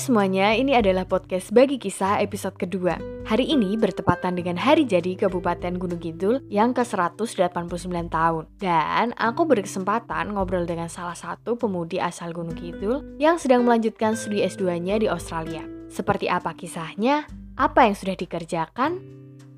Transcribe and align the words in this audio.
semuanya, 0.00 0.56
ini 0.56 0.72
adalah 0.72 1.04
podcast 1.04 1.52
Bagi 1.52 1.76
Kisah 1.76 2.24
episode 2.24 2.56
kedua. 2.56 2.96
Hari 3.28 3.52
ini 3.52 3.76
bertepatan 3.76 4.32
dengan 4.32 4.56
hari 4.56 4.88
jadi 4.88 5.12
Kabupaten 5.12 5.76
Gunung 5.76 6.00
Kidul 6.00 6.40
yang 6.48 6.72
ke-189 6.72 8.08
tahun. 8.08 8.48
Dan 8.56 9.12
aku 9.20 9.44
berkesempatan 9.44 10.32
ngobrol 10.32 10.64
dengan 10.64 10.88
salah 10.88 11.12
satu 11.12 11.60
pemudi 11.60 12.00
asal 12.00 12.32
Gunung 12.32 12.56
Kidul 12.56 13.20
yang 13.20 13.36
sedang 13.36 13.68
melanjutkan 13.68 14.16
studi 14.16 14.40
S2-nya 14.40 15.04
di 15.04 15.06
Australia. 15.12 15.68
Seperti 15.92 16.32
apa 16.32 16.56
kisahnya? 16.56 17.28
Apa 17.60 17.84
yang 17.84 17.92
sudah 17.92 18.16
dikerjakan? 18.16 19.04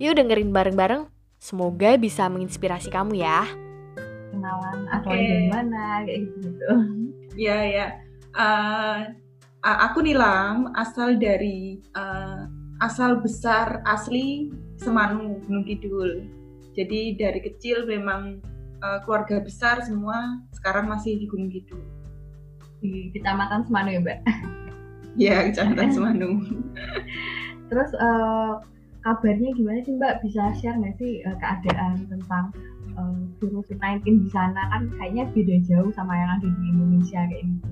Yuk 0.03 0.19
dengerin 0.19 0.51
bareng-bareng. 0.51 1.07
Semoga 1.39 1.95
bisa 1.95 2.27
menginspirasi 2.27 2.91
kamu 2.91 3.23
ya. 3.23 3.47
kenalan 4.35 4.91
asal 4.91 5.13
dari 5.13 5.47
mana 5.53 6.03
kayak 6.03 6.25
gitu 6.35 6.67
Ya 7.39 7.59
ya. 7.63 7.87
Uh, 8.33 9.22
aku 9.63 10.03
Nilam 10.03 10.75
asal 10.75 11.17
dari 11.17 11.79
uh, 11.95 12.51
asal 12.83 13.23
besar 13.23 13.81
asli 13.87 14.51
Semanu 14.83 15.39
Gunung 15.47 15.63
Kidul. 15.63 16.27
Jadi 16.75 17.15
dari 17.15 17.39
kecil 17.39 17.87
memang 17.87 18.43
uh, 18.83 18.99
keluarga 19.07 19.39
besar 19.39 19.81
semua 19.87 20.43
sekarang 20.59 20.91
masih 20.91 21.19
di 21.19 21.27
Gunung 21.31 21.51
Kidul. 21.51 21.83
di 22.83 23.15
kecamatan 23.15 23.63
Semanu 23.63 23.95
ya 23.95 24.01
mbak 24.03 24.19
Ya 25.23 25.47
kecamatan 25.47 25.95
Semanu. 25.95 26.43
terus 27.71 27.95
eh, 27.95 28.53
kabarnya 29.07 29.55
gimana 29.55 29.81
sih 29.87 29.95
mbak 29.95 30.19
bisa 30.21 30.51
share 30.59 30.77
nggak 30.77 30.99
sih 30.99 31.23
eh, 31.23 31.37
keadaan 31.39 32.11
tentang 32.11 32.51
eh, 32.99 33.23
virus 33.39 33.71
19 33.71 34.03
di 34.03 34.29
sana 34.35 34.67
kan 34.75 34.91
kayaknya 34.99 35.31
beda 35.31 35.57
jauh 35.71 35.95
sama 35.95 36.13
yang 36.19 36.31
ada 36.43 36.49
di 36.51 36.65
Indonesia 36.75 37.23
kayak 37.31 37.47
gitu. 37.47 37.71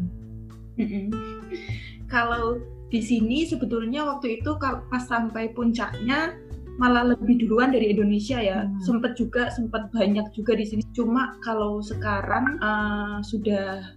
Kalau 2.13 2.59
di 2.91 2.99
sini 2.99 3.47
sebetulnya 3.47 4.03
waktu 4.03 4.43
itu 4.43 4.59
pas 4.61 5.05
sampai 5.07 5.55
puncaknya 5.55 6.35
malah 6.81 7.13
lebih 7.13 7.45
duluan 7.45 7.71
dari 7.71 7.93
Indonesia 7.93 8.41
ya. 8.41 8.65
Hmm. 8.65 8.81
Sempet 8.81 9.13
juga 9.21 9.53
sempat 9.53 9.93
banyak 9.93 10.33
juga 10.33 10.57
di 10.57 10.65
sini. 10.65 10.83
Cuma 10.97 11.37
kalau 11.45 11.85
sekarang 11.85 12.57
eh, 12.59 13.19
sudah 13.23 13.95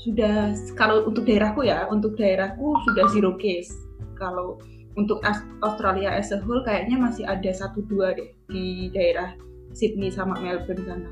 sudah 0.00 0.56
kalau 0.74 1.06
untuk 1.06 1.28
daerahku 1.28 1.62
ya, 1.62 1.86
untuk 1.86 2.18
daerahku 2.18 2.74
sudah 2.88 3.06
zero 3.14 3.38
case. 3.38 3.72
Kalau 4.18 4.60
untuk 4.98 5.22
Australia 5.64 6.12
as 6.12 6.34
a 6.34 6.42
whole 6.42 6.60
kayaknya 6.66 6.98
masih 6.98 7.24
ada 7.24 7.48
satu 7.54 7.80
dua 7.86 8.12
deh 8.12 8.34
di 8.50 8.90
daerah 8.90 9.32
Sydney 9.72 10.10
sama 10.10 10.36
Melbourne 10.42 10.82
sana. 10.84 11.10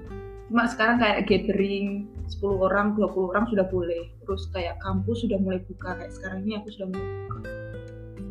Cuma 0.48 0.64
sekarang 0.64 0.96
kayak 0.96 1.28
gathering 1.28 2.08
10 2.26 2.40
orang, 2.58 2.96
20 2.96 3.28
orang 3.28 3.44
sudah 3.46 3.68
boleh. 3.68 4.08
Terus 4.20 4.48
kayak 4.50 4.80
kampus 4.80 5.22
sudah 5.22 5.38
mulai 5.38 5.60
buka. 5.62 5.92
Kayak 5.94 6.12
sekarang 6.12 6.38
ini 6.42 6.56
aku 6.56 6.68
sudah 6.72 6.88
mulai 6.88 7.08
buka. 7.22 7.38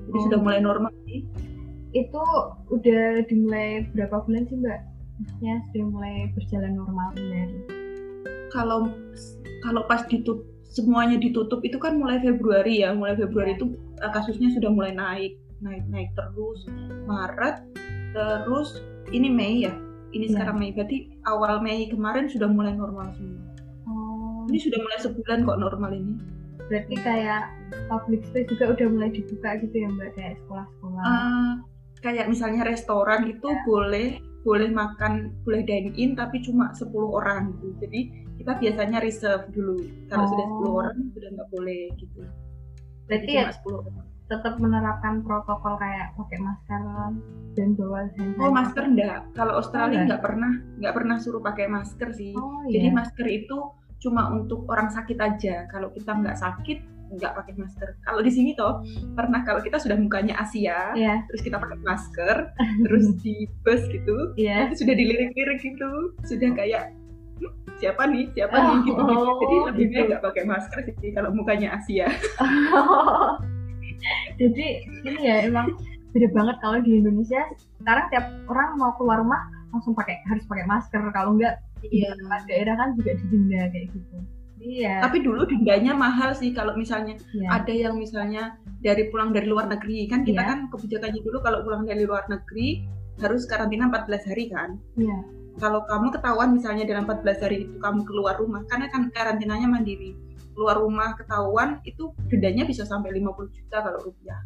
Jadi 0.07 0.17
Oh. 0.17 0.23
sudah 0.25 0.39
mulai 0.39 0.59
normal 0.59 0.91
sih. 1.05 1.21
itu 1.95 2.19
udah 2.67 3.23
dimulai 3.25 3.88
berapa 3.95 4.19
bulan 4.21 4.43
sih 4.45 4.59
mbak 4.59 4.79
maksudnya 5.17 5.55
sudah 5.71 5.85
mulai 5.88 6.15
berjalan 6.35 6.73
normal 6.75 7.07
kembali 7.15 7.57
Kalau 8.51 8.79
kalau 9.63 9.81
pas 9.88 10.03
ditutup 10.05 10.43
semuanya 10.67 11.15
ditutup 11.15 11.63
itu 11.63 11.79
kan 11.79 11.95
mulai 11.95 12.19
Februari 12.19 12.83
ya. 12.83 12.91
Mulai 12.91 13.15
Februari 13.15 13.55
Ya. 13.55 13.57
itu 13.57 13.65
eh, 13.97 14.11
kasusnya 14.11 14.51
sudah 14.51 14.69
mulai 14.69 14.91
naik, 14.91 15.39
naik 15.57 15.88
naik 15.88 16.11
terus. 16.13 16.67
Maret 17.07 17.63
terus 18.11 18.83
ini 19.09 19.31
Mei 19.31 19.63
ya. 19.65 19.73
Ini 20.17 20.25
Ya. 20.25 20.31
sekarang 20.33 20.55
Mei. 20.57 20.71
Berarti 20.71 20.97
awal 21.23 21.53
Mei 21.59 21.85
kemarin 21.85 22.25
sudah 22.25 22.47
mulai 22.47 22.73
normal 22.73 23.13
semua. 23.13 23.41
oh 23.85 24.43
Ini 24.47 24.59
sudah 24.59 24.79
mulai 24.79 24.97
sebulan 24.99 25.39
kok 25.43 25.59
normal 25.59 25.91
ini. 25.93 26.15
berarti 26.59 26.95
kayak 26.97 27.47
public 27.87 28.25
space 28.25 28.49
juga 28.49 28.66
udah 28.69 28.88
mulai 28.89 29.07
dibuka 29.09 29.56
gitu 29.57 29.72
ya 29.73 29.88
mbak 29.88 30.11
kayak 30.13 30.35
sekolah-sekolah 30.38 31.00
Eh, 31.00 31.51
kayak 31.97 32.25
misalnya 32.27 32.61
restoran 32.61 33.23
itu 33.25 33.47
Ya. 33.47 33.61
boleh 33.63 34.07
boleh 34.44 34.69
makan 34.69 35.13
boleh 35.41 35.61
dine 35.61 35.95
in 35.95 36.11
tapi 36.13 36.39
cuma 36.39 36.72
10 36.72 36.91
orang 37.09 37.51
gitu 37.53 37.72
jadi 37.79 38.00
kita 38.35 38.51
biasanya 38.57 39.00
reserve 39.00 39.47
dulu 39.50 39.79
kalau 40.07 40.25
sudah 40.25 40.45
Oh. 40.45 40.56
10 40.59 40.72
orang 40.73 40.95
sudah 41.09 41.29
nggak 41.31 41.50
boleh 41.50 41.81
gitu 41.95 42.19
berarti 43.06 43.23
Jadi 43.23 43.31
ya 43.33 43.44
cuma 43.45 43.56
10 43.56 43.79
orang 43.79 43.95
tetap 44.27 44.59
menerapkan 44.59 45.23
protokol 45.23 45.79
kayak 45.79 46.11
pakai 46.19 46.38
masker 46.43 46.81
dan 47.55 47.69
bawa 47.79 48.11
hand 48.19 48.35
oh 48.43 48.51
masker 48.51 48.83
enggak 48.83 49.23
kalau 49.33 49.63
Australia 49.63 50.03
enggak? 50.03 50.07
nggak 50.11 50.21
pernah 50.21 50.51
nggak 50.83 50.95
pernah 50.95 51.15
suruh 51.17 51.41
pakai 51.41 51.65
masker 51.71 52.09
sih. 52.11 52.35
Oh 52.35 52.67
jadi 52.67 52.91
iya 52.91 52.95
masker 52.95 53.27
itu 53.27 53.57
cuma 53.97 54.29
untuk 54.29 54.67
orang 54.69 54.91
sakit 54.91 55.17
aja. 55.17 55.65
Kalau 55.71 55.89
kita 55.95 56.11
nggak 56.11 56.38
sakit 56.38 56.79
nggak 57.07 57.33
pakai 57.39 57.53
masker. 57.55 57.89
Kalau 58.03 58.19
di 58.19 58.31
sini 58.35 58.51
toh 58.51 58.83
pernah 59.15 59.47
kalau 59.47 59.63
kita 59.63 59.79
sudah 59.79 59.95
mukanya 59.95 60.44
Asia 60.44 60.91
iya. 60.91 61.23
terus 61.31 61.39
kita 61.39 61.55
pakai 61.55 61.79
masker 61.79 62.35
terus 62.83 63.15
di 63.23 63.47
bus 63.63 63.79
gitu 63.88 64.35
iya. 64.35 64.67
itu 64.67 64.83
sudah 64.83 64.91
dilirik-lirik 64.91 65.59
gitu. 65.63 66.11
Sudah 66.27 66.51
kayak 66.51 66.91
"Hmm, 67.39 67.53
siapa 67.79 68.11
nih? 68.11 68.27
Siapa 68.35 68.55
nih? 68.59 68.77
gitu, 68.91 69.01
gitu. 69.07 69.23
Oh, 69.23 69.39
jadi 69.39 69.55
lebih 69.71 69.85
baik 69.88 70.05
nggak 70.11 70.23
pakai 70.27 70.44
masker 70.44 70.77
sih 70.99 71.11
kalau 71.15 71.31
mukanya 71.31 71.79
Asia 71.79 72.11
jadi 74.38 74.68
ini 75.06 75.19
ya 75.22 75.35
emang 75.50 75.74
beda 76.13 76.28
banget 76.34 76.56
kalau 76.63 76.78
di 76.81 76.91
Indonesia. 76.97 77.41
Sekarang 77.81 78.06
tiap 78.09 78.25
orang 78.50 78.78
mau 78.80 78.91
keluar 78.97 79.22
rumah 79.22 79.41
langsung 79.74 79.94
pakai 79.94 80.22
harus 80.25 80.44
pakai 80.47 80.66
masker. 80.66 81.02
Kalau 81.12 81.35
enggak 81.38 81.62
di 81.84 82.02
Iya. 82.02 82.18
beberapa 82.18 82.41
daerah 82.50 82.75
kan 82.78 82.90
juga 82.97 83.12
didenda 83.22 83.62
kayak 83.69 83.88
gitu. 83.94 84.18
Iya 84.57 85.06
tapi 85.06 85.22
dulu 85.22 85.46
dendanya 85.46 85.94
mahal 85.94 86.34
sih 86.34 86.50
kalau 86.50 86.74
misalnya 86.74 87.13
iya. 87.30 87.62
ada 87.62 87.69
yang 87.69 87.94
misalnya 87.94 88.57
dari 88.81 89.06
pulang 89.13 89.30
dari 89.30 89.46
luar 89.46 89.69
negeri. 89.69 90.09
Kan 90.09 90.25
kita 90.25 90.41
Iya. 90.41 90.50
kan 90.50 90.59
kebijakannya 90.74 91.22
dulu 91.22 91.38
kalau 91.46 91.62
pulang 91.62 91.86
dari 91.86 92.03
luar 92.03 92.25
negeri 92.25 92.81
harus 93.22 93.46
karantina 93.46 93.86
14 93.90 94.25
hari 94.25 94.50
kan? 94.50 94.81
Iya. 94.97 95.18
Kalau 95.57 95.81
kamu 95.90 96.13
ketahuan 96.13 96.53
misalnya 96.53 96.86
dalam 96.86 97.06
14 97.09 97.41
hari 97.41 97.66
itu 97.66 97.78
kamu 97.81 98.06
keluar 98.06 98.38
rumah 98.38 98.62
karena 98.69 98.90
kan 98.94 99.09
karantinanya 99.09 99.66
mandiri 99.66 100.13
keluar 100.57 100.81
rumah 100.81 101.13
ketahuan 101.13 101.78
itu 101.85 102.09
dendanya 102.34 102.66
bisa 102.66 102.81
sampai 102.81 103.13
50 103.13 103.53
juta 103.53 103.78
kalau 103.85 104.01
rupiah 104.01 104.41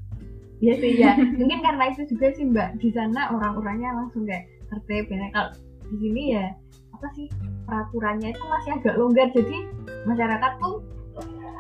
Iya 0.62 0.74
sih 0.78 0.92
ya. 1.02 1.18
Mungkin 1.42 1.60
karena 1.66 1.90
itu 1.90 2.06
juga 2.06 2.30
sih 2.38 2.46
Mbak 2.46 2.78
di 2.78 2.94
sana 2.94 3.34
orang-orangnya 3.34 3.98
langsung 3.98 4.30
kayak 4.30 4.46
tertib 4.70 5.10
ya. 5.10 5.28
Kalau 5.34 5.52
di 5.90 5.98
sini 5.98 6.24
ya 6.38 6.46
apa 6.94 7.08
sih 7.18 7.26
peraturannya 7.66 8.30
itu 8.30 8.44
masih 8.46 8.72
agak 8.78 8.96
longgar. 9.02 9.28
Jadi 9.34 9.58
masyarakat 10.06 10.52
tuh 10.62 10.86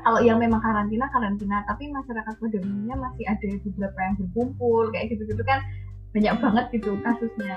kalau 0.01 0.19
yang 0.21 0.37
memang 0.37 0.61
karantina 0.61 1.05
karantina, 1.13 1.61
tapi 1.65 1.89
masyarakat 1.89 2.33
pada 2.37 2.57
umumnya 2.61 2.95
masih 2.97 3.25
ada 3.25 3.49
beberapa 3.65 3.99
yang 4.01 4.15
berkumpul 4.17 4.83
kayak 4.93 5.13
gitu-gitu 5.13 5.43
kan 5.45 5.59
banyak 6.11 6.35
banget 6.41 6.65
gitu 6.77 6.91
kasusnya. 7.01 7.55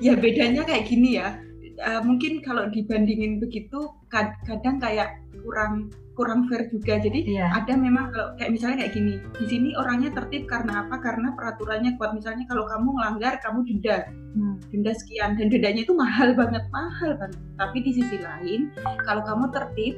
ya 0.00 0.12
bedanya 0.16 0.62
kayak 0.64 0.88
gini 0.88 1.20
ya 1.20 1.36
Eh, 1.74 2.00
mungkin 2.04 2.44
kalau 2.44 2.68
dibandingin 2.68 3.40
begitu 3.40 3.88
kad- 4.06 4.36
kadang 4.44 4.76
kayak 4.76 5.16
kurang 5.40 5.88
kurang 6.12 6.44
fair 6.44 6.68
juga 6.68 7.00
jadi 7.00 7.24
Iya. 7.24 7.46
ada 7.56 7.72
memang 7.72 8.12
kalau 8.12 8.36
kayak 8.36 8.52
misalnya 8.52 8.84
kayak 8.84 8.92
gini 8.92 9.14
di 9.32 9.46
sini 9.48 9.68
orangnya 9.72 10.12
tertib 10.12 10.44
karena 10.44 10.84
apa 10.84 11.00
karena 11.00 11.32
peraturannya 11.32 11.96
kuat 11.96 12.12
misalnya 12.12 12.44
kalau 12.44 12.68
kamu 12.68 12.92
melanggar 12.92 13.40
kamu 13.40 13.64
denda 13.64 14.12
Hmm. 14.36 14.60
denda 14.68 14.92
sekian 14.92 15.34
dan 15.34 15.48
dendanya 15.48 15.82
itu 15.82 15.96
mahal 15.96 16.36
banget 16.36 16.68
mahal 16.68 17.16
banget 17.16 17.40
tapi 17.56 17.78
di 17.80 17.92
sisi 17.92 18.20
lain 18.20 18.68
kalau 19.02 19.24
kamu 19.24 19.44
tertib 19.50 19.94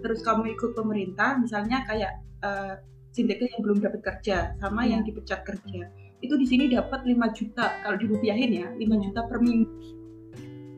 terus 0.00 0.22
kamu 0.22 0.54
ikut 0.54 0.70
pemerintah 0.72 1.34
misalnya 1.36 1.82
kayak 1.82 2.22
uh, 2.40 2.78
Sinteka 3.10 3.48
yang 3.48 3.60
belum 3.60 3.82
dapat 3.82 4.00
kerja 4.00 4.54
sama 4.56 4.86
Iya. 4.86 4.90
yang 4.94 5.02
dipecat 5.02 5.42
kerja 5.42 5.90
itu 6.16 6.32
di 6.32 6.46
sini 6.46 6.70
dapat 6.70 7.02
5 7.02 7.28
juta 7.32 7.74
kalau 7.82 7.98
dirupiahin 7.98 8.50
ya 8.54 8.66
5 8.70 8.80
Iya. 8.86 8.96
juta 9.02 9.20
per 9.26 9.42
minggu 9.42 9.66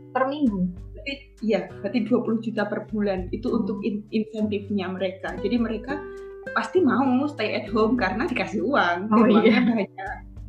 Per 0.08 0.24
minggu. 0.24 0.60
berarti 0.90 1.14
iya 1.40 1.60
berarti 1.70 1.98
20 2.02 2.42
juta 2.42 2.62
per 2.64 2.84
bulan 2.84 3.30
itu 3.30 3.46
Hmm. 3.46 3.58
untuk 3.58 3.78
in- 3.80 4.02
insentifnya 4.10 4.88
mereka 4.88 5.38
jadi 5.38 5.56
mereka 5.56 5.94
pasti 6.50 6.80
mau 6.80 7.04
stay 7.26 7.54
at 7.54 7.68
home 7.68 7.94
karena 7.94 8.24
dikasih 8.24 8.60
uang 8.62 9.06
Oh, 9.08 9.24
iya. 9.30 9.62
banyak 9.62 9.88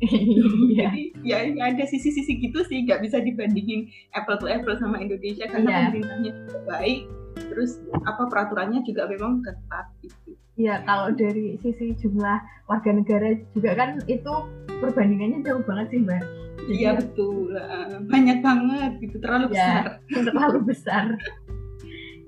Iya. 0.00 0.88
jadi 0.88 1.02
ya, 1.22 1.38
ya 1.46 1.64
ada 1.68 1.84
sisi-sisi 1.84 2.40
gitu 2.40 2.64
sih 2.64 2.82
nggak 2.82 2.98
bisa 3.00 3.20
dibandingin 3.20 3.84
apple 4.10 4.36
to 4.36 4.48
apple 4.48 4.74
sama 4.74 4.98
Indonesia 4.98 5.44
karena 5.46 5.68
Iya. 5.68 5.80
pemerintahnya 5.86 6.30
juga 6.34 6.58
baik 6.66 7.00
terus 7.46 7.70
apa 8.02 8.22
peraturannya 8.26 8.80
juga 8.82 9.06
memang 9.06 9.40
ketat 9.40 9.86
gitu 10.00 10.34
Iya, 10.56 10.84
kalau 10.84 11.08
dari 11.10 11.56
sisi 11.56 11.96
jumlah 11.96 12.36
warga 12.66 12.92
negara 12.92 13.32
juga 13.50 13.72
kan 13.72 13.96
itu 14.04 14.32
perbandingannya 14.80 15.38
jauh 15.44 15.62
banget 15.68 15.86
sih 15.92 16.00
Mbak. 16.02 16.22
Jadi- 16.60 16.76
iya 16.76 16.90
betul. 16.96 17.56
Ah, 17.56 18.00
banyak 18.04 18.38
banget 18.40 18.92
gitu 19.00 19.16
terlalu 19.20 19.46
Ya. 19.52 19.52
besar. 19.52 19.84
terlalu 20.28 20.58
besar. 20.66 21.04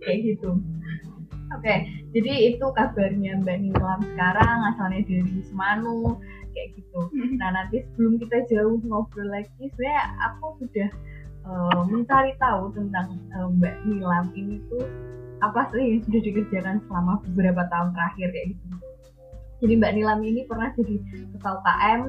Kayak 0.03 0.19
gitu. 0.25 0.51
Oke 1.53 1.75
jadi 2.13 2.33
itu 2.53 2.67
kabarnya 2.77 3.41
Mbak 3.41 3.59
Nilam 3.65 4.01
sekarang 4.13 4.59
asalnya 4.69 5.01
dari 5.09 5.41
Semanu 5.49 6.21
kayak 6.53 6.69
gitu. 6.77 7.01
Nah 7.41 7.49
nanti 7.57 7.81
sebelum 7.89 8.21
kita 8.21 8.45
jauh 8.53 8.77
ngobrol 8.85 9.33
lagi 9.33 9.49
sebenarnya 9.73 10.05
aku 10.21 10.61
sudah 10.61 10.89
eh, 11.43 11.83
mencari 11.89 12.33
tahu 12.37 12.69
tentang 12.77 13.17
eh, 13.33 13.49
Mbak 13.49 13.75
Nilam 13.89 14.27
ini 14.37 14.61
tuh 14.69 14.85
apa 15.41 15.67
sih 15.73 15.81
yang 15.81 16.01
sudah 16.05 16.21
dikerjakan 16.21 16.77
selama 16.87 17.19
beberapa 17.33 17.65
tahun 17.73 17.97
terakhir 17.97 18.29
kayak 18.31 18.47
gitu. 18.53 18.67
Jadi 19.65 19.73
Mbak 19.81 19.93
Nilam 19.97 20.21
ini 20.21 20.41
pernah 20.45 20.69
jadi 20.77 20.95
ketua 21.33 21.53
UKM 21.65 22.01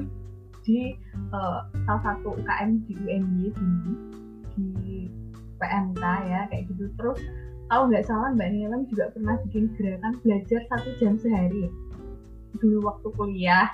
di 0.64 0.96
uh, 1.30 1.68
salah 1.84 2.02
satu 2.02 2.40
UKM 2.40 2.82
di 2.88 2.92
UNY 2.96 3.46
dulu 3.52 3.92
di 4.56 5.08
PMK 5.60 6.02
ya 6.28 6.40
kayak 6.50 6.64
gitu. 6.72 6.90
Terus 6.98 7.20
kalau 7.68 7.88
nggak 7.88 8.04
salah 8.04 8.32
Mbak 8.36 8.48
Nilam 8.52 8.82
juga 8.92 9.12
pernah 9.12 9.36
bikin 9.48 9.72
gerakan 9.76 10.20
belajar 10.20 10.60
satu 10.72 10.88
jam 11.00 11.14
sehari. 11.20 11.68
Dulu 12.58 12.84
waktu 12.84 13.08
kuliah 13.14 13.68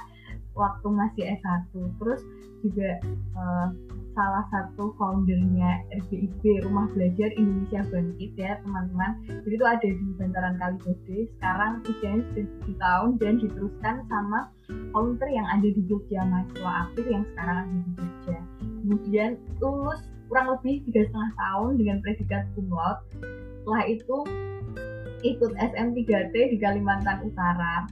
waktu 0.55 0.87
masih 0.91 1.25
S1 1.41 1.71
terus 1.99 2.21
juga 2.61 3.01
uh, 3.39 3.69
salah 4.21 4.45
satu 4.53 4.93
foundernya 5.01 5.81
RBIB 6.05 6.69
Rumah 6.69 6.93
Belajar 6.93 7.33
Indonesia 7.41 7.81
Bangkit 7.89 8.37
ya 8.37 8.61
teman-teman. 8.61 9.17
Jadi 9.25 9.55
itu 9.57 9.65
ada 9.65 9.89
di 9.89 10.07
Bantaran 10.21 10.61
Kalibode. 10.61 11.19
Sekarang 11.41 11.81
usianya 11.89 12.21
sudah 12.29 12.47
7 12.69 12.85
tahun 12.85 13.11
dan 13.17 13.33
diteruskan 13.41 13.97
sama 14.13 14.53
volunteer 14.93 15.31
yang 15.33 15.49
ada 15.49 15.69
di 15.73 15.83
Jogja 15.89 16.21
mahasiswa 16.29 16.73
aktif 16.85 17.05
yang 17.09 17.25
sekarang 17.33 17.57
ada 17.65 17.79
di 17.81 17.91
Jogja. 17.97 18.39
Kemudian 18.61 19.31
lulus 19.65 20.01
kurang 20.29 20.47
lebih 20.53 20.85
tiga 20.93 21.03
setengah 21.09 21.33
tahun 21.41 21.71
dengan 21.81 21.97
predikat 22.05 22.43
cum 22.53 22.69
setelah 22.71 23.85
itu 23.89 24.19
ikut 25.21 25.53
SM3T 25.57 26.35
di 26.53 26.57
Kalimantan 26.61 27.25
Utara 27.25 27.89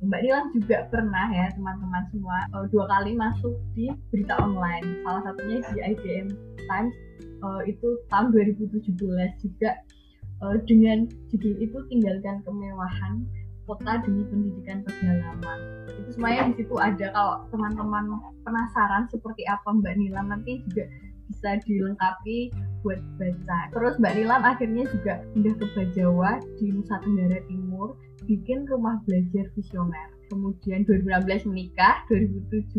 Mbak 0.00 0.20
Nilam 0.24 0.46
juga 0.56 0.88
pernah 0.88 1.28
ya 1.28 1.52
teman-teman 1.52 2.08
semua 2.08 2.38
uh, 2.56 2.64
dua 2.72 2.88
kali 2.88 3.12
masuk 3.12 3.52
di 3.76 3.92
berita 4.08 4.32
online. 4.40 5.04
Salah 5.04 5.22
satunya 5.28 5.60
di 5.60 5.76
IDM 5.76 6.28
Times 6.64 6.96
uh, 7.44 7.60
itu 7.68 8.00
tahun 8.08 8.32
2017 8.32 8.96
juga 9.44 9.70
uh, 10.40 10.56
dengan 10.64 11.04
judul 11.28 11.54
itu 11.60 11.78
tinggalkan 11.92 12.40
kemewahan 12.48 13.28
kota 13.68 14.00
demi 14.00 14.24
pendidikan 14.32 14.80
pedalaman. 14.88 15.58
Itu 15.92 16.16
semuanya 16.16 16.48
di 16.48 16.64
situ 16.64 16.74
ada 16.80 17.06
kalau 17.12 17.44
teman-teman 17.52 18.04
penasaran 18.40 19.04
seperti 19.12 19.44
apa 19.52 19.68
Mbak 19.68 19.94
Nilam 20.00 20.32
nanti 20.32 20.64
juga 20.64 20.88
bisa 21.30 21.62
dilengkapi 21.62 22.50
buat 22.82 22.98
baca. 23.16 23.58
Terus 23.70 23.94
Mbak 24.02 24.12
Nilam 24.18 24.42
akhirnya 24.42 24.84
juga 24.90 25.14
pindah 25.32 25.54
ke 25.56 25.66
Bajawa 25.78 26.42
di 26.58 26.74
Nusa 26.74 26.98
Tenggara 27.00 27.38
Timur 27.46 27.94
bikin 28.26 28.66
rumah 28.66 28.98
belajar 29.06 29.46
visioner. 29.54 30.08
Kemudian 30.30 30.86
2016 30.86 31.50
menikah, 31.50 32.06
2017 32.06 32.70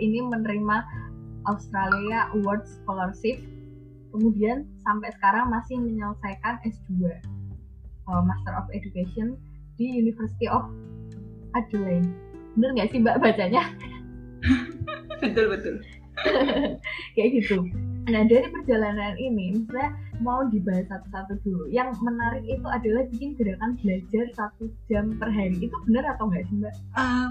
ini 0.00 0.18
menerima 0.24 0.76
Australia 1.48 2.32
Award 2.32 2.64
Scholarship. 2.64 3.40
Kemudian 4.12 4.68
sampai 4.84 5.08
sekarang 5.16 5.48
masih 5.48 5.80
menyelesaikan 5.80 6.60
S2 6.68 7.16
uh, 8.08 8.22
Master 8.24 8.52
of 8.56 8.68
Education 8.76 9.36
di 9.80 9.88
University 9.88 10.48
of 10.48 10.68
Adelaide. 11.56 12.08
Bener 12.56 12.70
nggak 12.76 12.88
sih 12.92 12.98
Mbak 13.00 13.16
bacanya? 13.20 13.62
betul 15.24 15.48
betul. 15.48 15.76
Kayak 17.14 17.30
gitu. 17.42 17.68
Nah 18.10 18.26
dari 18.26 18.46
perjalanan 18.50 19.14
ini, 19.14 19.62
misalnya 19.62 19.94
mau 20.18 20.42
dibahas 20.50 20.90
satu-satu 20.90 21.38
dulu. 21.46 21.64
Yang 21.70 22.02
menarik 22.02 22.42
itu 22.46 22.66
adalah 22.66 23.02
bikin 23.14 23.38
gerakan 23.38 23.78
belajar 23.78 24.26
satu 24.34 24.70
jam 24.90 25.14
per 25.16 25.30
hari. 25.30 25.70
Itu 25.70 25.76
benar 25.86 26.18
atau 26.18 26.26
enggak 26.26 26.44
sih 26.50 26.56
Mbak? 26.58 26.74
Uh, 26.98 27.28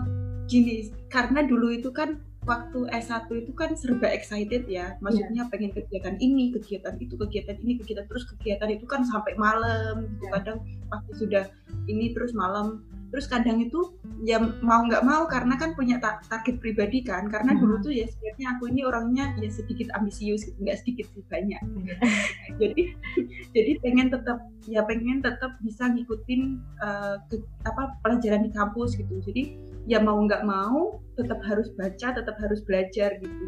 gini, 0.48 0.75
karena 1.12 1.44
dulu 1.44 1.75
itu 1.75 1.92
kan 1.92 2.24
waktu 2.50 2.89
S1 2.89 3.30
itu 3.30 3.51
kan 3.54 3.78
serba 3.78 4.10
excited 4.10 4.66
ya. 4.66 4.98
Maksudnya 5.04 5.45
yeah. 5.45 5.51
pengen 5.51 5.72
kegiatan 5.75 6.16
ini, 6.18 6.50
kegiatan 6.56 6.98
itu, 6.98 7.13
kegiatan 7.19 7.57
ini, 7.62 7.78
kegiatan 7.78 8.06
terus 8.10 8.25
kegiatan 8.25 8.69
itu 8.72 8.86
kan 8.89 9.06
sampai 9.06 9.38
malam. 9.38 10.07
Gitu. 10.07 10.25
Yeah. 10.25 10.33
Kadang 10.39 10.57
waktu 10.89 11.12
sudah 11.19 11.44
ini 11.86 12.16
terus 12.16 12.33
malam 12.33 12.81
terus 13.11 13.27
kadang 13.27 13.59
itu 13.59 13.91
ya 14.23 14.39
mau 14.39 14.87
nggak 14.87 15.03
mau 15.03 15.27
karena 15.27 15.59
kan 15.59 15.75
punya 15.75 15.99
target 15.99 16.57
pribadi 16.63 17.03
kan. 17.03 17.27
Karena 17.27 17.53
hmm. 17.53 17.59
dulu 17.59 17.75
tuh 17.83 17.91
ya 17.91 18.07
sebenarnya 18.07 18.47
aku 18.55 18.63
ini 18.71 18.81
orangnya 18.87 19.35
ya 19.37 19.51
sedikit 19.51 19.91
ambisius 19.93 20.47
gitu 20.47 20.57
nggak 20.63 20.79
sedikit 20.79 21.05
sih 21.11 21.23
banyak. 21.27 21.59
Hmm. 21.59 21.85
jadi 22.63 22.81
jadi 23.51 23.71
pengen 23.83 24.07
tetap 24.15 24.39
ya 24.65 24.81
pengen 24.87 25.19
tetap 25.19 25.59
bisa 25.59 25.91
ngikutin 25.91 26.41
uh, 26.79 27.19
ke, 27.27 27.43
apa 27.67 27.99
pelajaran 27.99 28.47
di 28.47 28.51
kampus 28.55 28.95
gitu. 28.95 29.19
Jadi 29.27 29.59
ya 29.91 29.99
mau 29.99 30.23
nggak 30.23 30.47
mau 30.47 31.03
tetap 31.19 31.43
harus 31.43 31.67
baca 31.75 32.07
tetap 32.15 32.35
harus 32.39 32.63
belajar 32.63 33.19
gitu. 33.19 33.43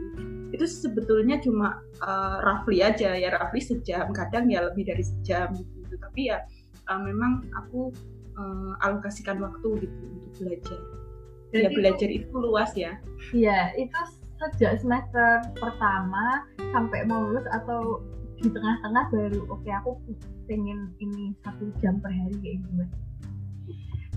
Itu 0.51 0.67
sebetulnya 0.69 1.39
cuma 1.41 1.81
uh, 2.03 2.43
roughly 2.43 2.83
aja 2.83 3.15
ya 3.15 3.31
roughly 3.31 3.63
sejam. 3.63 4.11
Kadang 4.11 4.51
ya 4.51 4.67
lebih 4.67 4.91
dari 4.91 5.01
sejam 5.07 5.55
gitu. 5.55 5.95
Tapi 5.95 6.29
ya 6.29 6.43
uh, 6.91 6.99
memang 6.99 7.47
aku 7.55 7.95
uh, 8.37 8.73
alokasikan 8.85 9.41
waktu 9.41 9.87
gitu 9.87 10.03
untuk 10.09 10.31
belajar. 10.41 10.79
Jadi 11.53 11.63
ya 11.63 11.69
belajar 11.69 12.09
itu, 12.09 12.25
itu 12.25 12.37
luas 12.37 12.71
ya. 12.73 12.97
Iya, 13.29 13.77
itu 13.77 13.99
sejak 14.41 14.81
semester 14.81 15.45
pertama 15.55 16.43
sampai 16.73 17.05
mau 17.07 17.29
lulus 17.29 17.45
atau 17.53 18.01
di 18.43 18.51
tengah-tengah 18.51 19.05
baru 19.13 19.41
oke 19.47 19.63
okay, 19.63 19.71
aku 19.79 19.95
pengen 20.51 20.91
ini 20.99 21.31
satu 21.47 21.71
jam 21.79 22.03
per 22.03 22.11
hari 22.11 22.35
kayak 22.43 22.59
gitu 22.59 22.85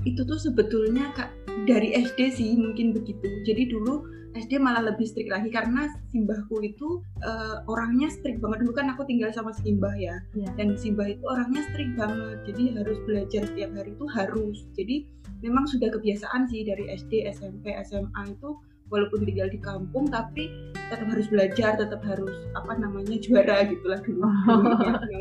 itu 0.06 0.20
tuh 0.22 0.38
sebetulnya 0.38 1.14
kak 1.14 1.30
dari 1.66 1.94
SD 1.94 2.20
sih 2.34 2.50
mungkin 2.58 2.90
begitu 2.90 3.26
jadi 3.46 3.70
dulu 3.70 4.02
SD 4.36 4.60
malah 4.60 4.84
lebih 4.84 5.08
strict 5.08 5.32
lagi 5.32 5.48
karena 5.48 5.88
simbahku 6.12 6.60
itu 6.60 7.00
uh, 7.24 7.64
orangnya 7.66 8.12
strict 8.12 8.44
banget. 8.44 8.64
Dulu 8.64 8.72
kan 8.76 8.92
aku 8.92 9.08
tinggal 9.08 9.32
sama 9.32 9.56
simbah 9.56 9.92
ya. 9.96 10.20
Yeah. 10.36 10.52
dan 10.60 10.76
simbah 10.76 11.08
itu 11.08 11.24
orangnya 11.24 11.64
strict 11.72 11.96
banget. 11.96 12.38
Jadi 12.52 12.62
harus 12.76 12.98
belajar 13.08 13.42
setiap 13.48 13.70
hari 13.72 13.90
itu 13.96 14.06
harus. 14.12 14.58
Jadi 14.76 14.96
memang 15.40 15.64
sudah 15.64 15.88
kebiasaan 15.92 16.48
sih 16.48 16.64
dari 16.64 16.92
SD 16.92 17.28
SMP 17.32 17.72
SMA 17.84 18.22
itu 18.36 18.56
walaupun 18.86 19.26
tinggal 19.26 19.50
di 19.50 19.58
kampung 19.58 20.06
tapi 20.06 20.46
tetap 20.78 21.10
harus 21.10 21.26
belajar 21.26 21.74
tetap 21.74 21.98
harus 22.06 22.46
apa 22.54 22.78
namanya 22.78 23.18
juara 23.18 23.66
gitulah 23.66 23.98
dulu, 23.98 24.22
ya. 25.10 25.18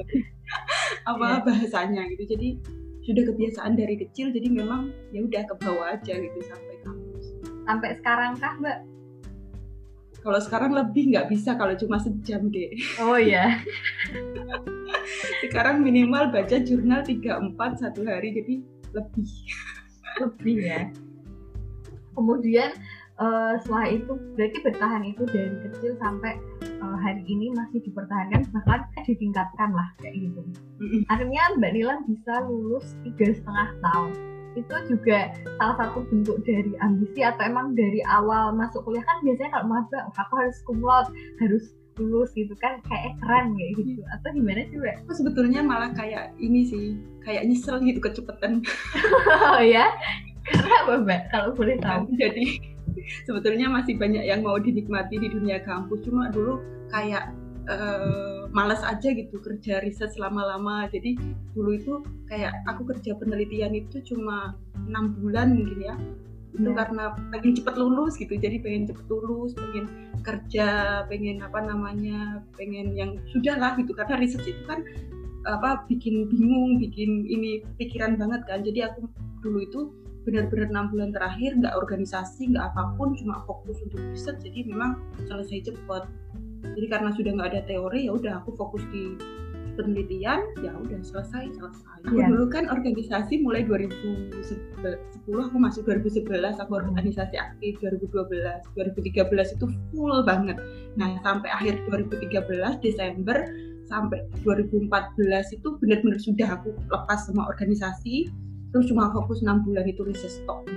apa 1.09 1.25
yeah. 1.25 1.41
bahasanya 1.41 2.03
gitu. 2.13 2.37
Jadi 2.37 2.49
sudah 3.05 3.23
kebiasaan 3.29 3.77
dari 3.77 4.01
kecil 4.01 4.33
jadi 4.33 4.49
memang 4.49 4.89
ya 5.13 5.21
udah 5.21 5.43
ke 5.45 5.55
bawah 5.61 5.93
aja 5.93 6.13
gitu 6.17 6.39
sampai 6.45 6.75
kampus. 6.81 7.25
Sampai 7.65 7.89
sekarang 8.01 8.37
kah 8.41 8.53
mbak 8.61 8.94
kalau 10.25 10.41
sekarang 10.41 10.73
lebih 10.73 11.13
nggak 11.13 11.29
bisa 11.29 11.53
kalau 11.53 11.77
cuma 11.77 12.01
sejam 12.01 12.49
deh 12.49 12.73
oh 12.97 13.21
iya. 13.21 13.61
Sekarang 15.45 15.85
minimal 15.85 16.33
baca 16.33 16.57
jurnal 16.61 17.05
3-4 17.05 17.81
satu 17.81 18.01
hari 18.05 18.33
jadi 18.33 18.53
lebih. 18.95 19.29
Lebih 20.21 20.55
ya. 20.63 20.81
Kemudian 22.15 22.71
uh, 23.19 23.59
setelah 23.61 23.87
itu 23.91 24.11
berarti 24.33 24.57
bertahan 24.63 25.03
itu 25.03 25.23
dari 25.27 25.55
kecil 25.67 25.91
sampai 25.99 26.39
uh, 26.79 26.97
hari 26.97 27.21
ini 27.27 27.51
masih 27.53 27.83
dipertahankan 27.83 28.47
bahkan 28.55 28.87
ditingkatkan 29.03 29.69
lah 29.75 29.87
kayak 30.01 30.15
gitu. 30.17 30.41
Akhirnya 31.11 31.43
Mbak 31.59 31.71
Nila 31.75 31.95
bisa 32.07 32.33
lulus 32.47 32.95
tiga 33.03 33.35
setengah 33.35 33.69
tahun. 33.83 34.34
Itu 34.55 34.75
juga 34.87 35.35
salah 35.59 35.75
satu 35.77 36.07
bentuk 36.07 36.39
dari 36.47 36.71
ambisi 36.79 37.21
atau 37.21 37.43
emang 37.43 37.75
dari 37.75 37.99
awal 38.07 38.55
masuk 38.55 38.81
kuliah 38.87 39.03
kan 39.03 39.19
biasanya 39.21 39.51
kalau 39.59 39.67
maba 39.67 39.99
aku 40.15 40.33
harus 40.39 40.57
kumlot 40.63 41.07
harus 41.43 41.63
lulus 41.95 42.31
gitu 42.35 42.51
kan 42.59 42.83
kayak 42.91 43.15
keren 43.23 43.55
kayak 43.55 43.71
gitu 43.79 44.03
atau 44.11 44.27
gimana 44.35 44.67
sih 44.67 44.77
mbak? 44.79 44.95
Aku 45.07 45.13
sebetulnya 45.15 45.59
malah 45.63 45.91
kayak 45.95 46.35
ini 46.39 46.67
sih 46.67 46.85
kayak 47.23 47.47
nyesel 47.47 47.79
gitu 47.83 47.99
kecepetan. 48.03 48.59
oh 49.55 49.63
ya? 49.63 49.87
Karena 50.43 50.75
apa 50.83 50.93
mbak? 51.03 51.21
Kalau 51.31 51.49
boleh 51.55 51.79
tahu. 51.79 52.11
Jadi 52.19 52.59
sebetulnya 53.27 53.71
masih 53.71 53.95
banyak 53.95 54.23
yang 54.27 54.43
mau 54.43 54.59
dinikmati 54.59 55.19
di 55.19 55.27
dunia 55.31 55.63
kampus 55.63 56.03
cuma 56.03 56.27
dulu 56.31 56.59
kayak 56.91 57.31
uh, 57.71 58.34
malas 58.55 58.79
aja 58.87 59.11
gitu 59.11 59.43
kerja 59.43 59.83
riset 59.83 60.15
selama-lama. 60.15 60.87
Jadi 60.87 61.19
dulu 61.51 61.75
itu 61.75 61.93
kayak 62.31 62.55
aku 62.71 62.87
kerja 62.87 63.11
penelitian 63.19 63.75
itu 63.75 63.99
cuma 64.07 64.55
enam 64.87 65.11
bulan 65.19 65.59
mungkin 65.59 65.79
ya. 65.83 65.95
Itu 66.55 66.71
yeah. 66.71 66.75
karena 66.79 67.03
pengen 67.35 67.51
cepet 67.59 67.75
lulus 67.75 68.15
gitu. 68.15 68.39
Jadi 68.39 68.63
pengen 68.63 68.87
cepet 68.87 69.05
lulus 69.11 69.51
pengen 69.59 69.91
kerja 70.23 70.67
pengen 71.11 71.43
apa 71.43 71.59
namanya 71.67 72.39
pengen 72.55 72.95
yang 72.95 73.19
sudah 73.35 73.59
lah 73.59 73.75
gitu. 73.75 73.91
Karena 73.91 74.15
riset 74.23 74.47
itu 74.47 74.63
kan 74.63 74.79
apa 75.45 75.83
bikin 75.91 76.31
bingung 76.31 76.79
bikin 76.79 77.27
ini 77.27 77.59
pikiran 77.75 78.15
banget 78.15 78.47
kan. 78.47 78.63
Jadi 78.63 78.87
aku 78.87 79.11
dulu 79.43 79.59
itu 79.67 79.81
benar-benar 80.25 80.73
enam 80.73 80.89
bulan 80.89 81.13
terakhir 81.13 81.53
nggak 81.53 81.77
organisasi 81.77 82.49
nggak 82.55 82.73
apa 82.73 82.97
pun 82.97 83.19
cuma 83.19 83.43
fokus 83.43 83.83
untuk 83.83 83.99
riset. 84.15 84.39
Jadi 84.39 84.71
memang 84.71 84.95
selesai 85.27 85.75
cepat 85.75 86.07
jadi 86.73 86.87
karena 86.89 87.09
sudah 87.13 87.31
nggak 87.37 87.49
ada 87.53 87.61
teori 87.69 88.09
ya 88.09 88.11
udah 88.17 88.33
aku 88.41 88.57
fokus 88.57 88.81
di 88.89 89.13
penelitian 89.75 90.39
ya 90.63 90.71
udah 90.71 90.99
selesai 91.03 91.51
selesai. 91.51 91.97
Aku 92.07 92.15
yeah. 92.15 92.31
dulu 92.31 92.47
kan 92.47 92.71
organisasi 92.71 93.43
mulai 93.43 93.67
2010 93.67 94.31
aku 95.27 95.57
masuk 95.59 95.83
2011 95.83 96.63
aku 96.63 96.71
hmm. 96.73 96.81
organisasi 96.95 97.35
aktif 97.35 97.75
2012 97.83 98.31
2013 98.71 99.55
itu 99.59 99.65
full 99.91 100.15
banget. 100.23 100.55
Nah 100.95 101.19
sampai 101.21 101.51
akhir 101.51 101.83
2013 101.91 102.79
Desember 102.79 103.37
sampai 103.85 104.23
2014 104.47 104.89
itu 105.59 105.67
benar-benar 105.83 106.19
sudah 106.23 106.47
aku 106.55 106.71
lepas 106.87 107.19
semua 107.27 107.45
organisasi. 107.51 108.31
Terus 108.71 108.91
cuma 108.91 109.11
fokus 109.11 109.43
enam 109.43 109.63
bulan 109.63 109.87
itu 109.87 110.03
riset 110.03 110.31
stok 110.43 110.67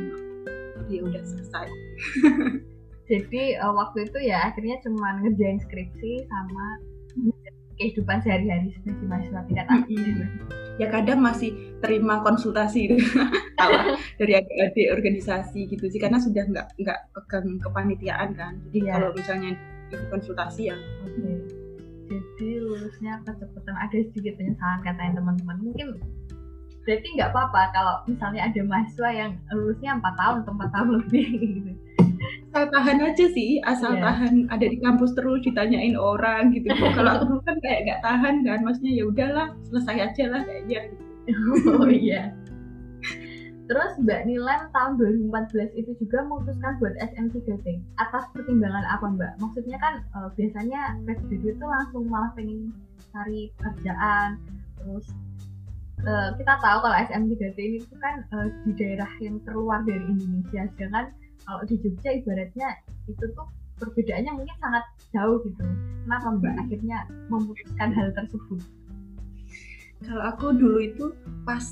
jadi 0.88 1.04
ya 1.04 1.04
udah 1.04 1.22
selesai 1.28 1.66
jadi 3.08 3.42
uh, 3.64 3.72
waktu 3.72 4.04
itu 4.06 4.18
ya 4.28 4.52
akhirnya 4.52 4.76
cuma 4.84 5.16
ngerjain 5.18 5.58
skripsi 5.58 6.28
sama 6.28 6.64
kehidupan 7.78 8.18
sehari-hari 8.20 8.74
sebagai 8.74 9.06
mahasiswa 9.06 9.40
tingkat 9.46 9.66
atas 9.70 9.86
gitu. 9.86 10.24
ya 10.82 10.86
kadang 10.90 11.22
masih 11.22 11.50
terima 11.78 12.20
konsultasi 12.26 12.90
dari 14.18 14.32
adik-adik 14.34 14.86
organisasi 14.94 15.70
gitu 15.70 15.86
sih 15.86 15.98
karena 16.02 16.18
sudah 16.18 16.42
nggak 16.42 16.66
nggak 16.74 16.98
pegang 17.14 17.46
kepanitiaan 17.62 18.30
kan 18.34 18.58
jadi 18.70 18.78
Iya. 18.82 18.92
kalau 18.98 19.10
misalnya 19.14 19.50
itu 19.88 19.96
konsultasi 20.12 20.62
ya 20.74 20.76
Oke. 21.06 21.32
Jadi 22.08 22.48
lulusnya 22.64 23.20
kecepatan 23.20 23.76
ada 23.76 23.92
sedikit 24.00 24.40
penyesalan 24.40 24.80
katanya 24.80 25.20
teman-teman. 25.20 25.60
Mungkin 25.60 26.00
berarti 26.88 27.04
nggak 27.20 27.36
apa-apa 27.36 27.60
kalau 27.76 27.94
misalnya 28.08 28.48
ada 28.48 28.60
mahasiswa 28.64 29.10
yang 29.12 29.30
lulusnya 29.52 30.00
empat 30.00 30.16
tahun 30.16 30.36
atau 30.40 30.52
empat 30.56 30.70
tahun 30.72 30.88
lebih 31.04 31.26
gitu. 31.44 31.72
Asal 32.48 32.64
tahan 32.72 32.98
aja 33.04 33.24
sih 33.36 33.60
asal 33.60 33.92
Iya. 33.92 34.02
tahan 34.08 34.34
ada 34.48 34.66
di 34.66 34.78
kampus 34.80 35.12
terus 35.12 35.44
ditanyain 35.44 35.94
orang 36.00 36.48
gitu 36.56 36.64
kalau 36.96 37.20
aku 37.20 37.24
dulu 37.28 37.40
kan 37.44 37.56
kayak 37.60 37.80
nggak 37.84 38.00
tahan 38.00 38.34
kan 38.40 38.58
maksudnya 38.64 38.92
ya 38.96 39.04
udahlah 39.04 39.46
selesai 39.68 39.96
aja 40.08 40.24
lah 40.32 40.42
kayaknya 40.48 40.80
gitu. 40.88 41.04
Oh 41.84 41.92
iya. 41.92 42.32
Terus 43.68 44.00
Mbak 44.00 44.24
Nilan 44.24 44.72
tahun 44.72 44.96
2014 45.28 45.76
itu 45.76 45.92
juga 46.00 46.24
memutuskan 46.24 46.80
buat 46.80 46.96
SM3T 47.04 47.84
atas 48.00 48.24
pertimbangan 48.32 48.80
apa 48.88 49.12
Mbak? 49.12 49.32
Maksudnya 49.44 49.76
kan 49.76 50.00
eh, 50.00 50.28
biasanya 50.40 50.96
PSBB 51.04 51.52
itu 51.52 51.64
langsung 51.68 52.08
malah 52.08 52.32
pengen 52.32 52.72
cari 53.12 53.52
kerjaan 53.60 54.40
terus 54.80 55.12
eh, 56.00 56.28
kita 56.40 56.54
tahu 56.64 56.78
kalau 56.80 56.96
SM3T 56.96 57.58
ini 57.60 57.78
tuh 57.84 57.98
kan 58.00 58.24
eh, 58.24 58.48
di 58.64 58.72
daerah 58.72 59.10
yang 59.20 59.36
terluar 59.44 59.84
dari 59.84 60.00
Indonesia 60.00 60.64
sedangkan 60.72 61.12
kalau 61.44 61.62
di 61.64 61.74
Jogja 61.78 62.10
ibaratnya 62.12 62.68
itu 63.04 63.24
tuh 63.34 63.46
perbedaannya 63.76 64.32
mungkin 64.34 64.56
sangat 64.58 64.84
jauh 65.10 65.38
gitu. 65.42 65.62
Kenapa 66.02 66.26
Mbak 66.32 66.50
Hmm. 66.50 66.62
akhirnya 66.62 66.98
memutuskan 67.28 67.90
hal 67.92 68.08
tersebut? 68.12 68.60
kalau 69.98 70.22
aku 70.24 70.54
dulu 70.54 70.78
itu 70.78 71.04
pas 71.42 71.62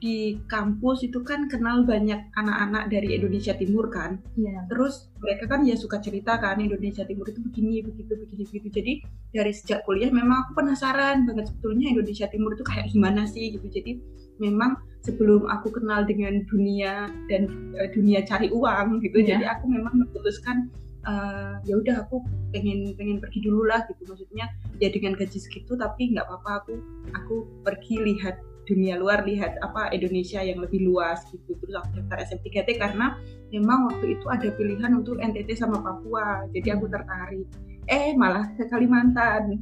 di 0.00 0.40
kampus 0.48 1.04
itu 1.04 1.20
kan 1.20 1.48
kenal 1.48 1.84
banyak 1.84 2.28
anak-anak 2.32 2.88
dari 2.88 3.12
Indonesia 3.12 3.52
Timur 3.52 3.88
kan 3.88 4.20
Iya. 4.36 4.68
terus 4.68 5.08
mereka 5.20 5.48
kan 5.48 5.64
ya 5.64 5.76
suka 5.76 6.00
cerita 6.00 6.36
kan 6.36 6.60
Indonesia 6.60 7.04
Timur 7.04 7.28
itu 7.28 7.40
begini 7.40 7.80
begitu 7.80 8.12
begini 8.16 8.44
begitu 8.44 8.68
jadi 8.68 8.92
dari 9.32 9.52
sejak 9.52 9.84
kuliah 9.84 10.08
memang 10.08 10.48
aku 10.48 10.60
penasaran 10.60 11.24
banget 11.24 11.48
sebetulnya 11.48 11.92
Indonesia 11.92 12.24
Timur 12.28 12.52
itu 12.52 12.64
kayak 12.64 12.88
gimana 12.88 13.24
sih 13.24 13.52
gitu 13.52 13.68
jadi 13.68 14.00
memang 14.42 14.76
sebelum 15.04 15.44
aku 15.46 15.68
kenal 15.68 16.02
dengan 16.08 16.42
dunia 16.48 17.12
dan 17.28 17.46
eh, 17.76 17.88
dunia 17.92 18.24
cari 18.24 18.48
uang 18.48 19.04
gitu 19.04 19.20
Iya. 19.20 19.36
jadi 19.36 19.44
aku 19.58 19.64
memang 19.68 19.94
memutuskan 20.00 20.72
eh, 21.04 21.54
ya 21.68 21.74
udah 21.76 22.08
aku 22.08 22.24
pengen 22.56 22.96
pengen 22.96 23.20
pergi 23.20 23.44
dulu 23.44 23.68
lah 23.68 23.84
gitu. 23.84 24.08
Maksudnya 24.08 24.48
ya 24.80 24.88
dengan 24.88 25.12
gaji 25.12 25.36
segitu 25.36 25.76
tapi 25.76 26.16
nggak 26.16 26.24
apa-apa 26.24 26.64
aku 26.64 26.72
aku 27.12 27.34
pergi 27.60 28.00
lihat 28.00 28.40
dunia 28.64 28.96
luar 28.96 29.28
lihat 29.28 29.60
apa 29.60 29.92
Indonesia 29.92 30.40
yang 30.40 30.64
lebih 30.64 30.80
luas 30.88 31.20
gitu. 31.28 31.52
Terus 31.60 31.76
aku 31.76 32.00
daftar 32.00 32.24
SM3T 32.24 32.80
karena 32.80 33.20
memang 33.52 33.92
waktu 33.92 34.16
itu 34.16 34.26
ada 34.32 34.48
pilihan 34.56 34.88
untuk 34.96 35.20
NTT 35.20 35.52
sama 35.52 35.84
Papua 35.84 36.48
jadi 36.48 36.80
aku 36.80 36.88
tertarik. 36.88 37.44
Eh 37.84 38.16
malah 38.16 38.48
ke 38.56 38.64
Kalimantan. 38.72 39.60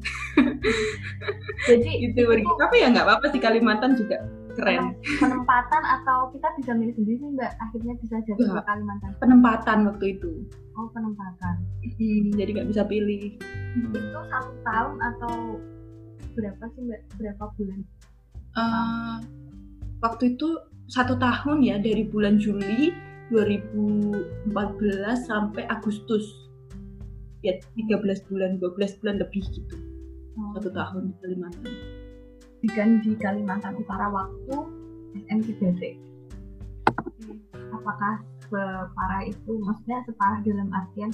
Jadi 1.66 1.90
gitu 2.06 2.22
tapi 2.54 2.78
ya 2.78 2.94
nggak 2.94 3.02
apa-apa 3.02 3.34
sih 3.34 3.42
Kalimantan 3.42 3.98
juga 3.98 4.22
keren. 4.56 4.96
Penempatan 5.20 5.82
atau 5.82 6.30
kita 6.32 6.48
bisa 6.60 6.72
milih 6.76 6.94
sendiri 6.96 7.16
sih 7.20 7.30
mbak? 7.32 7.52
Akhirnya 7.60 7.94
bisa 8.00 8.16
jatuh 8.24 8.46
ke. 8.48 8.60
Kalimantan. 8.64 9.10
Penempatan 9.18 9.78
waktu 9.88 10.04
itu. 10.18 10.30
Oh 10.76 10.88
penempatan. 10.92 11.54
Hmm, 11.84 12.26
jadi 12.36 12.50
nggak 12.56 12.68
bisa 12.72 12.82
pilih. 12.88 13.36
Itu 13.92 14.20
satu 14.28 14.52
tahun 14.64 14.96
atau 15.00 15.34
berapa 16.36 16.64
sih 16.76 16.82
mbak? 16.86 17.00
Berapa 17.20 17.44
bulan? 17.56 17.80
Eh, 18.52 19.16
waktu 20.04 20.36
itu 20.36 20.48
satu 20.88 21.16
tahun 21.16 21.64
ya 21.64 21.76
dari 21.80 22.04
bulan 22.04 22.36
Juli 22.36 22.92
2014 23.32 24.52
sampai 25.24 25.64
Agustus. 25.68 26.24
Ya 27.42 27.58
13 27.74 28.22
bulan 28.30 28.62
12 28.62 29.00
bulan 29.02 29.16
lebih 29.18 29.42
gitu. 29.50 29.76
Oh, 30.38 30.56
satu 30.56 30.72
tahun 30.72 31.12
di 31.12 31.14
Kalimantan 31.20 31.91
dan 32.78 33.02
di 33.02 33.18
Kalimantan 33.18 33.74
Utara 33.78 34.06
waktu 34.10 34.56
SM3T 35.28 36.12
apakah 37.82 38.14
separah 38.46 39.22
itu? 39.26 39.52
Maksudnya 39.58 39.98
separah 40.06 40.38
dalam 40.46 40.68
artian 40.70 41.10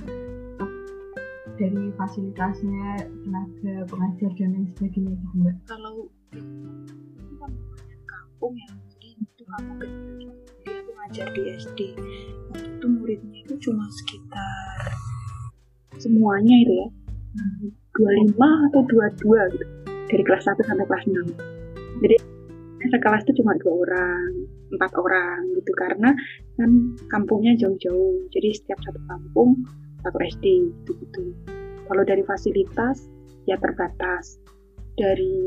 dari 1.58 1.90
fasilitasnya 1.96 3.08
tenaga 3.24 3.74
pengajar 3.88 4.30
dan 4.36 4.48
lain 4.54 4.66
sebagainya 4.76 5.14
gitu 5.16 5.36
mbak? 5.42 5.56
Kalau 5.66 5.94
itu 6.36 7.34
kan 7.40 7.52
kampung 8.04 8.52
ya 8.54 8.68
jadi 8.94 9.08
itu 9.16 9.42
kampung 9.48 9.76
kecil 9.80 10.04
gitu. 10.20 10.52
jadi 10.60 10.76
aku 10.84 10.90
ngajar 10.92 11.26
di 11.32 11.42
SD 11.56 11.80
waktu 12.52 12.68
itu 12.68 12.86
muridnya 12.86 13.38
itu 13.42 13.54
cuma 13.64 13.84
sekitar 14.04 14.92
semuanya 15.98 16.54
itu 16.62 16.74
ya. 16.78 16.88
25 17.96 18.68
atau 18.70 18.82
22 18.86 19.54
gitu 19.56 19.77
dari 20.08 20.22
kelas 20.24 20.44
1 20.48 20.58
sampai 20.64 20.86
kelas 20.88 21.04
6 21.06 21.58
jadi 21.98 22.16
sekelas 22.86 23.26
itu 23.26 23.42
cuma 23.42 23.58
dua 23.58 23.74
orang 23.86 24.30
empat 24.70 24.92
orang 24.94 25.40
gitu. 25.58 25.72
Karena 25.74 26.10
kan 26.54 26.70
kampungnya 27.10 27.58
jauh-jauh. 27.58 28.28
Jadi 28.30 28.48
setiap 28.54 28.78
satu 28.86 29.00
kampung 29.10 29.66
satu 30.06 30.14
SD 30.22 30.70
gitu 30.70 30.94
gitu 30.94 31.34
kalau 31.90 32.06
dari 32.06 32.22
fasilitas 32.22 33.10
ya 33.50 33.58
terbatas. 33.58 34.38
Dari 34.98 35.38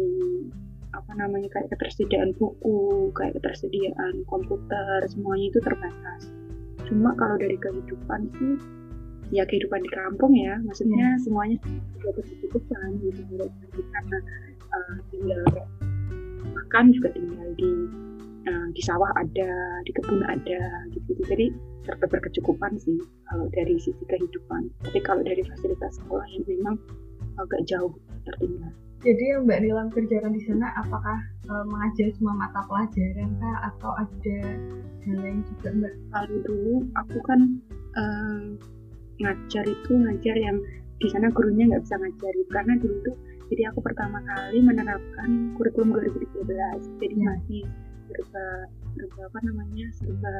apa 0.91 1.11
namanya 1.15 1.47
kayak 1.51 1.71
ketersediaan 1.75 2.35
buku 2.35 3.11
kayak 3.15 3.35
ketersediaan 3.39 4.23
komputer 4.27 5.03
semuanya 5.07 5.51
itu 5.51 5.59
terbatas. 5.63 6.31
Cuma 6.87 7.15
kalau 7.15 7.39
dari 7.39 7.55
kehidupan 7.59 8.31
sih 8.35 8.55
ya 9.31 9.47
kehidupan 9.47 9.83
di 9.83 9.91
kampung 9.91 10.35
ya. 10.35 10.59
Maksudnya 10.63 11.15
semuanya 11.19 11.59
sudah 11.99 12.11
berkecukupan 12.15 12.89
gitu. 13.03 13.21
Kalau 13.27 13.47
dari 13.47 13.83
karena 13.91 14.17
eh, 14.71 14.97
tinggal 15.11 15.41
makan 16.51 16.85
juga 16.95 17.09
tinggal 17.11 17.49
di 17.59 17.71
eh, 18.47 18.67
di 18.71 18.81
sawah 18.81 19.11
ada 19.19 19.51
di 19.83 19.91
kebun 19.91 20.23
ada 20.25 20.61
gitu. 20.95 21.11
Jadi 21.27 21.51
serba 21.81 22.05
berkecukupan 22.07 22.77
sih 22.77 22.97
kalau 23.29 23.49
dari 23.51 23.75
sisi 23.77 24.03
kehidupan. 24.05 24.69
Tapi 24.85 24.99
kalau 25.01 25.21
dari 25.25 25.41
fasilitas 25.43 25.97
sekolah 26.01 26.25
yang 26.31 26.45
memang 26.47 26.75
agak 27.39 27.61
jauh 27.67 27.93
tertinggal. 28.27 28.71
Jadi 29.01 29.33
yang 29.33 29.49
Mbak 29.49 29.59
Nilam 29.65 29.87
kerjakan 29.89 30.33
di 30.37 30.41
sana 30.45 30.77
apakah 30.77 31.17
eh, 31.49 31.65
mengajar 31.65 32.07
semua 32.13 32.37
mata 32.37 32.61
pelajaran 32.69 33.29
kah? 33.41 33.57
Atau 33.73 33.91
ada 33.97 34.39
hal 35.09 35.17
lain 35.17 35.41
juga 35.41 35.69
Mbak? 35.73 35.93
kalau 36.13 36.37
dulu 36.45 36.75
aku 36.93 37.17
kan 37.25 37.39
eh, 37.97 38.41
ngajar 39.21 39.65
itu 39.65 39.91
ngajar 39.97 40.35
yang 40.37 40.57
di 41.01 41.07
sana 41.09 41.33
gurunya 41.33 41.65
nggak 41.73 41.81
bisa 41.81 41.97
ngajarin. 41.97 42.47
Karena 42.53 42.73
dulu 42.77 42.95
tuh 43.09 43.15
jadi 43.51 43.67
aku 43.67 43.83
pertama 43.83 44.23
kali 44.23 44.63
menerapkan 44.63 45.29
kurikulum 45.59 45.91
2013 45.99 46.87
jadi 47.03 47.15
Ya. 47.19 47.25
masih 47.35 47.63
serba 48.07 48.45
serba 48.95 49.21
apa 49.27 49.39
namanya 49.43 49.87
serba 49.99 50.31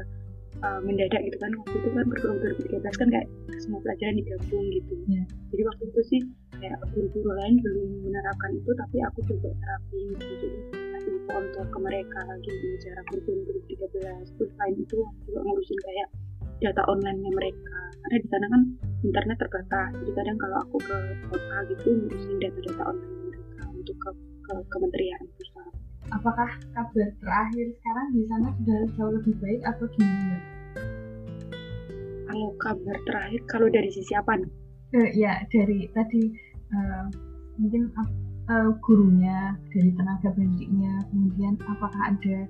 eh, 0.62 0.80
mendadak 0.84 1.22
gitu 1.28 1.38
kan. 1.40 1.52
Waktu 1.56 1.76
itu 1.80 1.90
kan 1.92 2.06
kurikulum 2.08 2.38
2013 2.40 3.00
kan 3.00 3.08
kayak 3.12 3.28
semua 3.60 3.80
pelajaran 3.84 4.16
digabung 4.16 4.66
gitu. 4.72 4.94
Ya. 5.12 5.24
jadi 5.52 5.62
waktu 5.68 5.84
itu 5.92 6.02
sih 6.08 6.22
kayak 6.62 6.78
guru-guru 6.94 7.32
lain 7.36 7.56
belum 7.60 7.90
menerapkan 8.06 8.52
itu 8.56 8.72
tapi 8.80 8.98
aku 9.04 9.20
coba 9.28 9.50
terapin 9.60 10.08
gitu. 10.16 10.34
Jadi 10.40 10.58
kasih 10.96 11.16
contoh 11.28 11.66
ke 11.68 11.78
mereka 11.84 12.22
gimana 12.40 12.76
cara 12.80 13.02
kurikulum 13.12 13.40
2013 13.44 14.36
terus 14.40 14.50
selain 14.56 14.76
itu 14.80 14.98
juga 15.28 15.40
ngurusin 15.44 15.80
kayak 15.84 16.08
data 16.62 16.82
online-nya 16.86 17.32
mereka 17.34 17.76
karena 18.02 18.18
di 18.18 18.28
sana 18.30 18.46
kan 18.50 18.62
internet 19.06 19.38
terbatas. 19.38 19.90
Jadi 20.02 20.12
kadang 20.18 20.38
kalau 20.42 20.58
aku 20.66 20.78
ke 20.82 20.98
kota 21.30 21.58
gitu 21.70 21.88
ngurusin 21.94 22.38
data-data 22.42 22.84
online 22.90 23.18
mereka 23.30 23.64
untuk 23.70 23.96
ke, 23.98 24.10
ke 24.46 24.54
kementerian 24.74 25.22
pusat. 25.38 25.72
Apakah 26.12 26.50
kabar 26.76 27.10
terakhir 27.24 27.66
sekarang 27.80 28.08
di 28.12 28.22
sana 28.28 28.48
sudah 28.60 28.80
jauh 29.00 29.14
lebih 29.16 29.34
baik 29.40 29.62
atau 29.64 29.86
gimana? 29.96 30.38
Kalau 32.28 32.50
kabar 32.60 32.98
terakhir 33.08 33.42
kalau 33.48 33.68
dari 33.70 33.90
sisi 33.94 34.14
apa 34.18 34.34
nih? 34.40 34.52
Eh, 34.92 35.10
ya 35.16 35.40
dari 35.48 35.88
tadi 35.96 36.24
eh, 36.74 37.06
mungkin 37.56 37.88
eh, 38.52 38.70
gurunya 38.84 39.56
dari 39.72 39.90
tenaga 39.96 40.36
pendidiknya 40.36 41.00
kemudian 41.14 41.56
apakah 41.64 42.12
ada 42.12 42.50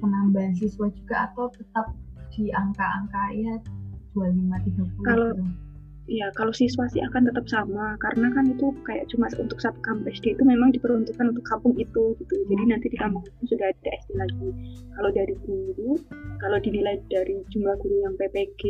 penambahan 0.00 0.56
siswa 0.56 0.88
juga 0.88 1.28
atau 1.28 1.52
tetap 1.52 1.92
di 2.32 2.48
angka-angka 2.50 3.24
ya 3.36 3.54
25 4.14 4.56
30 4.64 5.04
Kalau- 5.04 5.34
gitu. 5.36 5.64
Ya, 6.04 6.28
kalau 6.36 6.52
siswa 6.52 6.84
sih 6.92 7.00
akan 7.00 7.32
tetap 7.32 7.48
sama 7.48 7.96
karena 7.96 8.28
kan 8.36 8.44
itu 8.52 8.76
kayak 8.84 9.08
cuma 9.08 9.24
untuk 9.40 9.56
satu 9.56 9.80
kampus 9.80 10.20
SD 10.20 10.36
itu 10.36 10.44
memang 10.44 10.68
diperuntukkan 10.76 11.32
untuk 11.32 11.44
kampung 11.48 11.72
itu 11.80 12.12
gitu. 12.20 12.36
Jadi 12.44 12.60
hmm. 12.60 12.70
nanti 12.76 12.86
di 12.92 12.98
kampung 13.00 13.24
itu 13.24 13.56
sudah 13.56 13.72
ada 13.72 13.90
SD 14.04 14.20
lagi. 14.20 14.48
Kalau 15.00 15.10
dari 15.16 15.34
guru, 15.48 15.96
kalau 16.44 16.60
dinilai 16.60 17.00
dari 17.08 17.40
jumlah 17.48 17.76
guru 17.80 18.04
yang 18.04 18.14
PPG, 18.20 18.62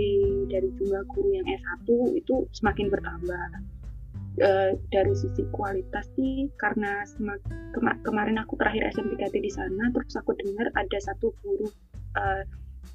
dari 0.46 0.68
jumlah 0.78 1.02
guru 1.10 1.28
yang 1.34 1.46
S1 1.50 1.88
itu 2.14 2.34
semakin 2.54 2.86
bertambah. 2.94 3.46
E, 4.34 4.50
dari 4.94 5.14
sisi 5.14 5.42
kualitas 5.50 6.06
sih 6.14 6.50
karena 6.58 7.02
kema 7.74 7.98
kemarin 8.02 8.38
aku 8.38 8.58
terakhir 8.58 8.90
SM3T 8.94 9.38
di 9.38 9.50
sana 9.50 9.94
terus 9.94 10.10
aku 10.18 10.34
dengar 10.34 10.74
ada 10.74 10.98
satu 10.98 11.30
guru 11.38 11.70
e, 12.18 12.22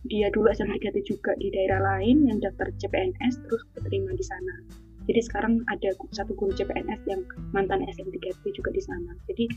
dia 0.08 0.32
dulu 0.32 0.48
SM3T 0.48 1.04
juga 1.04 1.36
di 1.36 1.52
daerah 1.52 1.84
lain 1.84 2.30
yang 2.32 2.40
daftar 2.40 2.72
CPNS 2.80 3.44
terus 3.44 3.62
keterima 3.76 4.16
di 4.16 4.24
sana. 4.24 4.56
Jadi 5.10 5.20
sekarang 5.26 5.66
ada 5.68 5.90
satu 6.14 6.38
guru 6.38 6.54
CPNS 6.54 7.02
yang 7.10 7.26
mantan 7.52 7.84
SM3T 7.84 8.44
juga 8.56 8.70
di 8.72 8.82
sana. 8.84 9.12
Jadi 9.28 9.50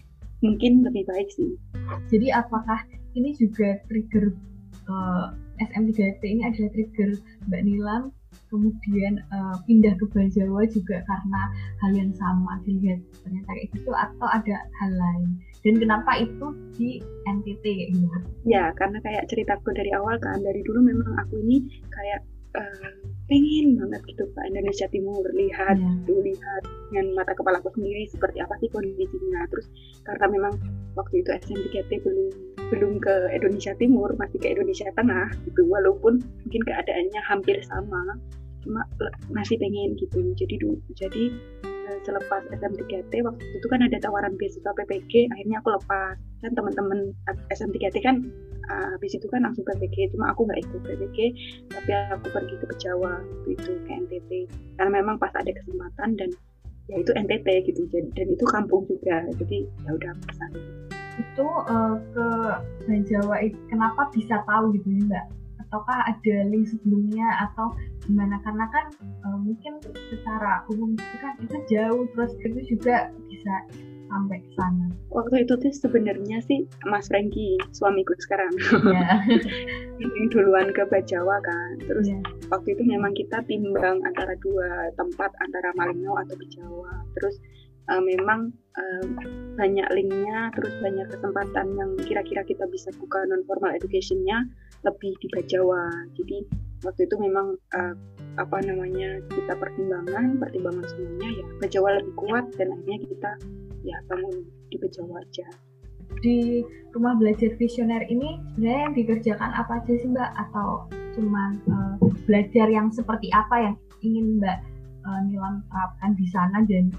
mungkin 0.43 0.83
lebih 0.83 1.07
baik 1.07 1.29
sih. 1.31 1.55
Jadi 2.11 2.35
apakah 2.35 2.83
ini 3.15 3.37
juga 3.37 3.79
trigger 3.87 4.35
uh, 4.91 5.31
eh, 5.61 5.69
SM3T 5.71 6.23
ini 6.25 6.43
adalah 6.49 6.71
trigger 6.75 7.11
Mbak 7.47 7.63
Nilam 7.63 8.03
kemudian 8.49 9.21
uh, 9.33 9.57
pindah 9.65 9.97
ke 9.97 10.05
Bajawa 10.13 10.69
juga 10.69 11.01
karena 11.05 11.43
hal 11.85 11.93
yang 11.97 12.13
sama 12.17 12.61
dilihat 12.65 13.01
ternyata 13.25 13.51
gitu 13.73 13.93
atau 13.93 14.29
ada 14.29 14.57
hal 14.81 14.93
lain 14.93 15.41
dan 15.63 15.75
kenapa 15.79 16.11
itu 16.19 16.47
di 16.75 16.99
NTT 17.27 17.65
kayak 17.65 17.91
gitu 17.95 18.19
ya 18.47 18.75
karena 18.75 18.99
kayak 19.03 19.31
ceritaku 19.31 19.71
dari 19.71 19.95
awal 19.95 20.19
kan 20.19 20.43
dari 20.43 20.61
dulu 20.67 20.83
memang 20.83 21.15
aku 21.23 21.39
ini 21.39 21.63
kayak 21.91 22.21
uh, 22.59 22.91
pengen 23.31 23.79
banget 23.81 24.03
gitu 24.13 24.25
ke 24.29 24.41
Indonesia 24.45 24.87
Timur 24.93 25.25
lihat 25.33 25.81
yeah. 25.81 26.05
tuh 26.05 26.21
lihat 26.21 26.63
dengan 26.93 27.17
mata 27.17 27.33
kepala 27.33 27.63
aku 27.65 27.73
sendiri 27.73 28.05
seperti 28.13 28.45
apa 28.45 28.55
sih 28.61 28.69
kondisinya. 28.69 29.49
Terus 29.49 29.67
karena 30.05 30.27
memang 30.29 30.55
waktu 30.99 31.25
itu 31.25 31.31
SMPKT 31.33 31.91
belum 32.05 32.29
belum 32.73 32.93
ke 33.01 33.15
Indonesia 33.33 33.73
Timur 33.81 34.13
masih 34.21 34.37
ke 34.37 34.53
Indonesia 34.53 34.89
Tengah 34.93 35.29
gitu 35.49 35.63
walaupun 35.65 36.21
mungkin 36.21 36.63
keadaannya 36.69 37.21
hampir 37.25 37.57
sama 37.65 38.21
cuma 38.63 38.85
masih 39.33 39.57
pengen 39.57 39.97
gitu. 39.97 40.21
Jadi 40.37 40.61
jadi 40.93 41.25
selepas 42.03 42.43
SM3T 42.51 43.13
waktu 43.23 43.45
itu 43.59 43.67
kan 43.71 43.81
ada 43.83 43.99
tawaran 44.03 44.35
beasiswa 44.39 44.73
PPG 44.75 45.31
akhirnya 45.33 45.63
aku 45.63 45.75
lepas. 45.75 46.17
Kan 46.43 46.53
teman-teman 46.59 47.15
SM3T 47.51 48.03
kan 48.03 48.27
uh, 48.71 48.87
habis 48.97 49.13
itu 49.17 49.27
kan 49.31 49.43
langsung 49.43 49.65
PPG 49.67 50.15
cuma 50.15 50.31
aku 50.31 50.47
nggak 50.47 50.61
ikut 50.63 50.81
PPG 50.87 51.19
tapi 51.73 51.91
aku 52.13 52.27
pergi 52.31 52.55
ke 52.61 52.67
Jawa 52.79 53.19
waktu 53.19 53.49
itu 53.59 53.71
ke 53.87 53.91
NTT 53.91 54.31
karena 54.79 54.91
memang 55.03 55.17
pas 55.19 55.33
ada 55.35 55.51
kesempatan 55.51 56.19
dan 56.19 56.31
ya 56.91 56.97
itu 56.99 57.11
NTT 57.15 57.47
gitu 57.71 57.81
dan 57.91 58.27
itu 58.27 58.45
kampung 58.51 58.83
juga 58.87 59.27
jadi 59.39 59.59
ya 59.87 59.91
udah 59.95 60.13
pesan 60.27 60.51
itu 61.21 61.47
uh, 61.47 61.97
ke 62.15 62.27
Jawa 63.07 63.37
kenapa 63.71 64.11
bisa 64.11 64.43
tahu 64.49 64.75
gitu 64.77 64.89
ya 64.91 65.03
mbak 65.07 65.27
ataukah 65.73 66.05
ada 66.05 66.37
link 66.53 66.69
sebelumnya 66.69 67.49
atau 67.49 67.73
gimana 68.05 68.37
karena 68.45 68.69
kan 68.69 68.93
uh, 69.25 69.41
mungkin 69.41 69.81
secara 70.13 70.69
umum 70.69 70.93
itu 70.93 71.17
kan 71.17 71.33
itu 71.41 71.57
jauh 71.73 72.05
terus 72.13 72.37
itu 72.45 72.77
juga 72.77 73.09
bisa 73.33 73.55
sampai 74.13 74.45
ke 74.45 74.51
sana. 74.53 74.93
Waktu 75.09 75.49
itu 75.49 75.57
tuh 75.57 75.73
sebenarnya 75.73 76.45
sih 76.45 76.69
Mas 76.85 77.09
Franky 77.09 77.57
suamiku 77.73 78.13
sekarang 78.21 78.53
yeah. 78.93 79.25
yang 79.97 80.29
duluan 80.29 80.69
ke 80.77 80.85
Bajawa 80.93 81.41
kan. 81.41 81.81
Terus 81.89 82.13
yeah. 82.13 82.21
waktu 82.53 82.77
itu 82.77 82.85
memang 82.85 83.17
kita 83.17 83.41
timbang 83.49 84.05
antara 84.05 84.37
dua 84.45 84.93
tempat 85.01 85.33
antara 85.41 85.73
Malino 85.81 86.13
atau 86.21 86.37
Bajawa. 86.37 86.93
Terus 87.17 87.41
uh, 87.89 88.05
memang 88.05 88.53
uh, 88.77 89.05
banyak 89.57 89.89
linknya, 89.97 90.53
terus 90.61 90.77
banyak 90.85 91.09
kesempatan 91.09 91.67
yang 91.81 91.91
kira-kira 92.05 92.45
kita 92.45 92.69
bisa 92.69 92.93
buka 93.01 93.25
non 93.25 93.41
formal 93.49 93.73
educationnya 93.73 94.45
lebih 94.83 95.13
di 95.23 95.27
Bajawa 95.31 95.83
jadi 96.19 96.37
waktu 96.83 97.01
itu 97.07 97.17
memang 97.19 97.55
uh, 97.79 97.95
apa 98.41 98.59
namanya 98.65 99.21
kita 99.31 99.55
pertimbangan 99.55 100.41
pertimbangan 100.41 100.85
semuanya 100.91 101.31
ya 101.43 101.47
Bajawa 101.63 101.89
lebih 102.03 102.15
kuat 102.19 102.45
dan 102.59 102.75
akhirnya 102.75 102.99
kita 103.07 103.31
ya 103.87 103.97
bangun 104.11 104.37
di 104.71 104.77
Bajawa 104.79 105.23
aja 105.23 105.49
di 106.21 106.61
rumah 106.93 107.17
belajar 107.17 107.57
visioner 107.57 108.05
ini 108.13 108.37
sebenarnya 108.55 108.83
yang 108.85 108.95
dikerjakan 108.95 109.51
apa 109.57 109.81
aja 109.81 109.93
sih 109.97 110.11
mbak 110.13 110.31
atau 110.37 110.87
cuman 111.17 111.57
uh, 111.73 111.97
belajar 112.29 112.69
yang 112.69 112.93
seperti 112.93 113.33
apa 113.33 113.73
yang 113.73 113.75
ingin 114.05 114.37
mbak 114.37 114.61
uh, 115.09 115.21
Nilam 115.25 115.65
terapkan 115.73 116.13
di 116.15 116.27
sana 116.29 116.63
dan 116.69 116.93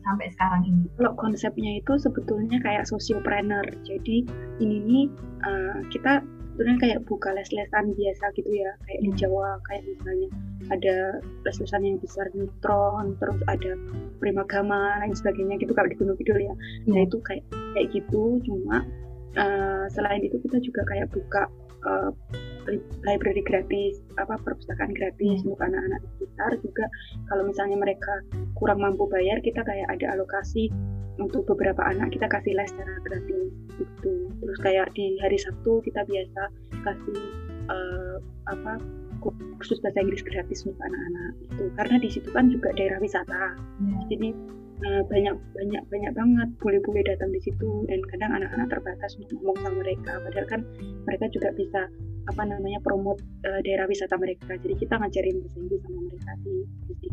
sampai 0.00 0.32
sekarang 0.32 0.62
ini? 0.64 0.84
Kalau 0.96 1.12
konsepnya 1.18 1.76
itu 1.76 1.92
sebetulnya 2.00 2.56
kayak 2.64 2.88
sosiopreneur. 2.88 3.64
Jadi 3.84 4.24
ini 4.62 4.76
nih 4.80 5.04
uh, 5.44 5.76
kita 5.92 6.24
sebenarnya 6.54 6.78
kayak 6.82 6.98
buka 7.06 7.28
les-lesan 7.32 7.94
biasa 7.94 8.24
gitu 8.36 8.50
ya 8.52 8.70
kayak 8.86 9.00
di 9.00 9.10
hmm. 9.10 9.18
Jawa 9.18 9.48
kayak 9.70 9.82
misalnya 9.86 10.28
ada 10.70 10.96
les-lesan 11.46 11.82
yang 11.82 11.96
besar 11.98 12.26
neutron 12.36 13.16
terus 13.18 13.40
ada 13.48 13.72
primagama 14.20 15.00
lain 15.02 15.14
sebagainya 15.16 15.56
gitu 15.58 15.72
kalau 15.72 15.88
di 15.88 15.96
Gunung 15.96 16.18
Kidul 16.20 16.40
ya 16.42 16.54
nah 16.90 17.00
itu 17.02 17.18
kayak 17.24 17.44
kayak 17.74 17.88
gitu 17.94 18.38
cuma 18.44 18.84
uh, 19.38 19.84
selain 19.90 20.22
itu 20.22 20.36
kita 20.42 20.58
juga 20.60 20.82
kayak 20.90 21.08
buka 21.14 21.48
uh, 21.86 22.10
library 23.02 23.42
gratis 23.42 23.98
apa 24.20 24.36
perpustakaan 24.44 24.92
gratis 24.94 25.42
hmm. 25.42 25.48
untuk 25.50 25.60
anak-anak 25.64 26.00
sekitar 26.14 26.52
juga 26.60 26.84
kalau 27.32 27.42
misalnya 27.48 27.76
mereka 27.80 28.20
kurang 28.54 28.84
mampu 28.84 29.08
bayar 29.08 29.40
kita 29.40 29.64
kayak 29.64 29.88
ada 29.88 30.14
alokasi 30.14 30.68
untuk 31.18 31.42
beberapa 31.48 31.82
anak 31.82 32.14
kita 32.14 32.30
kasih 32.30 32.54
les 32.54 32.70
secara 32.70 32.94
gratis 33.02 33.50
gitu. 33.80 34.14
Terus 34.40 34.58
kayak 34.62 34.92
di 34.94 35.18
hari 35.18 35.38
Sabtu 35.40 35.82
kita 35.82 36.06
biasa 36.06 36.42
kasih 36.86 37.20
uh, 37.68 38.16
apa 38.48 38.78
kursus 39.20 39.78
bahasa 39.84 40.00
Inggris 40.00 40.24
gratis 40.24 40.64
untuk 40.64 40.80
anak-anak 40.80 41.32
itu 41.44 41.64
karena 41.76 41.96
di 42.00 42.08
situ 42.08 42.28
kan 42.32 42.48
juga 42.48 42.72
daerah 42.72 42.98
wisata. 43.02 43.52
Hmm. 43.80 44.00
jadi 44.08 44.32
uh, 44.80 45.02
banyak 45.12 45.36
banyak 45.36 45.82
banyak 45.92 46.12
banget 46.16 46.48
bule-bule 46.60 47.04
datang 47.04 47.30
di 47.32 47.40
situ 47.44 47.84
dan 47.86 48.00
kadang 48.08 48.32
anak-anak 48.40 48.68
terbatas 48.72 49.12
untuk 49.20 49.36
ngomong 49.44 49.60
sama 49.60 49.76
mereka. 49.84 50.12
Padahal 50.24 50.46
kan 50.48 50.60
mereka 51.04 51.26
juga 51.32 51.48
bisa 51.52 51.80
apa 52.28 52.42
namanya 52.44 52.80
promote 52.84 53.20
uh, 53.48 53.60
daerah 53.64 53.84
wisata 53.88 54.16
mereka. 54.16 54.56
Jadi 54.56 54.74
kita 54.76 54.94
ngajarin 54.96 55.36
bahasa 55.40 55.56
Inggris 55.60 55.80
sama 55.84 56.00
mereka 56.04 56.30
di, 56.44 56.54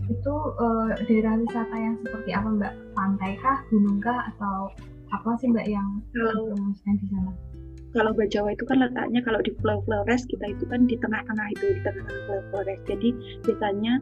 itu 0.07 0.35
uh, 0.57 0.91
daerah 1.07 1.35
wisata 1.39 1.75
yang 1.75 1.95
seperti 2.01 2.29
apa 2.31 2.47
mbak? 2.47 2.73
Pantai 2.95 3.31
kah 3.43 3.61
gunung 3.71 3.99
kah 3.99 4.31
atau 4.35 4.71
apa 5.11 5.29
sih 5.39 5.51
mbak 5.51 5.67
yang 5.67 6.03
kalau 6.11 6.51
di 6.83 7.07
sana? 7.07 7.31
kalau 7.95 8.11
Bajawa 8.13 8.53
itu 8.53 8.63
kan 8.67 8.77
letaknya 8.83 9.23
kalau 9.23 9.39
di 9.41 9.51
Pulau 9.57 9.79
Flores 9.87 10.21
kita 10.27 10.45
itu 10.53 10.69
kan 10.69 10.85
di 10.85 10.99
tengah-tengah 10.99 11.47
itu 11.55 11.65
di 11.71 11.81
tengah-tengah 11.81 12.23
Pulau 12.29 12.43
Flores. 12.53 12.79
Jadi 12.85 13.09
biasanya 13.41 13.93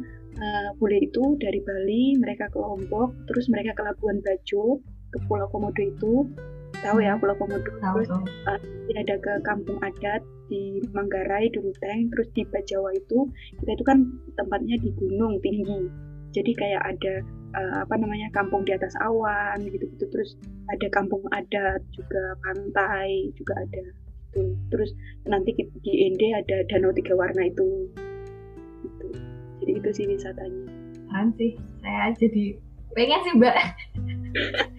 uh, 0.42 0.70
bule 0.82 0.98
itu 1.00 1.24
dari 1.40 1.60
Bali 1.64 2.20
mereka 2.20 2.52
ke 2.52 2.58
Lombok 2.60 3.16
terus 3.32 3.48
mereka 3.48 3.78
ke 3.78 3.82
Labuan 3.86 4.20
Bajo 4.20 4.82
ke 5.16 5.18
Pulau 5.30 5.48
Komodo 5.48 5.80
itu 5.80 6.28
tahu 6.82 6.98
ya 7.04 7.14
Pulau 7.20 7.36
Komodo. 7.38 7.72
Tahu, 7.80 7.98
terus 8.04 8.12
uh, 8.48 8.60
ada 8.96 9.16
ke 9.20 9.34
kampung 9.44 9.78
adat 9.84 10.22
di 10.46 10.80
Manggarai 10.94 11.50
di 11.50 11.58
Ruteng 11.58 12.14
terus 12.14 12.30
di 12.38 12.46
Bajawa 12.46 12.94
itu 12.94 13.26
kita 13.62 13.72
itu 13.74 13.84
kan 13.86 13.98
tempatnya 14.36 14.76
di 14.82 14.90
gunung 14.98 15.40
tinggi. 15.44 15.90
Jadi 16.36 16.52
kayak 16.52 16.84
ada 16.84 17.14
uh, 17.56 17.76
apa 17.88 17.96
namanya 17.96 18.28
kampung 18.36 18.68
di 18.68 18.76
atas 18.76 18.92
awan 19.04 19.60
gitu-gitu. 19.64 20.06
Terus 20.12 20.36
ada 20.72 20.88
kampung 20.92 21.24
adat 21.32 21.82
juga 21.96 22.36
pantai 22.44 23.32
juga 23.40 23.54
ada 23.62 23.86
gitu. 24.36 24.42
Terus 24.72 24.92
nanti 25.26 25.56
di 25.56 25.94
Ende 26.12 26.28
ada 26.36 26.58
danau 26.68 26.92
tiga 26.92 27.16
warna 27.16 27.48
itu. 27.48 27.88
Gitu. 28.86 29.08
jadi 29.64 29.72
itu 29.82 29.90
sih 29.98 30.06
wisatanya. 30.06 30.66
Kan 31.10 31.32
sih? 31.40 31.58
Saya 31.82 32.12
jadi 32.20 32.60
pengen 32.96 33.20
sih 33.28 33.34
mbak 33.36 33.56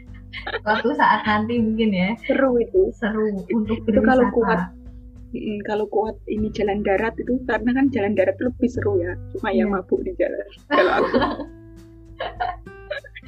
Waktu 0.65 0.89
saat 0.97 1.25
nanti 1.25 1.59
mungkin 1.59 1.91
ya. 1.93 2.11
Seru 2.25 2.57
itu. 2.61 2.93
Seru 2.97 3.33
untuk 3.53 3.81
berwisata. 3.85 3.93
Itu 3.93 4.01
kalau 4.05 4.27
kuat 4.33 4.61
Mm, 5.35 5.59
kalau 5.69 5.85
kuat 5.91 6.17
ini 6.31 6.49
jalan 6.55 6.87
darat 6.87 7.13
itu 7.19 7.37
karena 7.51 7.75
kan 7.75 7.91
jalan 7.91 8.15
darat 8.15 8.39
lebih 8.39 8.71
seru 8.71 9.03
ya 9.03 9.19
cuma 9.35 9.51
yeah. 9.51 9.59
ya 9.59 9.65
iya. 9.67 9.75
mabuk 9.75 10.01
di 10.07 10.13
jalan 10.17 10.49
kalau 10.71 10.93
aku 11.03 11.17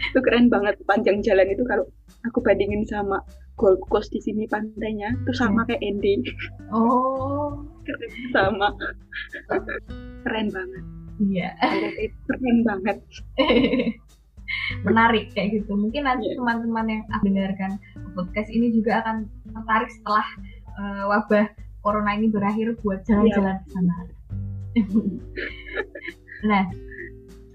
itu 0.09 0.19
keren 0.23 0.47
banget 0.47 0.79
panjang 0.87 1.19
jalan 1.21 1.51
itu 1.51 1.67
kalau 1.67 1.85
aku 2.25 2.39
bandingin 2.41 2.87
sama 2.87 3.19
Gold 3.59 3.83
Coast 3.91 4.15
di 4.15 4.23
sini 4.23 4.47
pantainya 4.47 5.11
itu 5.11 5.33
sama 5.35 5.67
yeah. 5.67 5.75
kayak 5.75 5.83
Endi 5.85 6.15
oh 6.71 7.67
sama 8.35 8.71
keren 10.25 10.49
banget 10.55 10.85
iya 11.19 11.51
yeah. 11.61 12.09
keren 12.31 12.59
banget 12.63 12.99
menarik 14.87 15.33
kayak 15.33 15.61
gitu 15.63 15.73
mungkin 15.75 16.07
nanti 16.07 16.33
iya. 16.33 16.37
teman-teman 16.37 16.87
yeah. 16.89 16.95
yang 17.01 17.23
mendengarkan 17.25 17.71
podcast 18.17 18.49
ini 18.53 18.73
juga 18.75 19.05
akan 19.05 19.17
tertarik 19.53 19.91
setelah 19.93 20.27
uh, 20.79 21.05
wabah 21.11 21.47
corona 21.83 22.11
ini 22.17 22.29
berakhir 22.29 22.75
buat 22.83 23.01
jalan-jalan 23.07 23.57
ke 23.65 23.69
sana. 23.73 23.95
nah, 26.51 26.65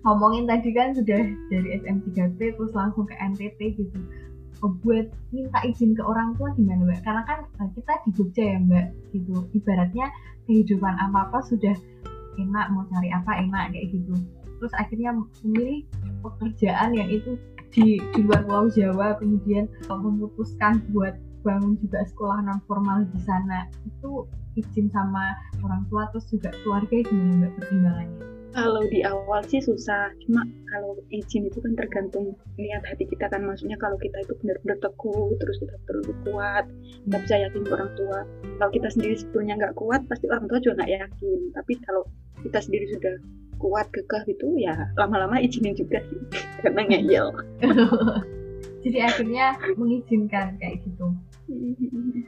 ngomongin 0.03 0.49
tadi 0.49 0.69
kan 0.75 0.95
sudah 0.95 1.21
dari 1.51 1.69
SM3P 1.83 2.57
terus 2.57 2.73
langsung 2.75 3.07
ke 3.07 3.15
NTT 3.15 3.59
gitu 3.79 3.99
buat 4.63 5.11
minta 5.35 5.59
izin 5.67 5.91
ke 5.91 5.99
orang 5.99 6.39
tua 6.39 6.55
gimana 6.55 6.87
mbak 6.87 7.03
karena 7.03 7.23
kan 7.27 7.39
eh, 7.59 7.69
kita 7.75 7.93
di 8.07 8.09
Jogja 8.15 8.43
ya 8.55 8.57
mbak 8.63 8.85
gitu 9.11 9.43
ibaratnya 9.59 10.07
kehidupan 10.47 10.95
apa 11.03 11.27
apa 11.27 11.39
sudah 11.43 11.75
enak 12.39 12.65
mau 12.71 12.87
cari 12.87 13.11
apa 13.11 13.43
enak 13.43 13.75
kayak 13.75 13.91
gitu 13.91 14.15
terus 14.63 14.79
akhirnya 14.79 15.11
memilih 15.43 15.83
pekerjaan 16.23 16.95
yang 16.95 17.11
itu 17.11 17.35
di, 17.75 17.99
di 18.15 18.19
luar 18.23 18.47
Pulau 18.47 18.71
Jawa 18.71 19.19
kemudian 19.19 19.67
memutuskan 19.91 20.79
buat 20.95 21.19
bangun 21.43 21.75
juga 21.83 22.07
sekolah 22.07 22.47
non 22.47 22.63
formal 22.63 23.03
di 23.11 23.19
sana. 23.27 23.67
Itu 23.83 24.23
izin 24.55 24.87
sama 24.95 25.35
orang 25.67 25.83
tua 25.91 26.07
terus 26.15 26.31
juga 26.31 26.55
keluarga 26.63 26.95
gimana 27.03 27.43
mbak 27.43 27.51
pertimbangannya. 27.59 28.23
Kalau 28.53 28.85
di 28.87 29.01
awal 29.03 29.41
sih 29.49 29.59
susah 29.59 30.13
cuma 30.23 30.45
kalau 30.71 30.95
izin 31.11 31.49
itu 31.49 31.59
kan 31.59 31.75
tergantung 31.75 32.39
niat 32.55 32.87
hati 32.87 33.03
kita 33.03 33.27
kan. 33.27 33.43
Maksudnya 33.43 33.75
kalau 33.83 33.99
kita 33.99 34.15
itu 34.23 34.31
benar-benar 34.39 34.79
teguh 34.79 35.35
terus 35.43 35.59
kita 35.59 35.75
terlalu 35.91 36.13
kuat 36.23 36.65
kita 37.03 37.17
bisa 37.19 37.35
yakin 37.35 37.63
orang 37.67 37.91
tua. 37.99 38.19
Kalau 38.63 38.71
kita 38.71 38.87
sendiri 38.95 39.19
sebetulnya 39.19 39.59
nggak 39.59 39.75
kuat 39.75 40.07
pasti 40.07 40.31
orang 40.31 40.47
tua 40.47 40.63
juga 40.63 40.79
nggak 40.79 40.91
yakin. 40.95 41.39
Tapi 41.51 41.73
kalau 41.83 42.07
kita 42.47 42.59
sendiri 42.63 42.85
sudah 42.93 43.15
kuat 43.57 43.87
kekeh 43.89 44.23
gitu 44.29 44.53
ya 44.57 44.75
lama-lama 44.95 45.39
izinin 45.39 45.73
juga 45.73 45.99
sih 46.09 46.19
karena 46.63 46.81
ngeyel. 46.87 47.27
Jadi 48.83 48.99
akhirnya 48.99 49.55
mengizinkan 49.79 50.59
kayak 50.59 50.83
gitu. 50.83 51.07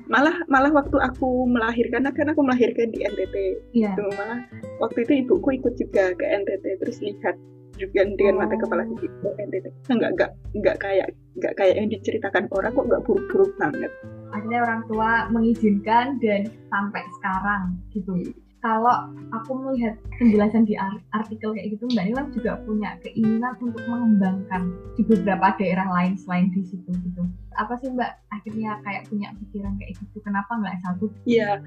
Malah 0.08 0.40
malah 0.48 0.72
waktu 0.72 0.96
aku 1.04 1.44
melahirkan 1.52 2.08
kan 2.08 2.32
aku 2.32 2.42
melahirkan 2.44 2.96
di 2.96 3.04
NTT 3.04 3.36
Iya. 3.76 3.92
itu 3.92 4.04
malah 4.16 4.40
waktu 4.80 5.04
itu 5.04 5.14
ibuku 5.28 5.60
ikut 5.60 5.76
juga 5.76 6.16
ke 6.16 6.24
NTT 6.24 6.80
terus 6.80 7.04
lihat 7.04 7.36
juga 7.76 8.08
dengan 8.16 8.48
mata 8.48 8.56
kepala 8.56 8.88
sendiri 8.88 9.12
ke 9.20 9.30
NTT 9.36 9.66
nggak 9.92 10.12
nggak 10.16 10.32
nggak 10.64 10.78
kayak 10.80 11.08
nggak 11.36 11.54
kayak 11.60 11.76
yang 11.76 11.88
diceritakan 11.92 12.48
orang 12.56 12.72
kok 12.72 12.88
nggak 12.88 13.04
buruk-buruk 13.04 13.52
banget. 13.60 13.92
Akhirnya 14.32 14.60
orang 14.64 14.82
tua 14.88 15.12
mengizinkan 15.36 16.06
dan 16.24 16.48
sampai 16.72 17.04
sekarang 17.20 17.64
gitu 17.92 18.16
kalau 18.66 19.14
aku 19.30 19.52
melihat 19.62 19.94
penjelasan 20.18 20.66
di 20.66 20.74
ar- 20.74 21.06
artikel 21.14 21.54
kayak 21.54 21.78
gitu 21.78 21.86
Mbak 21.94 22.06
Nilam 22.10 22.28
juga 22.34 22.58
punya 22.66 22.98
keinginan 23.06 23.54
untuk 23.62 23.86
mengembangkan 23.86 24.74
di 24.98 25.06
beberapa 25.06 25.54
daerah 25.62 25.86
lain 25.86 26.18
selain 26.18 26.50
di 26.50 26.66
situ 26.66 26.90
gitu 26.90 27.22
apa 27.62 27.78
sih 27.78 27.94
Mbak 27.94 28.12
akhirnya 28.34 28.82
kayak 28.82 29.06
punya 29.06 29.30
pikiran 29.38 29.78
kayak 29.78 29.94
gitu 30.02 30.18
kenapa 30.26 30.50
nggak 30.58 30.82
satu 30.82 31.06
Iya, 31.26 31.58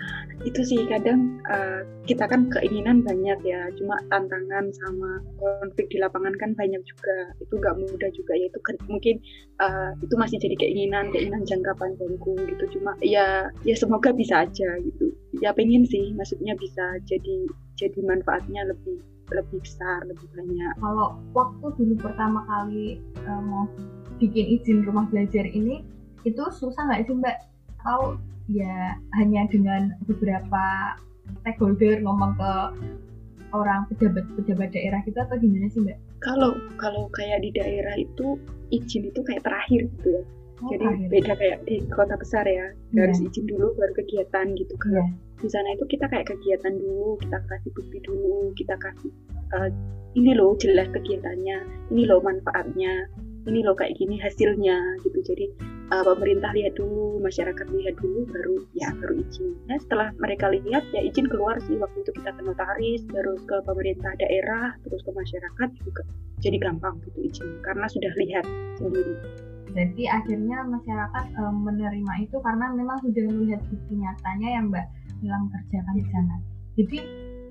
itu 0.47 0.61
sih 0.63 0.87
kadang 0.87 1.43
uh, 1.51 1.83
kita 2.07 2.31
kan 2.31 2.47
keinginan 2.47 3.03
banyak 3.03 3.39
ya, 3.43 3.67
cuma 3.75 3.99
tantangan 4.07 4.71
sama 4.71 5.11
konflik 5.37 5.91
di 5.91 5.99
lapangan 5.99 6.33
kan 6.39 6.55
banyak 6.55 6.81
juga. 6.87 7.35
Itu 7.43 7.59
nggak 7.59 7.75
mudah 7.75 8.11
juga, 8.15 8.33
yaitu 8.39 8.59
ke- 8.63 8.79
mungkin 8.87 9.19
uh, 9.59 9.93
itu 9.99 10.15
masih 10.15 10.39
jadi 10.39 10.57
keinginan, 10.57 11.11
keinginan 11.11 11.43
jangka 11.43 11.75
panjangku 11.77 12.39
gitu. 12.47 12.65
Cuma 12.79 12.95
ya, 13.03 13.51
ya 13.67 13.75
semoga 13.75 14.15
bisa 14.15 14.47
aja 14.47 14.69
gitu. 14.81 15.08
Ya 15.39 15.55
pengen 15.55 15.87
sih, 15.87 16.11
maksudnya 16.15 16.59
bisa 16.59 16.99
jadi 17.07 17.47
jadi 17.79 18.01
manfaatnya 18.03 18.67
lebih 18.67 18.99
lebih 19.29 19.61
besar, 19.61 20.03
lebih 20.09 20.25
banyak. 20.33 20.73
kalau 20.81 21.21
waktu 21.37 21.67
dulu 21.77 21.95
pertama 22.01 22.41
kali 22.49 22.97
eh, 23.21 23.41
mau 23.45 23.69
bikin 24.17 24.57
izin 24.57 24.83
rumah 24.89 25.05
belajar 25.13 25.45
ini 25.45 25.85
itu 26.25 26.43
susah 26.51 26.83
nggak 26.89 27.07
sih 27.07 27.15
mbak 27.15 27.37
atau 27.79 28.17
ya 28.49 28.97
hanya 29.21 29.45
dengan 29.53 29.95
beberapa 30.09 30.97
stakeholder 31.45 32.01
ngomong 32.03 32.35
ke 32.35 32.53
orang 33.53 33.85
pejabat-pejabat 33.93 34.73
daerah 34.73 35.01
gitu 35.05 35.21
atau 35.21 35.37
gimana 35.37 35.69
sih 35.69 35.85
mbak? 35.85 36.01
Kalau 36.25 36.57
kalau 36.81 37.07
kayak 37.13 37.45
di 37.45 37.53
daerah 37.53 37.95
itu 37.95 38.41
izin 38.73 39.13
itu 39.13 39.21
kayak 39.23 39.45
terakhir 39.45 39.87
gitu 40.01 40.09
ya. 40.19 40.23
Oh, 40.59 40.75
Jadi 40.75 40.83
terakhir. 40.83 41.09
beda 41.15 41.33
kayak 41.39 41.59
di 41.71 41.77
kota 41.95 42.15
besar 42.19 42.43
ya, 42.43 42.67
Iya. 42.91 43.07
harus 43.07 43.23
izin 43.23 43.45
dulu 43.47 43.77
baru 43.79 43.93
kegiatan 43.95 44.47
gitu 44.59 44.75
kan. 44.83 45.15
Di 45.39 45.49
sana 45.51 45.71
itu 45.71 45.87
kita 45.87 46.11
kayak 46.11 46.27
kegiatan 46.27 46.75
dulu, 46.83 47.15
kita 47.23 47.39
kasih 47.47 47.71
bukti 47.71 47.99
dulu, 48.03 48.51
kita 48.59 48.75
kasih 48.75 49.11
eh, 49.55 49.71
ini 50.19 50.35
loh 50.35 50.59
jelas 50.59 50.91
kegiatannya, 50.91 51.57
ini 51.95 52.03
loh 52.11 52.19
manfaatnya, 52.19 53.07
ini 53.47 53.63
loh 53.63 53.79
kayak 53.79 53.95
gini 53.95 54.19
hasilnya 54.19 54.99
gitu. 55.07 55.19
Jadi 55.23 55.47
eh, 55.95 56.05
pemerintah 56.05 56.51
lihat 56.59 56.75
dulu, 56.75 57.23
masyarakat 57.23 57.67
lihat 57.71 57.95
dulu, 58.03 58.27
baru 58.27 58.57
ya 58.75 58.91
baru 58.99 59.15
izin. 59.23 59.55
Ya 59.71 59.79
setelah 59.79 60.11
mereka 60.19 60.51
lihat 60.51 60.83
ya 60.91 61.01
izin 61.07 61.31
keluar 61.31 61.55
sih 61.63 61.79
waktu 61.79 62.03
itu 62.03 62.11
kita 62.19 62.35
ke 62.35 62.43
notaris, 62.43 63.07
terus 63.07 63.41
ke 63.47 63.57
pemerintah 63.63 64.13
daerah, 64.19 64.75
terus 64.83 65.01
ke 65.07 65.11
masyarakat 65.15 65.69
juga. 65.87 66.03
Jadi 66.43 66.57
gampang 66.59 66.99
gitu 67.07 67.19
izinnya 67.31 67.63
karena 67.63 67.87
sudah 67.87 68.13
lihat 68.19 68.45
sendiri. 68.79 69.15
Jadi 69.69 70.05
akhirnya 70.09 70.67
masyarakat 70.67 71.25
eh, 71.31 71.55
menerima 71.55 72.13
itu 72.27 72.37
karena 72.43 72.67
memang 72.75 72.99
sudah 73.07 73.23
melihat 73.31 73.61
bukti 73.71 73.95
nyatanya 73.95 74.49
yang 74.59 74.67
mbak 74.73 74.87
bilang 75.21 75.51
kerjakan 75.53 75.95
di 75.97 76.07
sana. 76.11 76.37
Jadi 76.79 76.99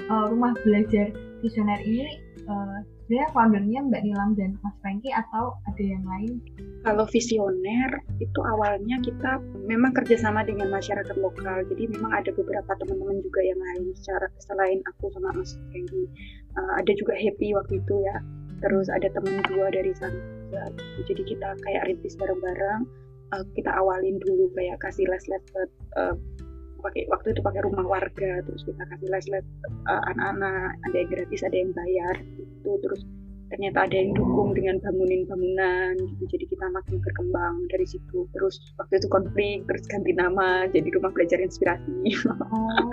eh, 0.07 0.25
rumah 0.31 0.55
belajar 0.63 1.11
visioner 1.43 1.79
ini 1.83 2.07
eh, 2.47 2.79
sebenarnya 3.07 3.29
foundernya 3.31 3.79
Mbak 3.87 4.01
Nilam 4.03 4.31
dan 4.35 4.51
Mas 4.59 4.75
Franky 4.83 5.15
atau 5.15 5.55
ada 5.63 5.79
yang 5.79 6.03
lain? 6.03 6.43
Kalau 6.83 7.07
visioner 7.07 8.03
itu 8.19 8.39
awalnya 8.43 8.99
kita 8.99 9.39
memang 9.63 9.95
kerjasama 9.95 10.43
dengan 10.43 10.67
masyarakat 10.67 11.15
lokal. 11.15 11.63
Jadi 11.71 11.87
memang 11.95 12.11
ada 12.11 12.35
beberapa 12.35 12.67
teman-teman 12.83 13.23
juga 13.23 13.39
yang 13.47 13.55
lain 13.55 13.95
secara 13.95 14.27
selain 14.43 14.83
aku 14.91 15.07
sama 15.15 15.31
Mas 15.31 15.55
Kengi. 15.71 16.03
Uh, 16.59 16.73
ada 16.75 16.91
juga 16.99 17.15
Happy 17.15 17.55
waktu 17.55 17.79
itu 17.79 17.95
ya. 18.03 18.19
Terus 18.59 18.91
ada 18.91 19.07
teman 19.15 19.39
dua 19.47 19.71
dari 19.71 19.95
sana. 19.95 20.19
Jadi 21.07 21.23
kita 21.23 21.55
kayak 21.63 21.87
rintis 21.87 22.19
bareng-bareng. 22.19 22.83
Uh, 23.31 23.43
kita 23.55 23.71
awalin 23.71 24.19
dulu 24.23 24.51
kayak 24.55 24.79
kasih 24.83 25.07
les-les 25.07 25.43
ke 25.51 25.63
uh, 25.95 26.15
pakai 26.87 27.03
waktu 27.11 27.27
itu 27.35 27.41
pakai 27.43 27.61
rumah 27.67 27.83
warga 27.83 28.31
terus 28.47 28.63
kita 28.63 28.83
kasih 28.87 29.09
les-les 29.11 29.45
uh, 29.91 30.01
anak-anak 30.15 30.71
ada 30.87 30.95
yang 30.95 31.09
gratis 31.11 31.41
ada 31.43 31.57
yang 31.59 31.71
bayar 31.75 32.15
gitu. 32.39 32.71
Terus 32.79 33.01
ternyata 33.47 33.87
ada 33.87 33.95
yang 33.95 34.11
dukung 34.13 34.51
dengan 34.53 34.77
bangunin 34.83 35.23
bangunan 35.25 35.93
gitu. 35.95 36.23
Jadi 36.37 36.45
kita 36.51 36.65
makin 36.69 36.95
berkembang 37.01 37.55
dari 37.71 37.85
situ. 37.87 38.27
Terus 38.35 38.59
waktu 38.77 38.99
itu 38.99 39.07
konflik 39.09 39.57
terus 39.65 39.83
ganti 39.87 40.11
nama 40.13 40.67
jadi 40.69 40.87
rumah 40.93 41.11
belajar 41.15 41.39
inspirasi. 41.39 42.13
Oh, 42.27 42.91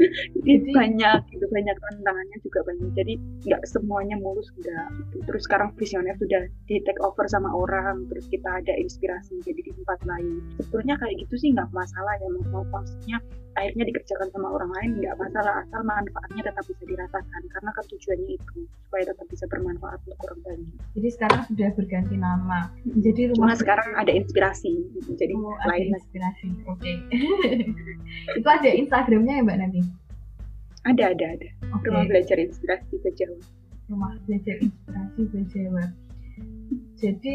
jadi 0.44 0.60
Jadi- 0.60 0.74
banyak 0.76 1.20
gitu 1.32 1.46
banyak 1.48 1.76
tantangannya 1.80 2.38
juga 2.44 2.60
banyak. 2.68 2.90
Jadi 2.94 3.14
nggak 3.48 3.62
semuanya 3.64 4.16
mulus 4.20 4.52
enggak 4.60 4.88
gitu. 5.00 5.16
terus 5.26 5.42
sekarang 5.48 5.70
visioner 5.80 6.16
sudah 6.20 6.42
di 6.68 6.76
take 6.84 7.00
over 7.00 7.24
sama 7.26 7.48
orang 7.50 8.04
terus 8.12 8.28
kita 8.28 8.48
ada 8.60 8.72
inspirasi 8.76 9.40
jadi 9.42 9.60
di 9.64 9.72
tempat 9.80 10.00
lain. 10.04 10.44
Sebetulnya 10.60 11.00
kayak 11.00 11.16
gitu 11.24 11.34
sih 11.40 11.48
nggak 11.56 11.72
masalah 11.72 12.12
ya 12.20 12.28
mau 12.28 12.44
mau 12.52 12.64
maksudnya 12.68 13.18
akhirnya 13.58 13.84
dikerjakan 13.90 14.28
sama 14.30 14.48
orang 14.56 14.70
lain 14.78 14.90
nggak 15.02 15.16
masalah 15.18 15.64
asal 15.64 15.80
manfaatnya 15.82 16.42
tetap 16.44 16.64
bisa 16.68 16.82
dirasakan. 16.84 17.42
Karena 17.50 17.70
kan 17.72 17.84
tujuannya 17.88 18.28
itu 18.36 18.58
supaya 18.86 19.04
tetap 19.08 19.26
bisa 19.30 19.44
bermanfaat 19.46 19.69
untuk 19.78 20.18
orang 20.26 20.40
banyak 20.42 20.74
jadi 20.98 21.08
sekarang 21.14 21.40
sudah 21.46 21.68
berganti 21.78 22.16
nama. 22.18 22.60
Jadi 22.98 23.30
cuma 23.30 23.52
rumah 23.52 23.56
sekarang 23.56 23.88
ada 23.94 24.10
inspirasi 24.10 24.72
jadi 25.14 25.34
Oh, 25.38 25.54
lain 25.70 25.94
inspirasi. 25.94 26.46
Oke. 26.66 26.92
itu 28.38 28.48
ada 28.48 28.70
Instagramnya 28.74 29.38
ya 29.38 29.42
Mbak 29.46 29.58
nanti? 29.60 29.80
ada 30.88 31.12
ada 31.12 31.26
ada 31.36 31.48
Oke. 31.76 31.92
rumah 31.92 32.08
belajar 32.08 32.40
inspirasi 32.40 32.94
ke 33.04 33.10
Jawa 33.12 33.36
rumah 33.90 34.14
belajar 34.24 34.56
inspirasi 34.62 35.22
Jawa. 35.50 35.84
Jadi 36.96 37.34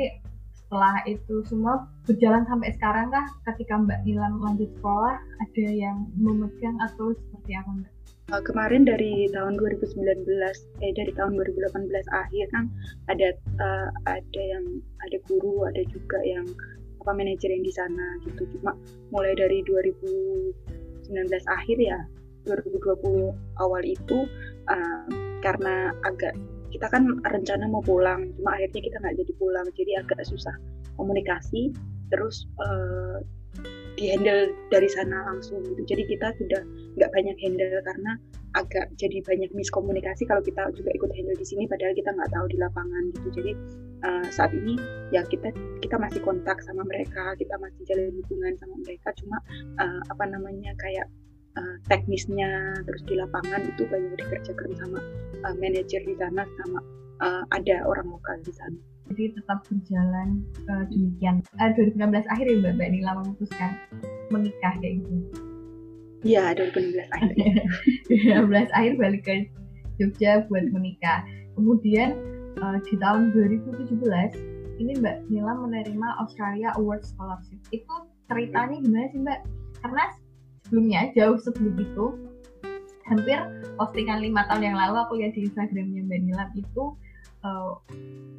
setelah 0.66 0.98
itu 1.06 1.46
semua 1.46 1.86
berjalan 2.10 2.42
sampai 2.50 2.74
sekarang 2.74 3.14
kah 3.14 3.26
ketika 3.54 3.78
Mbak 3.78 4.02
Nilam 4.02 4.42
lanjut 4.42 4.70
sekolah 4.82 5.16
ada 5.16 5.66
yang 5.70 6.10
memegang 6.18 6.74
atau 6.82 7.14
seperti 7.14 7.54
apa 7.54 7.70
Mbak? 7.70 7.92
Uh, 8.34 8.42
kemarin 8.42 8.82
dari 8.90 9.30
tahun 9.30 9.54
2019 9.62 10.26
eh 10.82 10.92
dari 10.98 11.14
tahun 11.14 11.38
2018 11.38 11.94
akhir 12.10 12.46
kan 12.50 12.66
ada 13.06 13.38
uh, 13.62 13.90
ada 14.10 14.42
yang 14.42 14.66
ada 15.06 15.22
guru 15.30 15.70
ada 15.70 15.86
juga 15.94 16.18
yang 16.26 16.42
apa 17.06 17.14
manajer 17.14 17.54
yang 17.54 17.62
di 17.62 17.70
sana 17.70 18.18
gitu 18.26 18.50
cuma 18.58 18.74
mulai 19.14 19.38
dari 19.38 19.62
2019 19.70 21.14
akhir 21.46 21.78
ya 21.78 22.02
2020 22.50 23.62
awal 23.62 23.82
itu 23.86 24.26
uh, 24.74 25.06
karena 25.46 25.94
agak 26.02 26.34
kita 26.72 26.88
kan 26.90 27.08
rencana 27.24 27.66
mau 27.70 27.84
pulang 27.84 28.30
cuma 28.40 28.58
akhirnya 28.58 28.82
kita 28.82 28.98
nggak 29.02 29.16
jadi 29.22 29.32
pulang 29.38 29.68
jadi 29.76 29.92
agak 30.06 30.22
susah 30.26 30.56
komunikasi 30.96 31.76
terus 32.10 32.48
uh, 32.62 33.20
dihandle 33.96 34.52
dari 34.68 34.90
sana 34.92 35.24
langsung 35.32 35.64
gitu. 35.64 35.96
Jadi 35.96 36.04
kita 36.16 36.36
sudah 36.36 36.62
nggak 37.00 37.12
banyak 37.16 37.38
handle 37.40 37.80
karena 37.84 38.12
agak 38.56 38.88
jadi 38.96 39.20
banyak 39.24 39.52
miskomunikasi 39.52 40.24
kalau 40.28 40.40
kita 40.40 40.72
juga 40.76 40.92
ikut 40.96 41.12
handle 41.12 41.36
di 41.36 41.48
sini 41.48 41.64
padahal 41.68 41.96
kita 41.96 42.12
nggak 42.12 42.32
tahu 42.32 42.46
di 42.52 42.58
lapangan 42.60 43.04
gitu. 43.16 43.28
Jadi 43.42 43.52
uh, 44.04 44.28
saat 44.32 44.52
ini 44.52 44.76
ya 45.16 45.24
kita 45.24 45.52
kita 45.80 45.96
masih 45.96 46.20
kontak 46.24 46.60
sama 46.64 46.84
mereka 46.84 47.36
kita 47.40 47.56
masih 47.60 47.82
jalin 47.88 48.12
hubungan 48.20 48.54
sama 48.60 48.76
mereka 48.84 49.10
cuma 49.16 49.38
uh, 49.80 50.02
apa 50.12 50.24
namanya 50.28 50.76
kayak 50.80 51.08
uh, 51.56 51.76
teknisnya 51.88 52.76
terus 52.84 53.02
di 53.08 53.16
lapangan 53.18 53.62
itu 53.66 53.84
banyak 53.88 54.14
dikerjakan 54.20 54.72
sama 54.78 55.00
uh, 55.48 55.56
manajer 55.60 56.02
di 56.04 56.16
sana 56.20 56.44
sama 56.62 56.80
uh, 57.24 57.44
ada 57.52 57.86
orang 57.88 58.08
lokal 58.12 58.36
di 58.44 58.54
sana. 58.56 58.80
Jadi 59.06 59.38
tetap 59.38 59.62
berjalan 59.70 60.42
uh, 60.66 60.84
demikian. 60.90 61.46
Uh, 61.62 61.70
2016 61.78 62.26
akhir 62.26 62.46
ya 62.50 62.58
Mbak, 62.58 62.74
Mbak 62.78 62.90
Nila 62.90 63.12
memutuskan 63.22 63.72
menikah 64.34 64.74
kayak 64.82 65.06
gitu. 65.06 65.16
Iya, 66.26 66.58
2016 66.58 67.06
akhir. 67.14 67.54
2016 68.50 68.78
akhir 68.78 68.94
balik 68.98 69.22
ke 69.30 69.36
Jogja 70.02 70.42
buat 70.50 70.66
menikah. 70.74 71.22
Kemudian 71.54 72.18
uh, 72.60 72.82
di 72.82 72.98
tahun 72.98 73.32
2017 73.38 73.94
ini 74.82 74.92
Mbak 75.00 75.32
Nila 75.32 75.54
menerima 75.54 76.08
Australia 76.20 76.74
Award 76.82 77.06
Scholarship. 77.06 77.62
Itu 77.70 78.10
ceritanya 78.26 78.82
gimana 78.82 79.08
sih 79.14 79.22
Mbak? 79.22 79.40
Karena 79.86 80.04
sebelumnya 80.66 81.14
jauh 81.14 81.38
sebelum 81.38 81.78
itu 81.78 82.06
hampir 83.06 83.38
postingan 83.78 84.18
lima 84.26 84.50
tahun 84.50 84.74
yang 84.74 84.78
lalu 84.78 84.98
aku 84.98 85.14
lihat 85.22 85.38
di 85.38 85.46
Instagramnya 85.46 86.02
Mbak 86.10 86.20
Nila 86.26 86.46
itu 86.58 86.84
uh, 87.46 87.78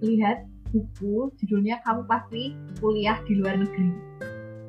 lihat 0.02 0.42
buku 0.74 1.30
judulnya 1.38 1.78
kamu 1.86 2.02
pasti 2.10 2.42
kuliah 2.82 3.16
di 3.30 3.38
luar 3.38 3.54
negeri. 3.62 3.90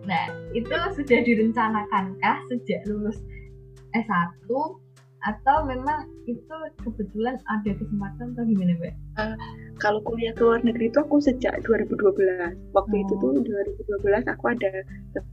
Nah, 0.05 0.25
itu 0.55 0.71
sudah 0.71 1.19
direncanakan-kah 1.25 2.37
sejak 2.47 2.85
lulus 2.87 3.17
S1 3.91 4.47
atau 5.17 5.57
memang 5.65 6.07
itu 6.29 6.57
kebetulan 6.85 7.35
ada 7.49 7.71
kesempatan 7.75 8.37
atau 8.37 8.45
gimana, 8.45 8.77
Mbak? 8.77 8.95
Uh, 9.17 9.35
kalau 9.81 9.99
kuliah 10.05 10.31
ke 10.31 10.45
luar 10.45 10.61
negeri 10.61 10.93
itu 10.93 11.01
aku 11.01 11.17
sejak 11.19 11.57
2012. 11.65 12.55
Waktu 12.71 12.95
oh. 12.95 13.01
itu 13.03 13.13
tuh 13.17 13.31
2012 13.41 14.29
aku 14.29 14.45
ada 14.53 14.71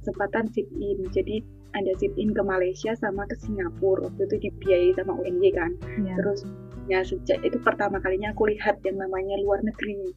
kesempatan 0.02 0.48
sit 0.50 0.66
in. 0.80 0.98
Jadi 1.12 1.44
ada 1.74 1.92
sit 1.98 2.14
in 2.14 2.30
ke 2.30 2.42
Malaysia 2.42 2.94
sama 2.96 3.26
ke 3.26 3.36
Singapura. 3.42 4.06
Waktu 4.06 4.30
itu 4.30 4.36
dibiayai 4.50 4.90
sama 4.94 5.18
UNY 5.18 5.50
kan. 5.52 5.74
Yeah. 6.00 6.16
Terus 6.18 6.46
ya 6.88 7.00
sejak 7.02 7.40
itu 7.42 7.56
pertama 7.60 8.00
kalinya 8.00 8.32
aku 8.32 8.48
lihat 8.48 8.80
yang 8.84 9.00
namanya 9.00 9.40
luar 9.40 9.60
negeri 9.64 10.12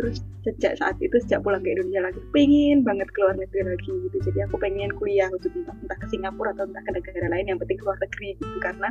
terus 0.00 0.24
sejak 0.46 0.80
saat 0.80 0.96
itu 1.04 1.12
sejak 1.20 1.44
pulang 1.44 1.60
ke 1.60 1.76
Indonesia 1.76 2.08
lagi 2.08 2.20
pengen 2.32 2.80
banget 2.80 3.08
keluar 3.12 3.36
negeri 3.36 3.76
lagi 3.76 3.92
gitu 4.08 4.16
jadi 4.32 4.48
aku 4.48 4.56
pengen 4.56 4.88
kuliah 4.96 5.28
gitu 5.36 5.52
entah, 5.60 5.76
entah 5.76 5.98
ke 6.00 6.06
Singapura 6.08 6.56
atau 6.56 6.64
entah 6.64 6.80
ke 6.88 6.92
negara 6.96 7.28
lain 7.28 7.46
yang 7.52 7.58
penting 7.60 7.76
keluar 7.76 8.00
negeri 8.00 8.32
gitu 8.40 8.56
karena 8.64 8.88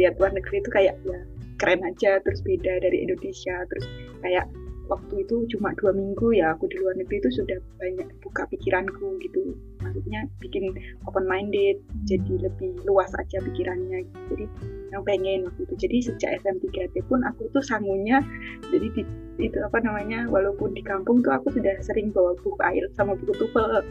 lihat 0.00 0.14
luar 0.18 0.32
negeri 0.34 0.56
itu 0.58 0.70
kayak 0.74 0.94
ya 1.06 1.20
keren 1.62 1.80
aja 1.86 2.18
terus 2.26 2.40
beda 2.42 2.82
dari 2.82 3.06
Indonesia 3.06 3.54
terus 3.70 3.86
kayak 4.22 4.46
waktu 4.88 5.22
itu 5.22 5.44
cuma 5.56 5.76
dua 5.76 5.92
minggu 5.92 6.34
ya 6.34 6.56
aku 6.56 6.66
di 6.66 6.76
luar 6.80 6.96
negeri 6.96 7.20
itu 7.20 7.30
sudah 7.30 7.58
banyak 7.76 8.08
buka 8.24 8.48
pikiranku 8.48 9.20
gitu. 9.20 9.54
Maksudnya 9.84 10.26
bikin 10.40 10.74
open 11.04 11.24
minded 11.28 11.78
jadi 12.08 12.34
lebih 12.48 12.80
luas 12.88 13.12
aja 13.14 13.38
pikirannya. 13.44 14.08
Jadi 14.32 14.44
yang 14.90 15.04
pengen 15.04 15.46
waktu 15.46 15.60
itu. 15.68 15.74
Jadi 15.76 15.96
sejak 16.12 16.30
SM3T 16.42 17.04
pun 17.06 17.20
aku 17.22 17.46
tuh 17.52 17.62
sangunya 17.62 18.24
jadi 18.72 18.88
di, 18.96 19.02
itu 19.38 19.58
apa 19.62 19.78
namanya 19.84 20.26
walaupun 20.26 20.74
di 20.74 20.82
kampung 20.82 21.22
tuh 21.22 21.30
aku 21.36 21.52
sudah 21.54 21.76
sering 21.84 22.10
bawa 22.10 22.34
buku 22.40 22.58
air 22.64 22.84
sama 22.96 23.14
buku 23.14 23.36
TOEFL 23.38 23.86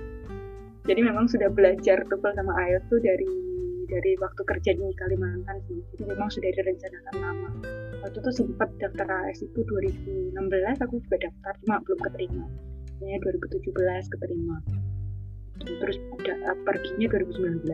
jadi 0.88 1.04
memang 1.04 1.28
sudah 1.28 1.52
belajar 1.52 2.00
TOEFL 2.08 2.34
sama 2.40 2.56
air 2.64 2.80
tuh 2.88 3.04
dari 3.04 3.28
dari 3.92 4.16
waktu 4.20 4.42
kerja 4.44 4.72
di 4.76 4.88
Kalimantan 4.96 5.60
sih. 5.68 5.80
Jadi 5.96 6.04
memang 6.08 6.32
sudah 6.32 6.48
direncanakan 6.52 7.16
lama 7.20 7.50
waktu 8.04 8.18
itu 8.22 8.32
sempat 8.44 8.70
daftar 8.78 9.08
AS 9.10 9.42
itu 9.42 9.60
2016 9.66 10.84
aku 10.84 10.96
juga 11.04 11.18
daftar 11.30 11.54
cuma 11.66 11.76
belum 11.86 12.00
keterima. 12.10 12.46
Ya 13.02 13.18
2017 13.22 14.14
keterima. 14.14 14.58
Terus 15.58 15.98
ada 16.22 16.34
uh, 16.54 16.58
perginya 16.66 17.08
2019 17.10 17.66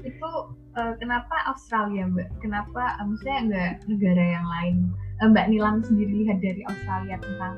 itu 0.00 0.32
uh, 0.80 0.96
kenapa 0.96 1.36
Australia 1.44 2.08
mbak? 2.08 2.32
Kenapa 2.40 2.96
uh, 2.96 3.04
maksudnya 3.04 3.38
enggak 3.44 3.72
negara 3.84 4.24
yang 4.40 4.46
lain? 4.48 4.76
Uh, 5.20 5.28
mbak 5.28 5.52
Nilam 5.52 5.84
sendiri 5.84 6.24
lihat 6.24 6.40
dari 6.40 6.64
Australia 6.64 7.20
tentang 7.20 7.54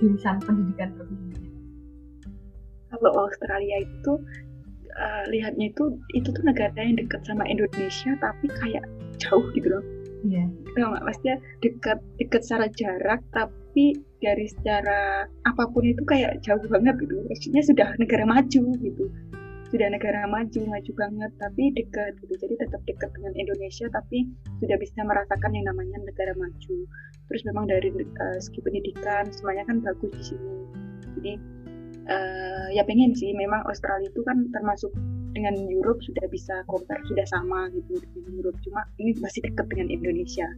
jurusan 0.00 0.40
pendidikan 0.40 0.96
profesi 0.96 1.44
kalau 2.94 3.26
Australia 3.26 3.82
itu 3.82 4.12
uh, 4.94 5.24
lihatnya 5.28 5.70
itu 5.74 5.98
itu 6.14 6.28
tuh 6.30 6.44
negara 6.46 6.74
yang 6.78 6.98
dekat 6.98 7.20
sama 7.26 7.44
Indonesia 7.50 8.14
tapi 8.22 8.46
kayak 8.48 8.84
jauh 9.18 9.44
gitu 9.54 9.68
loh 9.68 9.84
Iya. 10.24 10.48
Yeah. 10.48 10.88
nggak 10.88 11.04
maksudnya 11.04 11.36
dekat 11.60 11.98
dekat 12.16 12.40
secara 12.42 12.66
jarak 12.72 13.20
tapi 13.36 14.00
dari 14.24 14.48
secara 14.48 15.28
apa 15.44 15.62
pun 15.68 15.84
itu 15.84 16.00
kayak 16.08 16.40
jauh 16.40 16.64
banget 16.72 16.96
gitu. 17.04 17.20
Maksudnya 17.28 17.62
sudah 17.62 17.88
negara 18.00 18.24
maju 18.24 18.62
gitu. 18.80 19.04
Sudah 19.68 19.90
negara 19.90 20.24
maju, 20.30 20.60
maju 20.70 20.92
banget 20.96 21.30
tapi 21.36 21.62
dekat 21.76 22.16
gitu. 22.24 22.34
Jadi 22.40 22.54
tetap 22.56 22.80
dekat 22.88 23.10
dengan 23.20 23.32
Indonesia 23.36 23.86
tapi 23.92 24.24
sudah 24.64 24.76
bisa 24.80 25.00
merasakan 25.04 25.50
yang 25.52 25.66
namanya 25.68 26.00
negara 26.00 26.32
maju. 26.40 26.76
Terus 27.28 27.42
memang 27.44 27.68
dari 27.68 27.92
uh, 27.92 28.38
segi 28.40 28.60
pendidikan 28.64 29.28
semuanya 29.28 29.68
kan 29.68 29.84
bagus 29.84 30.12
di 30.16 30.24
sini. 30.32 30.52
Jadi 31.20 31.32
uh, 32.08 32.66
ya 32.72 32.82
pengen 32.88 33.12
sih 33.12 33.32
memang 33.36 33.60
Australia 33.68 34.08
itu 34.08 34.20
kan 34.24 34.48
termasuk 34.52 34.92
dengan 35.34 35.54
Europe 35.66 36.00
sudah 36.06 36.24
bisa 36.30 36.62
compare 36.70 37.02
sudah 37.10 37.26
sama 37.28 37.68
gitu 37.74 37.98
dengan 38.14 38.40
Europe. 38.40 38.58
Cuma 38.62 38.86
ini 39.02 39.12
masih 39.18 39.42
dekat 39.44 39.66
dengan 39.68 39.90
Indonesia. 39.90 40.48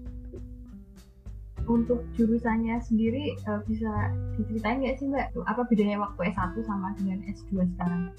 Untuk 1.66 2.06
jurusannya 2.14 2.78
sendiri 2.78 3.34
uh, 3.50 3.58
bisa 3.66 3.90
diceritain 4.38 4.84
nggak 4.84 5.02
sih 5.02 5.10
mbak? 5.10 5.34
Apa 5.50 5.66
bedanya 5.66 5.98
waktu 5.98 6.30
S1 6.30 6.54
sama 6.62 6.94
dengan 6.94 7.18
S2 7.26 7.66
sekarang? 7.74 8.14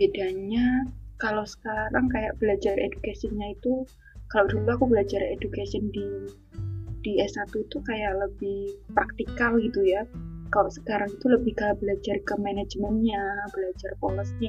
Bedanya 0.00 0.88
kalau 1.20 1.44
sekarang 1.44 2.08
kayak 2.08 2.32
belajar 2.40 2.72
educationnya 2.80 3.52
itu 3.52 3.84
kalau 4.32 4.48
dulu 4.48 4.68
aku 4.72 4.84
belajar 4.88 5.20
education 5.20 5.92
di 5.92 6.32
di 7.04 7.22
S1 7.22 7.52
itu 7.54 7.78
kayak 7.86 8.18
lebih 8.18 8.74
praktikal 8.96 9.54
gitu 9.60 9.84
ya. 9.84 10.02
Kalau 10.50 10.70
sekarang 10.72 11.10
itu 11.12 11.26
lebih 11.28 11.52
ke 11.54 11.68
belajar 11.78 12.16
ke 12.24 12.34
manajemennya 12.40 13.22
belajar 13.52 13.92
policy 14.00 14.48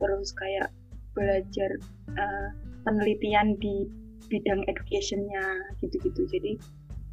terus 0.00 0.32
kayak 0.34 0.72
belajar 1.12 1.70
uh, 2.16 2.48
penelitian 2.88 3.54
di 3.60 3.86
bidang 4.32 4.64
educationnya 4.70 5.44
gitu-gitu. 5.84 6.24
Jadi 6.30 6.52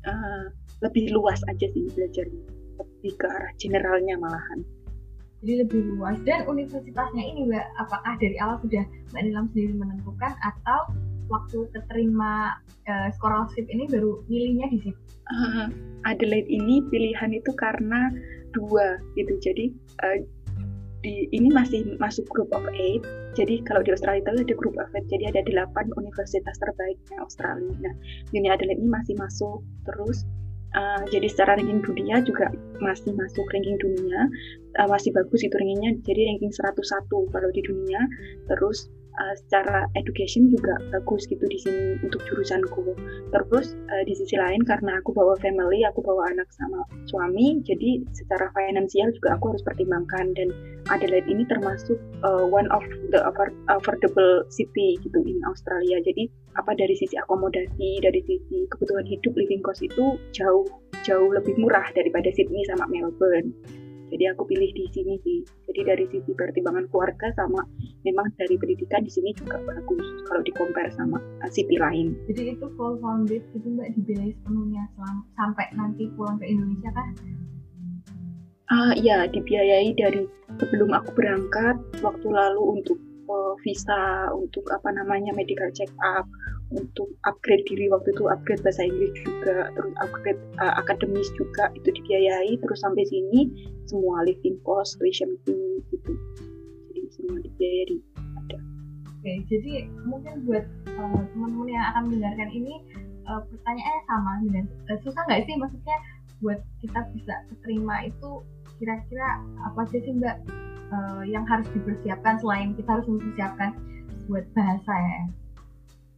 uh, 0.07 0.49
lebih 0.85 1.11
luas 1.11 1.41
aja 1.49 1.67
sih 1.73 1.89
belajarnya 1.91 2.43
lebih 2.77 3.13
ke 3.17 3.25
arah 3.25 3.51
generalnya 3.57 4.15
malahan. 4.21 4.61
Jadi 5.41 5.53
lebih 5.65 5.81
luas. 5.97 6.17
Dan 6.25 6.49
universitasnya 6.49 7.21
ini 7.21 7.45
mbak 7.45 7.65
apakah 7.77 8.17
dari 8.17 8.37
awal 8.41 8.57
sudah 8.65 8.85
mbak 9.13 9.21
Nilam 9.21 9.45
sendiri 9.53 9.73
menentukan 9.77 10.33
atau 10.41 10.93
waktu 11.27 11.67
keterima 11.75 12.57
uh, 12.89 13.09
scholarship 13.17 13.67
ini 13.69 13.85
baru 13.89 14.21
milihnya 14.25 14.67
di 14.73 14.79
situ? 14.89 15.01
Uh, 15.27 15.67
Adelaide 16.07 16.47
ini 16.47 16.81
pilihan 16.89 17.35
itu 17.35 17.51
karena 17.59 18.09
dua 18.55 18.97
gitu. 19.13 19.33
Jadi 19.43 19.73
uh, 20.01 20.17
di 21.05 21.29
ini 21.29 21.49
masih 21.53 21.97
masuk 22.01 22.25
group 22.33 22.49
of 22.53 22.65
eight. 22.73 23.03
Jadi 23.37 23.61
kalau 23.65 23.85
di 23.85 23.93
Australia 23.93 24.21
itu 24.23 24.31
ada 24.49 24.55
group 24.57 24.75
of 24.81 24.89
eight. 24.97 25.05
Jadi 25.09 25.29
ada 25.29 25.41
delapan 25.45 25.85
universitas 25.97 26.57
terbaiknya 26.57 27.17
Australia. 27.21 27.69
Nah, 27.81 27.95
Uni 28.33 28.49
Adelaide 28.49 28.81
ini 28.81 28.89
masih 28.89 29.13
masuk 29.17 29.61
terus. 29.85 30.25
Uh, 30.75 30.99
jadi 31.07 31.31
secara 31.31 31.55
ranking 31.55 31.79
dunia 31.79 32.19
juga 32.27 32.51
masih 32.83 33.15
masuk 33.15 33.47
ranking 33.55 33.79
dunia 33.79 34.27
uh, 34.83 34.87
masih 34.91 35.15
bagus 35.15 35.39
itu 35.39 35.55
rankingnya 35.55 35.95
jadi 36.03 36.27
ranking 36.27 36.51
101 36.51 37.07
kalau 37.07 37.49
di 37.55 37.63
dunia 37.63 38.03
terus 38.51 38.91
uh, 39.17 39.35
secara 39.45 39.89
education 39.97 40.49
juga 40.53 40.77
bagus 40.93 41.25
gitu 41.27 41.43
di 41.49 41.59
sini 41.59 41.97
untuk 42.05 42.21
jurusanku. 42.29 42.93
Terus 43.33 43.75
uh, 43.89 44.03
di 44.05 44.13
sisi 44.13 44.37
lain 44.37 44.63
karena 44.63 45.01
aku 45.01 45.13
bawa 45.13 45.35
family, 45.41 45.83
aku 45.83 46.01
bawa 46.05 46.29
anak 46.31 46.47
sama 46.53 46.85
suami, 47.09 47.59
jadi 47.65 48.01
secara 48.13 48.49
finansial 48.53 49.11
juga 49.17 49.35
aku 49.35 49.53
harus 49.53 49.63
pertimbangkan 49.65 50.33
dan 50.37 50.49
Adelaide 50.87 51.27
ini 51.27 51.43
termasuk 51.49 51.99
uh, 52.23 52.45
one 52.47 52.69
of 52.71 52.85
the 53.11 53.19
affordable 53.67 54.45
city 54.47 54.95
gitu 55.03 55.19
in 55.25 55.41
Australia. 55.49 55.99
Jadi 55.99 56.31
apa 56.55 56.73
dari 56.73 56.95
sisi 56.97 57.19
akomodasi, 57.19 58.01
dari 58.01 58.21
sisi 58.23 58.65
kebutuhan 58.71 59.05
hidup 59.05 59.33
living 59.35 59.61
cost 59.61 59.83
itu 59.83 60.17
jauh 60.33 60.65
jauh 61.05 61.29
lebih 61.29 61.53
murah 61.59 61.85
daripada 61.93 62.31
Sydney 62.33 62.65
sama 62.65 62.89
Melbourne 62.89 63.53
jadi 64.07 64.33
aku 64.33 64.47
pilih 64.47 64.69
di 64.71 64.85
sini 64.95 65.19
sih. 65.23 65.39
Jadi 65.67 65.81
dari 65.83 66.05
sisi 66.09 66.31
pertimbangan 66.31 66.87
keluarga 66.89 67.27
sama 67.35 67.61
memang 68.07 68.31
dari 68.39 68.55
pendidikan 68.55 69.03
di 69.03 69.11
sini 69.11 69.35
juga 69.35 69.59
bagus 69.67 70.05
kalau 70.27 70.41
di 70.43 70.51
compare 70.55 70.91
sama 70.95 71.19
city 71.51 71.75
lain. 71.75 72.15
Jadi 72.31 72.55
itu 72.55 72.67
full 72.79 72.95
founded 73.03 73.43
itu 73.51 73.67
mbak 73.67 73.91
dibiayai 73.99 74.31
sepenuhnya 74.41 74.83
selama, 74.95 75.21
sampai 75.35 75.65
nanti 75.75 76.03
pulang 76.15 76.39
ke 76.39 76.45
Indonesia 76.47 76.89
kah? 76.95 77.09
Uh, 78.67 78.91
ya, 78.99 79.23
dibiayai 79.31 79.95
dari 79.95 80.27
sebelum 80.59 80.91
aku 80.91 81.15
berangkat 81.15 81.79
waktu 82.03 82.27
lalu 82.27 82.79
untuk 82.79 82.99
uh, 83.27 83.53
visa, 83.63 84.31
untuk 84.33 84.65
apa 84.73 84.91
namanya 84.91 85.31
medical 85.35 85.69
check 85.71 85.91
up, 86.03 86.25
untuk 86.71 87.07
upgrade 87.23 87.63
diri. 87.67 87.87
Waktu 87.87 88.11
itu 88.15 88.27
upgrade 88.27 88.63
bahasa 88.63 88.83
Inggris 88.87 89.13
juga 89.23 89.71
terus 89.75 89.93
upgrade 90.03 90.41
uh, 90.59 90.73
akademis 90.79 91.29
juga 91.39 91.71
itu 91.75 91.87
dibiayai. 91.91 92.59
Terus 92.59 92.79
sampai 92.83 93.03
sini 93.07 93.51
semua 93.87 94.23
living 94.27 94.59
cost 94.67 94.99
tuition 94.99 95.35
fee 95.47 95.79
gitu. 95.93 96.11
Jadi 96.91 97.01
semua 97.15 97.37
dibiayai 97.39 97.95
ada. 98.17 98.57
Oke 99.17 99.31
jadi 99.47 99.87
mungkin 100.03 100.43
buat 100.43 100.65
uh, 100.99 101.21
teman-teman 101.35 101.67
yang 101.71 101.85
akan 101.95 102.01
mendengarkan 102.11 102.49
ini 102.51 102.73
uh, 103.27 103.41
pertanyaannya 103.43 104.01
sama 104.07 104.31
dengan 104.43 104.65
uh, 104.91 104.99
susah 105.03 105.21
nggak 105.27 105.43
sih? 105.47 105.55
Maksudnya 105.55 105.97
buat 106.37 106.59
kita 106.83 106.99
bisa 107.17 107.33
keterima 107.49 108.05
itu 108.05 108.29
kira-kira 108.77 109.41
apa 109.65 109.89
aja 109.89 109.97
sih 109.97 110.13
mbak 110.13 110.37
uh, 110.91 111.23
yang 111.27 111.43
harus 111.47 111.67
dipersiapkan 111.73 112.39
selain 112.39 112.73
kita 112.75 112.99
harus 112.99 113.07
mempersiapkan 113.07 113.71
buat 114.27 114.45
bahasa 114.53 114.93
ya. 114.93 115.21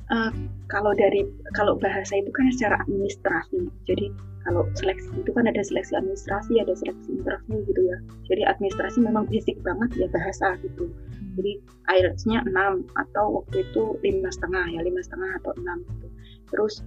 Uh, 0.10 0.34
kalau 0.74 0.90
dari 0.98 1.22
kalau 1.54 1.78
bahasa 1.78 2.18
itu 2.18 2.34
kan 2.34 2.50
secara 2.50 2.82
administrasi. 2.82 3.70
Jadi 3.86 4.10
kalau 4.42 4.66
seleksi 4.74 5.14
itu 5.22 5.30
kan 5.30 5.46
ada 5.46 5.62
seleksi 5.62 5.94
administrasi 5.94 6.58
ada 6.58 6.74
seleksi 6.74 7.22
interview 7.22 7.62
gitu 7.70 7.82
ya. 7.86 7.98
Jadi 8.26 8.42
administrasi 8.50 8.98
memang 9.06 9.30
basic 9.30 9.62
banget 9.62 9.94
ya 9.94 10.08
bahasa 10.10 10.58
gitu. 10.66 10.90
Jadi 11.38 11.62
IELTS-nya 11.94 12.42
6 12.50 12.90
atau 12.98 13.26
waktu 13.44 13.62
itu 13.62 14.02
lima 14.02 14.34
setengah 14.34 14.66
ya 14.74 14.82
lima 14.82 15.02
setengah 15.06 15.30
atau 15.44 15.52
enam 15.62 15.86
gitu. 15.86 16.08
Terus 16.50 16.82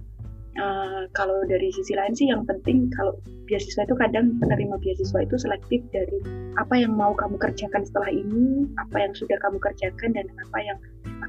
uh, 0.59 1.03
kalau 1.17 1.41
dari 1.49 1.69
sisi 1.73 1.93
lain 1.97 2.13
sih 2.13 2.29
yang 2.29 2.45
penting 2.45 2.89
kalau 2.93 3.17
beasiswa 3.49 3.85
itu 3.85 3.95
kadang 3.97 4.37
penerima 4.39 4.77
beasiswa 4.79 5.19
itu 5.25 5.35
selektif 5.37 5.81
dari 5.91 6.19
apa 6.57 6.73
yang 6.77 6.93
mau 6.93 7.11
kamu 7.17 7.35
kerjakan 7.41 7.83
setelah 7.83 8.09
ini 8.13 8.69
apa 8.77 8.97
yang 9.03 9.13
sudah 9.17 9.37
kamu 9.41 9.57
kerjakan 9.59 10.09
dan 10.13 10.25
apa 10.49 10.57
yang 10.61 10.77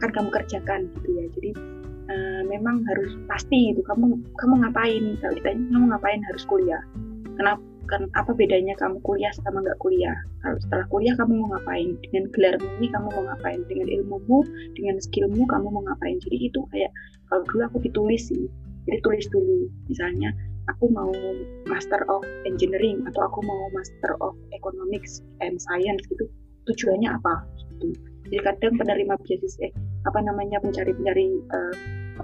akan 0.01 0.11
kamu 0.13 0.29
kerjakan 0.33 0.81
gitu 1.01 1.09
ya. 1.17 1.25
Jadi 1.37 1.51
uh, 2.13 2.43
memang 2.49 2.85
harus 2.89 3.17
pasti 3.31 3.73
itu 3.73 3.81
kamu 3.85 4.21
kamu 4.41 4.55
ngapain 4.67 5.05
kalau 5.21 5.35
ditanya 5.37 5.65
kamu 5.73 5.85
ngapain 5.95 6.21
harus 6.29 6.45
kuliah? 6.45 6.83
Kenapa 7.35 7.63
kan 7.85 8.09
apa 8.17 8.33
bedanya 8.33 8.73
kamu 8.81 8.97
kuliah 9.05 9.33
sama 9.45 9.61
nggak 9.61 9.77
kuliah? 9.83 10.17
Kalau 10.41 10.57
setelah 10.61 10.87
kuliah 10.89 11.15
kamu 11.19 11.33
mau 11.45 11.49
ngapain? 11.57 11.99
Dengan 12.09 12.25
gelarmu 12.33 12.69
ini 12.81 12.89
kamu 12.89 13.09
mau 13.13 13.25
ngapain? 13.33 13.61
Dengan 13.69 13.89
ilmumu 13.91 14.39
dengan 14.79 14.97
skillmu 15.03 15.43
kamu 15.45 15.67
mau 15.69 15.83
ngapain? 15.85 16.17
Jadi 16.23 16.49
itu 16.49 16.61
kayak 16.73 16.93
kalau 17.29 17.43
dulu 17.51 17.63
aku 17.67 17.79
ditulis 17.85 18.31
sih 18.31 18.47
jadi 18.85 18.99
tulis 19.01 19.27
dulu 19.33 19.68
misalnya 19.88 20.33
aku 20.68 20.88
mau 20.92 21.12
master 21.68 22.05
of 22.09 22.25
engineering 22.49 23.05
atau 23.09 23.29
aku 23.29 23.40
mau 23.44 23.68
master 23.73 24.16
of 24.20 24.37
economics 24.53 25.20
and 25.44 25.61
science 25.61 26.01
gitu. 26.09 26.25
Tujuannya 26.68 27.12
apa? 27.12 27.44
Gitu. 27.68 27.92
Jadi 28.29 28.40
kadang 28.40 28.75
penerima 28.81 29.14
beasiswa 29.20 29.68
eh, 29.68 29.73
apa 30.09 30.18
namanya 30.25 30.57
pencari-pencari 30.64 31.29
uh, 31.53 31.75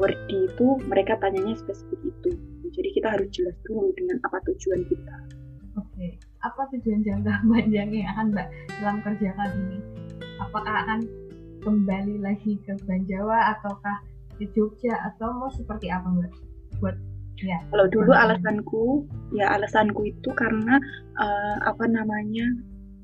wordy 0.01 0.49
itu 0.49 0.67
mereka 0.89 1.21
tanyanya 1.21 1.57
spesifik 1.61 2.01
itu. 2.09 2.31
Jadi 2.73 2.89
kita 2.97 3.09
harus 3.13 3.29
jelas 3.35 3.57
dulu 3.69 3.93
dengan 3.97 4.17
apa 4.25 4.41
tujuan 4.49 4.81
kita. 4.89 5.17
Oke. 5.79 5.87
Okay. 5.97 6.11
apa 6.41 6.65
tujuan 6.73 7.05
jangka 7.05 7.35
panjang 7.53 7.93
yang 7.93 8.09
akan 8.17 8.27
mbak 8.33 8.49
dalam 8.81 8.97
kerjakan 9.05 9.51
ini? 9.69 9.79
Apakah 10.41 10.75
akan 10.89 11.01
kembali 11.61 12.25
lagi 12.25 12.57
ke 12.65 12.73
Banjawa 12.89 13.53
ataukah 13.57 14.01
ke 14.41 14.49
Jogja 14.57 14.97
atau 15.13 15.37
mau 15.37 15.53
seperti 15.53 15.93
apa 15.93 16.09
mbak 16.09 16.33
buat 16.81 16.97
ya 17.41 17.57
kalau 17.73 17.89
dulu 17.89 18.13
alasanku 18.13 19.09
ya 19.33 19.49
alasanku 19.57 20.13
itu 20.13 20.29
karena 20.37 20.77
uh, 21.17 21.57
apa 21.65 21.89
namanya 21.89 22.45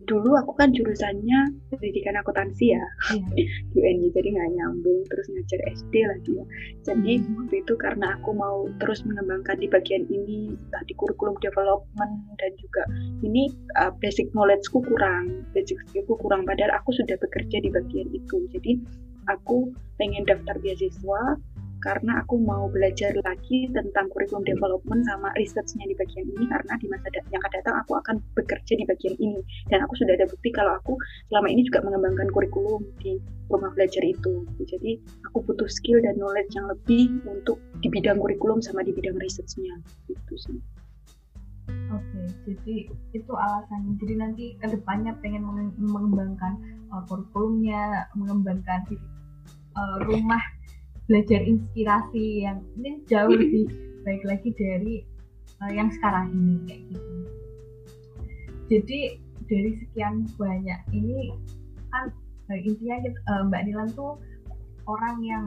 dulu 0.06 0.38
aku 0.38 0.54
kan 0.54 0.70
jurusannya 0.70 1.50
pendidikan 1.74 2.14
akuntansi 2.14 2.78
ya 2.78 2.84
yeah. 3.34 3.50
UNY 3.74 4.14
jadi 4.14 4.38
nggak 4.38 4.50
nyambung 4.54 5.02
terus 5.10 5.26
ngajar 5.34 5.60
SD 5.74 5.94
lagi 6.06 6.32
ya 6.38 6.44
jadi 6.86 7.12
hmm. 7.20 7.34
waktu 7.42 7.56
itu 7.66 7.74
karena 7.74 8.14
aku 8.14 8.30
mau 8.32 8.70
terus 8.78 9.02
mengembangkan 9.02 9.58
di 9.58 9.66
bagian 9.66 10.06
ini 10.06 10.54
tadi 10.70 10.94
kurikulum 10.94 11.34
development 11.42 12.12
dan 12.38 12.52
juga 12.62 12.82
ini 13.26 13.50
uh, 13.82 13.90
basic 13.98 14.30
knowledgeku 14.32 14.78
kurang 14.86 15.42
basic 15.50 15.76
skillku 15.90 16.14
kurang 16.22 16.46
padahal 16.46 16.70
aku 16.78 16.94
sudah 16.94 17.18
bekerja 17.18 17.58
di 17.58 17.70
bagian 17.74 18.06
itu 18.14 18.46
jadi 18.54 18.78
aku 19.26 19.74
pengen 19.98 20.22
daftar 20.22 20.54
beasiswa 20.62 21.34
karena 21.86 22.18
aku 22.26 22.42
mau 22.42 22.66
belajar 22.66 23.14
lagi 23.22 23.70
tentang 23.70 24.10
kurikulum 24.10 24.42
development 24.42 25.06
sama 25.06 25.30
researchnya 25.38 25.86
di 25.86 25.94
bagian 25.94 26.26
ini 26.34 26.44
karena 26.50 26.74
di 26.82 26.86
masa 26.90 27.06
yang 27.30 27.38
akan 27.38 27.52
datang 27.62 27.76
aku 27.78 27.92
akan 28.02 28.16
bekerja 28.34 28.74
di 28.74 28.84
bagian 28.90 29.14
ini. 29.22 29.38
Dan 29.70 29.86
aku 29.86 29.94
sudah 29.94 30.18
ada 30.18 30.26
bukti 30.26 30.50
kalau 30.50 30.74
aku 30.74 30.98
selama 31.30 31.46
ini 31.46 31.62
juga 31.62 31.86
mengembangkan 31.86 32.26
kurikulum 32.34 32.82
di 32.98 33.22
rumah 33.46 33.70
belajar 33.78 34.02
itu. 34.02 34.42
Jadi 34.66 34.98
aku 35.30 35.46
butuh 35.46 35.70
skill 35.70 36.02
dan 36.02 36.18
knowledge 36.18 36.50
yang 36.58 36.66
lebih 36.66 37.22
untuk 37.30 37.62
di 37.78 37.86
bidang 37.86 38.18
kurikulum 38.18 38.58
sama 38.58 38.82
di 38.82 38.90
bidang 38.90 39.14
researchnya. 39.22 39.78
Gitu 40.10 40.34
sih. 40.42 40.58
Oke, 41.66 42.22
jadi 42.50 42.90
itu 43.14 43.32
alasannya. 43.34 43.94
Jadi 44.02 44.14
nanti 44.18 44.44
ke 44.58 44.74
depannya 44.74 45.14
pengen 45.22 45.46
mengembangkan 45.78 46.58
uh, 46.90 47.02
kurikulumnya, 47.06 48.10
mengembangkan 48.18 48.82
uh, 49.78 49.98
rumah 50.02 50.42
belajar 51.06 51.40
inspirasi 51.42 52.46
yang 52.46 52.58
ini 52.78 53.02
jauh 53.06 53.30
lebih 53.30 53.70
baik 54.02 54.22
lagi 54.26 54.50
dari 54.58 54.94
uh, 55.62 55.70
yang 55.70 55.88
sekarang 55.94 56.34
ini 56.34 56.54
kayak 56.66 56.82
gitu. 56.90 57.14
Jadi 58.66 59.00
dari 59.46 59.70
sekian 59.78 60.26
banyak 60.34 60.80
ini 60.90 61.30
kan 61.94 62.10
uh, 62.50 62.58
intinya 62.58 62.96
kita, 63.02 63.18
uh, 63.30 63.42
Mbak 63.46 63.62
Nilan 63.70 63.88
tuh 63.94 64.18
orang 64.86 65.18
yang 65.22 65.44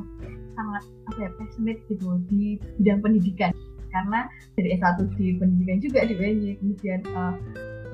sangat 0.55 0.83
apa 1.11 1.19
ya 1.27 1.29
passionate 1.39 1.79
gitu 1.87 2.19
di 2.27 2.59
bidang 2.79 2.99
pendidikan 2.99 3.51
karena 3.89 4.27
dari 4.59 4.75
S1 4.75 5.07
di 5.15 5.39
pendidikan 5.39 5.79
juga 5.81 5.99
di 6.05 6.13
UNY 6.15 6.59
kemudian 6.59 6.99
uh, 7.15 7.35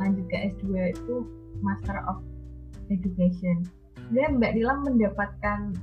lanjut 0.01 0.25
ke 0.27 0.37
S2 0.53 0.93
itu 0.93 1.15
Master 1.63 1.97
of 2.05 2.19
Education. 2.91 3.65
Dan 4.13 4.37
Mbak 4.37 4.53
Nilam 4.53 4.85
mendapatkan 4.85 5.73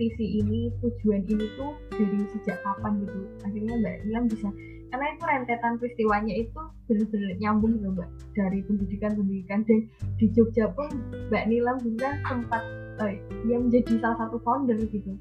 visi 0.00 0.40
ini 0.40 0.72
tujuan 0.80 1.28
ini 1.28 1.44
tuh 1.60 1.76
dari 1.92 2.24
sejak 2.32 2.56
kapan 2.64 3.04
gitu. 3.04 3.20
Akhirnya 3.44 3.74
mbak 3.76 3.96
Nilam 4.08 4.24
bisa 4.32 4.48
karena 4.90 5.06
itu 5.14 5.22
rentetan 5.22 5.72
peristiwanya 5.78 6.34
itu 6.34 6.60
benar-benar 6.88 7.32
nyambung 7.36 7.72
gitu 7.76 7.88
mbak. 7.92 8.08
Dari 8.32 8.58
pendidikan 8.64 9.12
pendidikan 9.12 9.60
dan 9.68 9.80
di 10.16 10.26
Jogja 10.32 10.72
pun 10.72 10.88
mbak 11.28 11.44
Nilam 11.52 11.76
juga 11.84 12.16
sempat 12.24 12.64
eh, 13.04 13.20
yang 13.44 13.68
menjadi 13.68 14.00
salah 14.00 14.16
satu 14.24 14.40
founder 14.40 14.80
gitu 14.88 15.12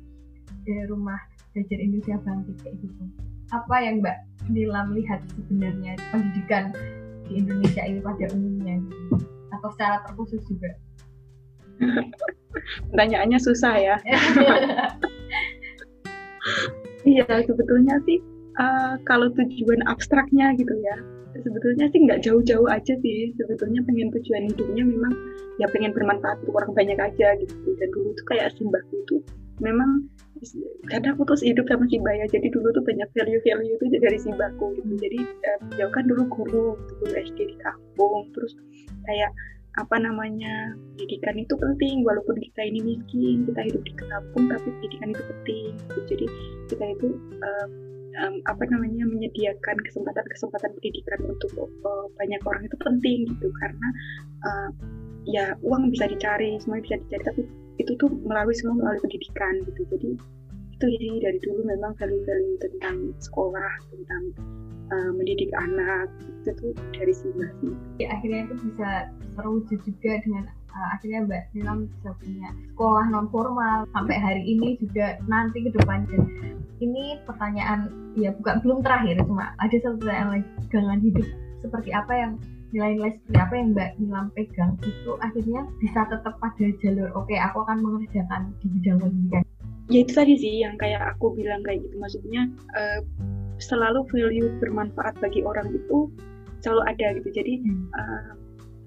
dari 0.63 0.87
rumah 0.87 1.19
belajar 1.51 1.77
Indonesia 1.83 2.15
bangkit 2.23 2.55
kayak 2.63 2.75
gitu. 2.79 3.03
Apa 3.51 3.75
yang 3.83 3.99
mbak 3.99 4.15
Nilam 4.47 4.95
lihat 4.95 5.19
sebenarnya 5.35 5.99
pendidikan 6.15 6.71
di 7.27 7.43
Indonesia 7.43 7.83
ini 7.83 7.99
pada 7.99 8.25
umumnya 8.31 8.79
gitu? 8.79 9.27
atau 9.59 9.69
secara 9.75 9.99
terkhusus 10.07 10.39
juga 10.47 10.71
Pertanyaannya 12.93 13.39
susah 13.39 13.75
ya. 13.79 13.95
iya, 17.13 17.27
sebetulnya 17.45 17.95
sih 18.03 18.19
uh, 18.59 18.99
kalau 19.07 19.31
tujuan 19.33 19.81
abstraknya 19.87 20.53
gitu 20.59 20.75
ya, 20.83 20.95
sebetulnya 21.39 21.87
sih 21.91 21.99
nggak 22.03 22.21
jauh-jauh 22.25 22.67
aja 22.67 22.93
sih. 22.99 23.31
Sebetulnya 23.39 23.81
pengen 23.87 24.11
tujuan 24.13 24.51
hidupnya 24.51 24.83
memang 24.83 25.13
ya 25.59 25.67
pengen 25.71 25.95
bermanfaat 25.95 26.39
untuk 26.45 26.59
orang 26.59 26.73
banyak 26.75 26.99
aja 26.99 27.27
gitu. 27.39 27.55
Dan 27.79 27.89
dulu 27.95 28.11
tuh 28.15 28.25
kayak 28.29 28.51
simbahku 28.55 28.95
itu 29.07 29.17
memang 29.59 30.07
karena 30.87 31.11
aku 31.11 31.27
terus 31.27 31.43
hidup 31.43 31.67
sama 31.67 31.83
Simba 31.91 32.15
ya 32.15 32.25
jadi 32.31 32.47
dulu 32.47 32.71
tuh 32.71 32.83
banyak 32.83 33.07
value-value 33.11 33.75
itu 33.75 33.85
dari 33.99 34.17
Simbaku 34.17 34.71
gitu 34.79 34.95
jadi 34.95 35.19
uh, 35.19 35.59
beliau 35.67 35.89
kan 35.91 36.03
dulu 36.07 36.23
guru 36.31 36.65
guru 36.79 37.11
SD 37.11 37.51
di 37.51 37.55
kampung 37.59 38.31
terus 38.31 38.55
kayak 39.03 39.31
apa 39.79 39.95
namanya 39.95 40.75
pendidikan 40.93 41.39
itu 41.39 41.55
penting. 41.55 42.03
Walaupun 42.03 42.35
kita 42.35 42.61
ini 42.67 42.79
miskin 42.83 43.47
kita 43.47 43.61
hidup 43.71 43.83
di 43.87 43.93
kampung 43.95 44.43
tapi 44.51 44.67
pendidikan 44.75 45.09
itu 45.15 45.23
penting. 45.23 45.71
Jadi 46.11 46.25
kita 46.67 46.85
itu 46.99 47.07
um, 47.15 47.69
um, 48.19 48.35
apa 48.51 48.63
namanya 48.67 49.07
menyediakan 49.07 49.77
kesempatan-kesempatan 49.87 50.69
pendidikan 50.75 51.19
untuk 51.23 51.51
uh, 51.87 52.05
banyak 52.19 52.41
orang 52.43 52.67
itu 52.67 52.77
penting 52.83 53.17
gitu. 53.31 53.47
Karena 53.63 53.87
uh, 54.43 54.69
ya 55.23 55.45
uang 55.63 55.95
bisa 55.95 56.11
dicari 56.11 56.59
semua 56.59 56.83
bisa 56.83 56.99
dicari 57.07 57.23
tapi 57.23 57.41
itu 57.79 57.95
tuh 57.95 58.11
melalui 58.27 58.55
semua 58.55 58.75
melalui 58.75 58.99
pendidikan 59.07 59.53
gitu. 59.63 59.81
Jadi 59.95 60.09
itu 60.79 60.85
sih 60.95 61.13
dari 61.19 61.39
dulu 61.43 61.67
memang 61.67 61.91
value-value 61.99 62.59
tentang 62.63 63.11
sekolah 63.19 63.71
tentang 63.91 64.23
uh, 64.91 65.11
mendidik 65.13 65.49
anak. 65.55 66.09
Itu 66.41 66.51
tuh 66.57 66.71
dari 66.93 67.13
sini 67.13 67.45
sih. 67.61 67.73
Ya, 68.03 68.17
akhirnya 68.17 68.49
itu 68.49 68.55
bisa 68.69 68.89
terwujud 69.37 69.79
juga 69.85 70.11
dengan 70.25 70.43
uh, 70.73 70.89
akhirnya 70.97 71.19
Mbak 71.25 71.43
Nilam 71.55 71.79
bisa 71.89 72.09
punya 72.19 72.49
sekolah 72.73 73.05
non 73.09 73.27
formal 73.29 73.85
sampai 73.95 74.17
hari 74.17 74.43
ini 74.45 74.77
juga 74.81 75.17
nanti 75.25 75.65
ke 75.65 75.69
depannya. 75.73 76.19
Ini 76.79 77.23
pertanyaan 77.27 77.91
ya 78.15 78.31
bukan 78.39 78.63
belum 78.63 78.79
terakhir 78.85 79.19
cuma 79.27 79.51
ada 79.59 79.75
satu 79.79 79.99
pertanyaan 79.99 80.39
lagi. 80.39 80.49
Gangan 80.69 80.99
hidup 81.03 81.27
seperti 81.59 81.89
apa 81.91 82.13
yang 82.15 82.31
nilai-nilai 82.69 83.17
seperti 83.17 83.39
apa 83.41 83.53
yang 83.57 83.67
Mbak 83.73 83.89
Nilam 83.97 84.27
pegang 84.37 84.71
itu 84.85 85.11
akhirnya 85.25 85.61
bisa 85.81 86.05
tetap 86.05 86.37
pada 86.37 86.65
jalur 86.79 87.09
oke 87.17 87.25
okay, 87.25 87.41
aku 87.41 87.65
akan 87.65 87.81
mengerjakan 87.81 88.53
di 88.61 88.67
bidang 88.77 88.97
pendidikan. 89.01 89.43
Ya 89.89 90.05
itu 90.05 90.13
tadi 90.13 90.37
sih 90.37 90.61
yang 90.61 90.77
kayak 90.77 91.17
aku 91.17 91.33
bilang 91.33 91.65
kayak 91.65 91.81
gitu. 91.81 91.97
Maksudnya 91.97 92.45
uh, 92.77 93.01
selalu 93.59 94.07
value 94.09 94.49
bermanfaat 94.63 95.19
bagi 95.19 95.43
orang 95.43 95.69
itu 95.75 96.07
selalu 96.63 96.81
ada 96.87 97.07
gitu. 97.19 97.29
Jadi 97.31 97.53
uh, 97.95 98.31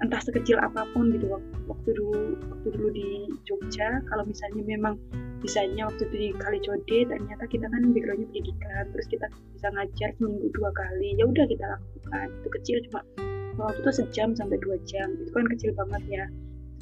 entah 0.02 0.18
sekecil 0.18 0.58
apa 0.58 0.82
pun 0.90 1.14
gitu 1.14 1.30
waktu 1.70 1.90
dulu 1.94 2.34
waktu 2.50 2.68
dulu 2.74 2.88
di 2.90 3.30
Jogja 3.46 4.02
kalau 4.10 4.26
misalnya 4.26 4.66
memang 4.66 4.98
bisanya 5.38 5.86
waktu 5.86 6.02
itu 6.10 6.16
di 6.18 6.28
Kalijode 6.42 6.98
ternyata 7.06 7.44
kita 7.46 7.70
kan 7.70 7.82
backgroundnya 7.94 8.26
pendidikan 8.30 8.84
terus 8.90 9.06
kita 9.06 9.26
bisa 9.54 9.66
ngajar 9.70 10.10
seminggu 10.18 10.50
dua 10.54 10.70
kali 10.74 11.14
ya 11.14 11.24
udah 11.26 11.46
kita 11.46 11.64
lakukan. 11.68 12.26
Itu 12.42 12.48
kecil 12.60 12.76
cuma 12.90 13.00
waktu 13.60 13.78
itu 13.84 13.90
sejam 13.94 14.34
sampai 14.34 14.58
dua 14.58 14.76
jam 14.88 15.06
itu 15.22 15.30
kan 15.30 15.46
kecil 15.54 15.70
banget 15.78 16.02
ya. 16.10 16.24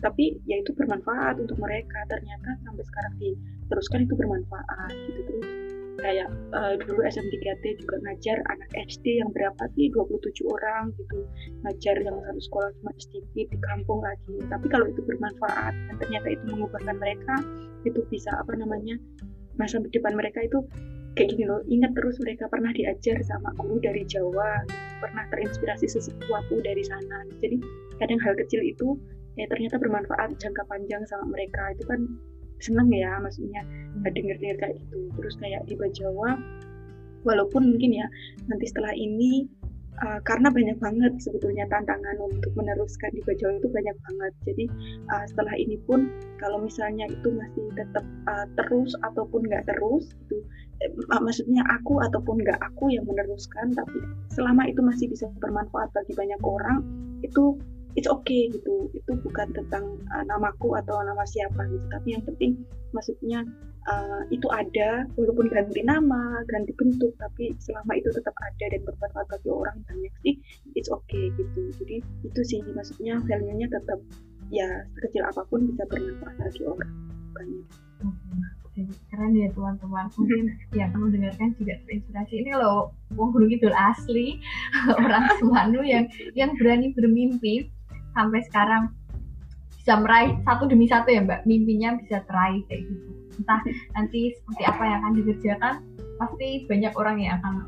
Tapi 0.00 0.40
ya 0.48 0.64
itu 0.64 0.72
bermanfaat 0.72 1.44
untuk 1.44 1.60
mereka 1.60 2.00
ternyata 2.08 2.56
sampai 2.64 2.84
sekarang 2.88 3.14
diteruskan 3.20 4.08
itu 4.08 4.14
bermanfaat 4.16 4.92
gitu 4.96 5.20
terus 5.28 5.79
kayak 5.98 6.28
uh, 6.54 6.74
dulu 6.78 7.02
SM3T 7.02 7.82
juga 7.82 7.96
ngajar 8.06 8.38
anak 8.46 8.70
SD 8.86 9.18
yang 9.18 9.30
berapa 9.34 9.62
sih? 9.74 9.90
27 9.90 10.46
orang 10.46 10.94
gitu. 10.94 11.26
Ngajar 11.66 11.96
yang 12.06 12.16
satu 12.22 12.40
sekolah 12.40 12.70
cuma 12.78 12.92
sedikit 12.96 13.46
di 13.50 13.58
kampung 13.58 14.00
lagi. 14.04 14.36
Tapi 14.46 14.66
kalau 14.70 14.86
itu 14.86 15.00
bermanfaat 15.02 15.74
dan 15.74 15.94
ternyata 15.98 16.28
itu 16.30 16.44
mengubahkan 16.46 16.96
mereka 16.96 17.34
itu 17.82 18.00
bisa 18.12 18.30
apa 18.36 18.54
namanya 18.54 18.94
masa 19.56 19.80
depan 19.80 20.14
mereka 20.16 20.44
itu 20.44 20.62
kayak 21.18 21.34
gini 21.34 21.44
loh. 21.50 21.60
Ingat 21.66 21.92
terus 21.98 22.16
mereka 22.22 22.46
pernah 22.46 22.70
diajar 22.70 23.18
sama 23.26 23.50
guru 23.58 23.82
dari 23.82 24.06
Jawa 24.06 24.62
pernah 25.00 25.24
terinspirasi 25.32 25.86
sesuatu 25.90 26.54
dari 26.62 26.84
sana. 26.86 27.26
Jadi 27.42 27.58
kadang 27.98 28.20
hal 28.22 28.36
kecil 28.38 28.62
itu 28.62 28.94
ya 29.38 29.46
ternyata 29.48 29.80
bermanfaat 29.80 30.36
jangka 30.38 30.62
panjang 30.70 31.02
sama 31.08 31.26
mereka. 31.32 31.74
Itu 31.74 31.84
kan 31.88 32.00
seneng 32.62 32.88
ya 32.92 33.16
maksudnya 33.18 33.62
hmm. 33.64 34.06
denger-denger 34.12 34.56
kayak 34.60 34.74
gitu 34.78 34.98
terus 35.18 35.34
kayak 35.40 35.64
di 35.66 35.74
Bajawa 35.74 36.38
walaupun 37.24 37.74
mungkin 37.74 38.00
ya 38.00 38.06
nanti 38.48 38.64
setelah 38.68 38.92
ini 38.96 39.44
uh, 40.00 40.20
karena 40.24 40.48
banyak 40.48 40.78
banget 40.80 41.12
sebetulnya 41.20 41.68
tantangan 41.68 42.16
untuk 42.20 42.52
meneruskan 42.56 43.12
di 43.12 43.20
Bajawa 43.24 43.60
itu 43.60 43.68
banyak 43.68 43.96
banget 44.08 44.32
jadi 44.48 44.64
uh, 45.12 45.24
setelah 45.28 45.54
ini 45.56 45.76
pun 45.84 46.08
kalau 46.40 46.60
misalnya 46.60 47.08
itu 47.08 47.28
masih 47.32 47.64
tetap 47.76 48.04
uh, 48.28 48.46
terus 48.56 48.96
ataupun 49.04 49.44
nggak 49.44 49.68
terus 49.68 50.12
itu 50.28 50.36
eh, 50.84 50.90
maksudnya 51.20 51.62
aku 51.68 52.00
ataupun 52.00 52.40
nggak 52.40 52.60
aku 52.60 52.92
yang 52.92 53.04
meneruskan 53.04 53.72
tapi 53.76 54.00
selama 54.32 54.64
itu 54.68 54.80
masih 54.80 55.06
bisa 55.12 55.28
bermanfaat 55.40 55.92
bagi 55.92 56.12
banyak 56.16 56.40
orang 56.40 56.80
itu 57.20 57.60
it's 57.94 58.10
okay 58.10 58.50
gitu. 58.50 58.90
Itu 58.94 59.12
bukan 59.22 59.50
tentang 59.54 59.98
uh, 60.12 60.24
namaku 60.26 60.76
atau 60.78 61.02
nama 61.02 61.24
siapa 61.26 61.66
gitu. 61.70 61.86
Tapi 61.90 62.08
yang 62.14 62.22
penting 62.26 62.60
maksudnya 62.90 63.46
uh, 63.88 64.22
itu 64.28 64.46
ada 64.50 65.06
walaupun 65.14 65.48
ganti 65.48 65.80
nama 65.86 66.42
ganti 66.50 66.74
bentuk 66.76 67.14
tapi 67.16 67.54
selama 67.62 67.96
itu 67.96 68.10
tetap 68.12 68.34
ada 68.42 68.64
dan 68.66 68.80
bermanfaat 68.82 69.26
bagi 69.30 69.48
orang 69.50 69.76
banyak 69.86 70.14
sih 70.26 70.34
it's 70.74 70.90
okay 70.90 71.32
gitu. 71.38 71.60
Jadi 71.80 71.96
itu 72.26 72.40
sih 72.44 72.60
maksudnya 72.74 73.18
value-nya 73.24 73.68
tetap 73.70 73.98
ya 74.50 74.66
sekecil 74.98 75.22
apa 75.24 75.46
pun 75.46 75.70
bisa 75.70 75.86
bermanfaat 75.88 76.34
bagi 76.38 76.62
orang 76.66 76.92
banyak. 77.34 77.66
Keren 79.12 79.36
ya 79.36 79.48
teman-teman. 79.52 80.08
Mungkin 80.16 80.56
yang 80.72 80.88
kamu 80.94 81.12
dengarkan 81.12 81.52
juga 81.60 81.74
terinspirasi. 81.84 82.34
Ini 82.46 82.56
loh 82.56 82.94
Wong 83.12 83.34
Gunung 83.34 83.50
Kidul 83.52 83.76
asli 83.76 84.40
orang 85.04 85.36
Semanu 85.36 85.84
yang 85.84 86.08
yang 86.32 86.56
berani 86.56 86.94
bermimpi 86.96 87.68
sampai 88.14 88.40
sekarang 88.48 88.92
bisa 89.80 89.96
meraih 89.96 90.36
satu 90.44 90.68
demi 90.68 90.86
satu 90.86 91.08
ya 91.08 91.24
mbak. 91.24 91.48
Mimpinya 91.48 91.96
bisa 91.96 92.20
teraih 92.28 92.60
kayak 92.68 92.84
gitu. 92.84 93.10
Entah 93.40 93.60
nanti 93.96 94.36
seperti 94.36 94.62
apa 94.68 94.82
yang 94.84 94.98
akan 95.00 95.12
dikerjakan 95.16 95.74
pasti 96.20 96.48
banyak 96.68 96.92
orang 96.92 97.16
yang 97.24 97.40
akan 97.40 97.64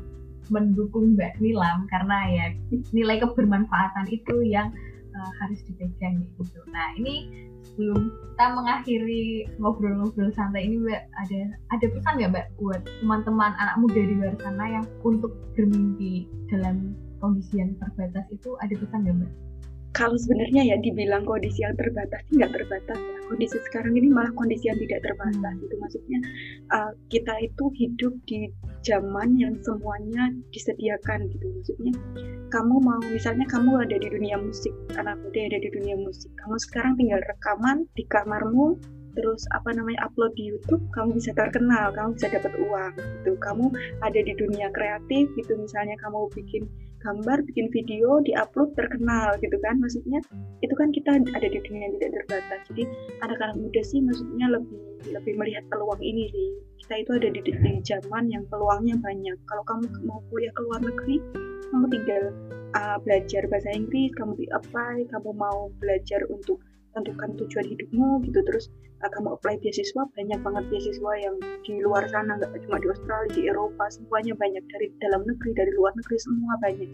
mendukung 0.53 1.17
mbak 1.17 1.33
Nilam 1.41 1.89
karena 1.89 2.17
ya 2.29 2.45
nilai 2.93 3.17
kebermanfaatan 3.17 4.05
itu 4.13 4.45
yang 4.45 4.69
uh, 5.17 5.31
harus 5.41 5.59
dipegang 5.65 6.21
gitu. 6.37 6.61
Nah 6.69 6.93
ini 6.99 7.49
sebelum 7.63 8.11
kita 8.11 8.45
mengakhiri 8.53 9.23
ngobrol-ngobrol 9.57 10.29
santai 10.35 10.67
ini 10.67 10.77
mbak 10.83 11.09
ada 11.17 11.41
ada 11.73 11.85
pesan 11.89 12.13
nggak 12.19 12.31
mbak 12.35 12.47
buat 12.59 12.81
teman-teman 13.01 13.51
anak 13.57 13.75
muda 13.81 14.01
di 14.03 14.13
luar 14.19 14.35
sana 14.43 14.65
yang 14.79 14.85
untuk 15.01 15.33
bermimpi 15.57 16.27
dalam 16.51 16.93
kondisi 17.23 17.63
yang 17.63 17.73
terbatas 17.79 18.27
itu 18.29 18.53
ada 18.59 18.75
pesan 18.75 19.07
nggak 19.07 19.15
mbak? 19.23 19.31
Kalau 19.93 20.17
sebenarnya 20.17 20.73
ya 20.73 20.77
dibilang 20.81 21.21
kondisi 21.21 21.61
yang 21.61 21.77
terbatas 21.77 22.25
nggak 22.33 22.49
terbatas 22.49 22.97
ya. 22.97 23.17
Kondisi 23.29 23.57
sekarang 23.69 23.93
ini 23.93 24.09
malah 24.09 24.33
kondisi 24.33 24.65
yang 24.65 24.77
tidak 24.81 25.05
terbatas 25.05 25.55
itu 25.61 25.75
maksudnya 25.77 26.19
uh, 26.73 26.91
kita 27.13 27.33
itu 27.45 27.65
hidup 27.77 28.13
di 28.25 28.49
zaman 28.81 29.37
yang 29.37 29.53
semuanya 29.61 30.33
disediakan 30.49 31.29
gitu. 31.29 31.45
Maksudnya 31.45 31.93
kamu 32.49 32.75
mau 32.81 33.01
misalnya 33.05 33.45
kamu 33.45 33.85
ada 33.85 33.95
di 34.01 34.07
dunia 34.09 34.37
musik 34.41 34.73
anak 34.97 35.13
muda 35.21 35.39
ada 35.45 35.59
di 35.61 35.69
dunia 35.69 35.95
musik. 36.01 36.29
Kamu 36.41 36.55
sekarang 36.57 36.97
tinggal 36.97 37.21
rekaman 37.29 37.85
di 37.93 38.03
kamarmu 38.09 38.81
terus 39.13 39.45
apa 39.53 39.77
namanya 39.77 40.09
upload 40.09 40.33
di 40.33 40.49
YouTube 40.49 40.81
kamu 40.97 41.21
bisa 41.21 41.37
terkenal 41.37 41.93
kamu 41.93 42.17
bisa 42.17 42.33
dapat 42.33 42.49
uang 42.57 42.93
gitu. 42.97 43.37
Kamu 43.37 43.69
ada 44.01 44.19
di 44.25 44.33
dunia 44.41 44.73
kreatif 44.73 45.29
gitu 45.37 45.53
misalnya 45.53 45.93
kamu 46.01 46.33
bikin 46.33 46.65
gambar, 47.03 47.43
bikin 47.51 47.67
video, 47.69 48.23
diupload 48.23 48.73
terkenal 48.79 49.35
gitu 49.43 49.57
kan. 49.61 49.77
Maksudnya 49.83 50.19
itu 50.63 50.73
kan 50.73 50.89
kita 50.95 51.19
ada 51.19 51.47
di 51.47 51.59
dunia 51.59 51.91
yang 51.91 51.93
tidak 51.99 52.11
terbatas. 52.23 52.59
Jadi 52.71 52.83
anak-anak 53.21 53.57
muda 53.59 53.81
sih 53.83 53.99
maksudnya 53.99 54.47
lebih 54.49 54.79
lebih 55.11 55.33
melihat 55.35 55.63
peluang 55.67 55.99
ini 55.99 56.31
sih. 56.31 56.49
Kita 56.83 56.93
itu 56.99 57.11
ada 57.15 57.29
di, 57.31 57.41
di 57.43 57.71
zaman 57.83 58.23
yang 58.31 58.43
peluangnya 58.47 58.95
banyak. 58.99 59.37
Kalau 59.47 59.63
kamu 59.67 59.83
mau 60.07 60.19
kuliah 60.31 60.51
ke 60.55 60.61
luar 60.63 60.81
negeri, 60.83 61.17
kamu 61.71 61.85
tinggal 61.91 62.23
uh, 62.75 62.97
belajar 63.03 63.41
bahasa 63.47 63.69
Inggris, 63.71 64.11
kamu 64.15 64.35
di 64.39 64.47
apply, 64.51 65.07
kamu 65.11 65.29
mau 65.35 65.71
belajar 65.79 66.23
untuk 66.27 66.59
tentukan 66.93 67.29
tujuan 67.41 67.65
hidupmu 67.65 68.23
gitu. 68.29 68.39
Terus 68.45 68.69
uh, 69.01 69.09
kamu 69.09 69.35
apply 69.37 69.59
beasiswa 69.59 70.01
banyak 70.13 70.39
banget 70.41 70.63
beasiswa 70.69 71.11
yang 71.19 71.35
di 71.65 71.81
luar 71.81 72.05
sana 72.09 72.37
nggak 72.39 72.53
cuma 72.65 72.77
di 72.79 72.87
Australia 72.89 73.29
di 73.33 73.41
Eropa 73.49 73.85
semuanya 73.91 74.33
banyak. 74.37 74.63
Dari 74.69 74.87
dalam 75.01 75.21
negeri 75.25 75.51
dari 75.57 75.71
luar 75.75 75.93
negeri 75.97 76.17
semua 76.21 76.53
banyak. 76.61 76.89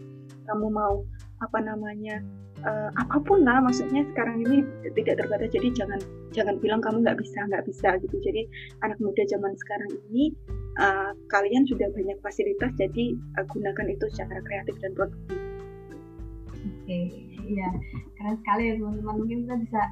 Kamu 0.48 0.66
mau 0.72 1.04
apa 1.40 1.58
namanya 1.62 2.20
uh, 2.64 2.90
apa 2.96 3.16
pun 3.24 3.44
lah 3.44 3.62
maksudnya 3.64 4.04
sekarang 4.12 4.44
ini 4.44 4.64
tidak 4.96 5.20
terbatas. 5.20 5.52
Jadi 5.52 5.68
jangan 5.72 6.00
jangan 6.32 6.56
bilang 6.60 6.80
kamu 6.82 7.04
nggak 7.04 7.18
bisa 7.20 7.44
nggak 7.48 7.64
bisa 7.68 7.96
gitu. 8.02 8.16
Jadi 8.20 8.48
anak 8.84 8.98
muda 9.00 9.22
zaman 9.28 9.52
sekarang 9.56 9.90
ini 10.10 10.34
uh, 10.78 11.12
kalian 11.32 11.64
sudah 11.66 11.88
banyak 11.92 12.18
fasilitas 12.24 12.72
jadi 12.76 13.16
uh, 13.40 13.44
gunakan 13.48 13.86
itu 13.90 14.04
secara 14.14 14.40
kreatif 14.44 14.76
dan 14.80 14.92
produktif. 14.96 15.38
Oke, 16.60 17.29
iya 17.50 17.68
keren 18.14 18.36
sekali 18.38 18.62
ya 18.70 18.74
teman-teman. 18.78 19.14
Mungkin 19.18 19.38
kita 19.44 19.56
bisa 19.66 19.82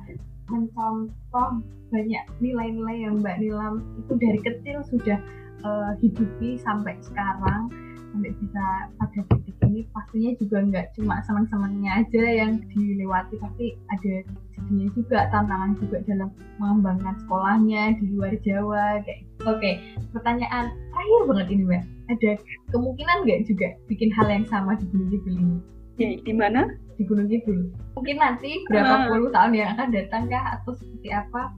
mencontoh 0.48 1.48
banyak 1.88 2.24
nilai-nilai 2.40 2.96
yang 3.08 3.14
Mbak 3.20 3.36
Nilam 3.40 3.74
itu 3.96 4.12
dari 4.20 4.40
kecil 4.40 4.78
sudah 4.88 5.18
uh, 5.64 5.92
hidupi 6.00 6.60
sampai 6.60 6.96
sekarang 7.00 7.72
sampai 8.12 8.32
bisa 8.40 8.64
pada 8.96 9.20
titik 9.36 9.56
ini. 9.68 9.84
Pastinya 9.92 10.32
juga 10.40 10.58
nggak 10.64 10.86
cuma 10.96 11.20
senang-senangnya 11.24 11.90
aja 12.04 12.24
yang 12.24 12.52
dilewati 12.72 13.36
tapi 13.40 13.76
ada 13.92 14.14
sedihnya 14.56 14.88
juga 14.96 15.18
tantangan 15.32 15.76
juga 15.80 16.00
dalam 16.08 16.28
mengembangkan 16.56 17.14
sekolahnya 17.24 17.96
di 18.00 18.04
luar 18.16 18.32
Jawa 18.44 19.00
kayak 19.04 19.20
gitu. 19.24 19.42
oke 19.48 19.70
pertanyaan 20.16 20.72
terakhir 20.92 21.20
banget 21.28 21.46
ini 21.52 21.64
mbak. 21.68 21.84
Ada 22.08 22.30
kemungkinan 22.72 23.16
nggak 23.28 23.40
juga 23.44 23.68
bikin 23.84 24.08
hal 24.16 24.26
yang 24.32 24.46
sama 24.48 24.72
di 24.80 24.88
Gunung 24.88 25.12
Kidul 25.12 25.36
ini 25.36 25.58
di, 25.98 26.22
di 26.22 26.32
mana 26.32 26.70
di 26.94 27.02
Gunung 27.02 27.26
Kidul. 27.26 27.74
Mungkin 27.98 28.16
nanti 28.22 28.62
berapa 28.70 28.94
uh, 28.94 29.06
puluh 29.10 29.30
tahun 29.34 29.52
yang 29.58 29.74
akan 29.74 29.88
datang 29.90 30.30
kah 30.30 30.44
atau 30.54 30.72
seperti 30.78 31.10
apa? 31.10 31.50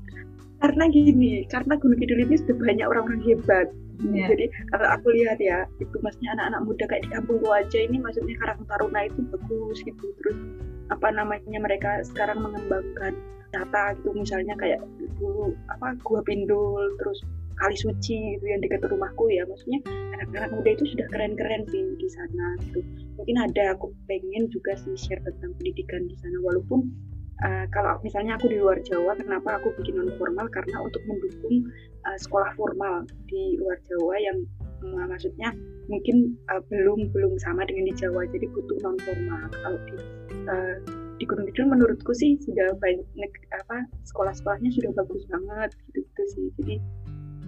Karena 0.61 0.84
gini, 0.88 1.45
karena 1.49 1.76
Gunung 1.76 2.01
Kidul 2.01 2.24
ini 2.24 2.36
sudah 2.41 2.57
banyak 2.57 2.86
orang-orang 2.88 3.22
hebat. 3.24 3.68
Yeah. 4.01 4.32
Jadi 4.32 4.49
kalau 4.72 4.86
aku 4.97 5.12
lihat 5.12 5.36
ya, 5.45 5.68
itu 5.76 5.93
maksudnya 6.01 6.32
anak-anak 6.41 6.61
muda 6.64 6.84
kayak 6.88 7.05
di 7.05 7.11
kampung 7.12 7.36
gua 7.45 7.61
aja 7.61 7.78
ini 7.84 8.01
maksudnya 8.01 8.32
Karang 8.41 8.64
Taruna 8.64 9.01
itu 9.05 9.20
bagus 9.28 9.78
gitu. 9.84 10.07
Terus 10.24 10.38
apa 10.88 11.09
namanya 11.12 11.59
mereka 11.61 12.01
sekarang 12.09 12.41
mengembangkan 12.41 13.12
data 13.53 13.82
gitu 13.99 14.14
misalnya 14.16 14.57
kayak 14.57 14.80
dulu 15.20 15.53
apa 15.68 16.01
gua 16.01 16.24
pindul 16.24 16.80
terus 16.97 17.20
kali 17.61 17.76
suci 17.76 18.16
gitu 18.36 18.44
yang 18.48 18.61
dekat 18.64 18.80
rumahku 18.88 19.28
ya. 19.28 19.44
Maksudnya 19.44 19.80
anak-anak 20.16 20.50
muda 20.56 20.70
itu 20.74 20.84
sudah 20.96 21.06
keren-keren 21.12 21.62
sih 21.68 21.84
di 22.00 22.08
sana 22.08 22.46
gitu. 22.64 22.80
Mungkin 23.20 23.36
ada 23.36 23.76
aku 23.76 23.92
pengen 24.08 24.48
juga 24.48 24.74
sih 24.80 24.96
share 24.96 25.20
tentang 25.22 25.52
pendidikan 25.61 26.08
di 26.08 26.16
sana. 26.18 26.36
Walaupun 26.40 26.88
uh, 27.44 27.64
kalau 27.72 28.00
misalnya 28.00 28.36
aku 28.40 28.48
di 28.48 28.58
luar 28.61 28.80
Jawa 28.84 29.16
kenapa 29.16 29.61
aku 29.61 29.76
bikin 29.80 30.00
non 30.00 30.11
formal 30.16 30.48
karena 30.48 30.76
untuk 30.80 31.02
mendukung 31.04 31.68
uh, 32.08 32.18
sekolah 32.18 32.50
formal 32.56 33.04
di 33.28 33.61
luar 33.61 33.76
Jawa 33.88 34.16
yang 34.20 34.38
uh, 34.84 35.06
maksudnya 35.08 35.52
mungkin 35.92 36.36
uh, 36.48 36.62
belum 36.70 37.12
belum 37.12 37.36
sama 37.40 37.68
dengan 37.68 37.90
di 37.90 37.94
Jawa. 37.96 38.24
Jadi 38.28 38.46
butuh 38.52 38.78
non 38.80 38.96
formal 39.04 39.44
kalau 39.52 39.78
di 39.88 39.94
uh, 40.48 40.76
di 41.20 41.28
Gunung 41.28 41.52
Kidul 41.52 41.68
menurutku 41.68 42.16
sih 42.16 42.40
sudah 42.40 42.72
banyak 42.80 43.04
apa 43.52 43.84
sekolah-sekolahnya 44.08 44.72
sudah 44.72 44.90
bagus 44.96 45.28
banget 45.28 45.70
gitu 45.92 46.00
gitu 46.00 46.22
sih. 46.32 46.46
Jadi 46.56 46.74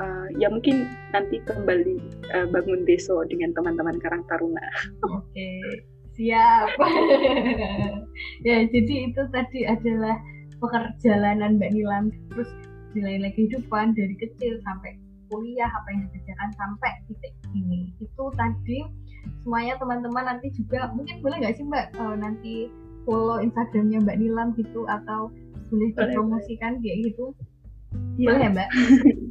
uh, 0.01 0.27
ya 0.39 0.49
mungkin 0.49 0.89
nanti 1.13 1.43
kembali 1.45 1.97
uh, 2.33 2.47
bangun 2.49 2.87
deso 2.89 3.21
dengan 3.29 3.53
teman-teman 3.53 3.99
Karang 4.01 4.25
Taruna. 4.31 4.65
Oke, 5.09 5.61
siap. 6.17 6.73
ya, 8.49 8.57
jadi 8.69 8.95
itu 9.11 9.23
tadi 9.33 9.61
adalah 9.69 10.17
perjalanan 10.63 11.59
Mbak 11.59 11.71
Nilam. 11.75 12.05
Terus 12.33 12.49
nilai-nilai 12.97 13.33
kehidupan 13.35 13.97
dari 13.97 14.15
kecil 14.21 14.61
sampai 14.65 14.97
kuliah 15.33 15.71
apa 15.73 15.89
yang 15.97 16.01
dikerjakan 16.13 16.51
sampai 16.61 16.91
titik 17.09 17.33
ini 17.57 17.89
itu 17.97 18.25
tadi 18.37 18.85
semuanya 19.41 19.81
teman-teman 19.81 20.29
nanti 20.29 20.53
juga 20.53 20.93
mungkin 20.93 21.25
boleh 21.25 21.41
nggak 21.41 21.57
sih 21.57 21.65
mbak 21.65 21.97
uh, 21.97 22.13
nanti 22.21 22.69
follow 23.09 23.41
instagramnya 23.41 24.05
mbak 24.05 24.21
Nilam 24.21 24.53
gitu 24.61 24.85
atau 24.85 25.33
boleh 25.73 25.89
dipromosikan 25.97 26.85
kayak 26.85 26.99
gitu 27.09 27.33
boleh 28.21 28.45
ya 28.45 28.51
mbak 28.53 28.69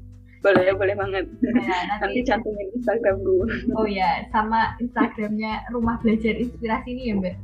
boleh 0.41 0.73
boleh 0.73 0.95
banget 0.97 1.25
ya, 1.41 1.49
nanti, 1.89 2.01
nanti 2.01 2.19
cantumin 2.25 2.67
instagram 2.77 3.17
gue 3.21 3.45
oh 3.77 3.87
ya 3.87 4.25
sama 4.33 4.73
instagramnya 4.81 5.65
rumah 5.69 6.01
belajar 6.01 6.33
inspirasi 6.37 6.89
ini 6.97 7.03
ya 7.09 7.15
mbak 7.17 7.37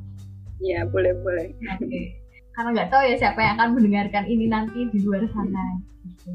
Iya 0.57 0.89
boleh 0.89 1.13
boleh 1.21 1.53
oke 1.53 1.85
okay 1.85 2.17
karena 2.57 2.73
nggak 2.73 2.89
tahu 2.89 3.01
ya 3.05 3.15
siapa 3.21 3.37
yang 3.37 3.53
akan 3.61 3.69
mendengarkan 3.77 4.25
ini 4.25 4.45
nanti 4.49 4.89
di 4.89 4.99
luar 5.05 5.29
sana. 5.29 5.77
Gitu. 6.09 6.33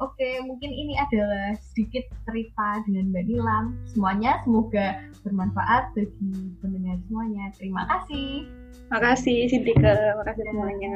Oke, 0.00 0.40
mungkin 0.48 0.72
ini 0.72 0.96
adalah 0.96 1.52
sedikit 1.60 2.08
cerita 2.24 2.80
dengan 2.88 3.12
Mbak 3.12 3.24
Nilam. 3.28 3.64
Semuanya 3.84 4.40
semoga 4.48 5.04
bermanfaat 5.20 5.92
bagi 5.92 6.56
pendengar 6.64 6.96
semuanya. 7.04 7.52
Terima 7.52 7.84
kasih. 7.84 8.48
Terima 8.88 9.00
kasih 9.12 9.38
Sintika, 9.52 9.92
terima 9.92 10.24
kasih 10.24 10.44
semuanya. 10.48 10.92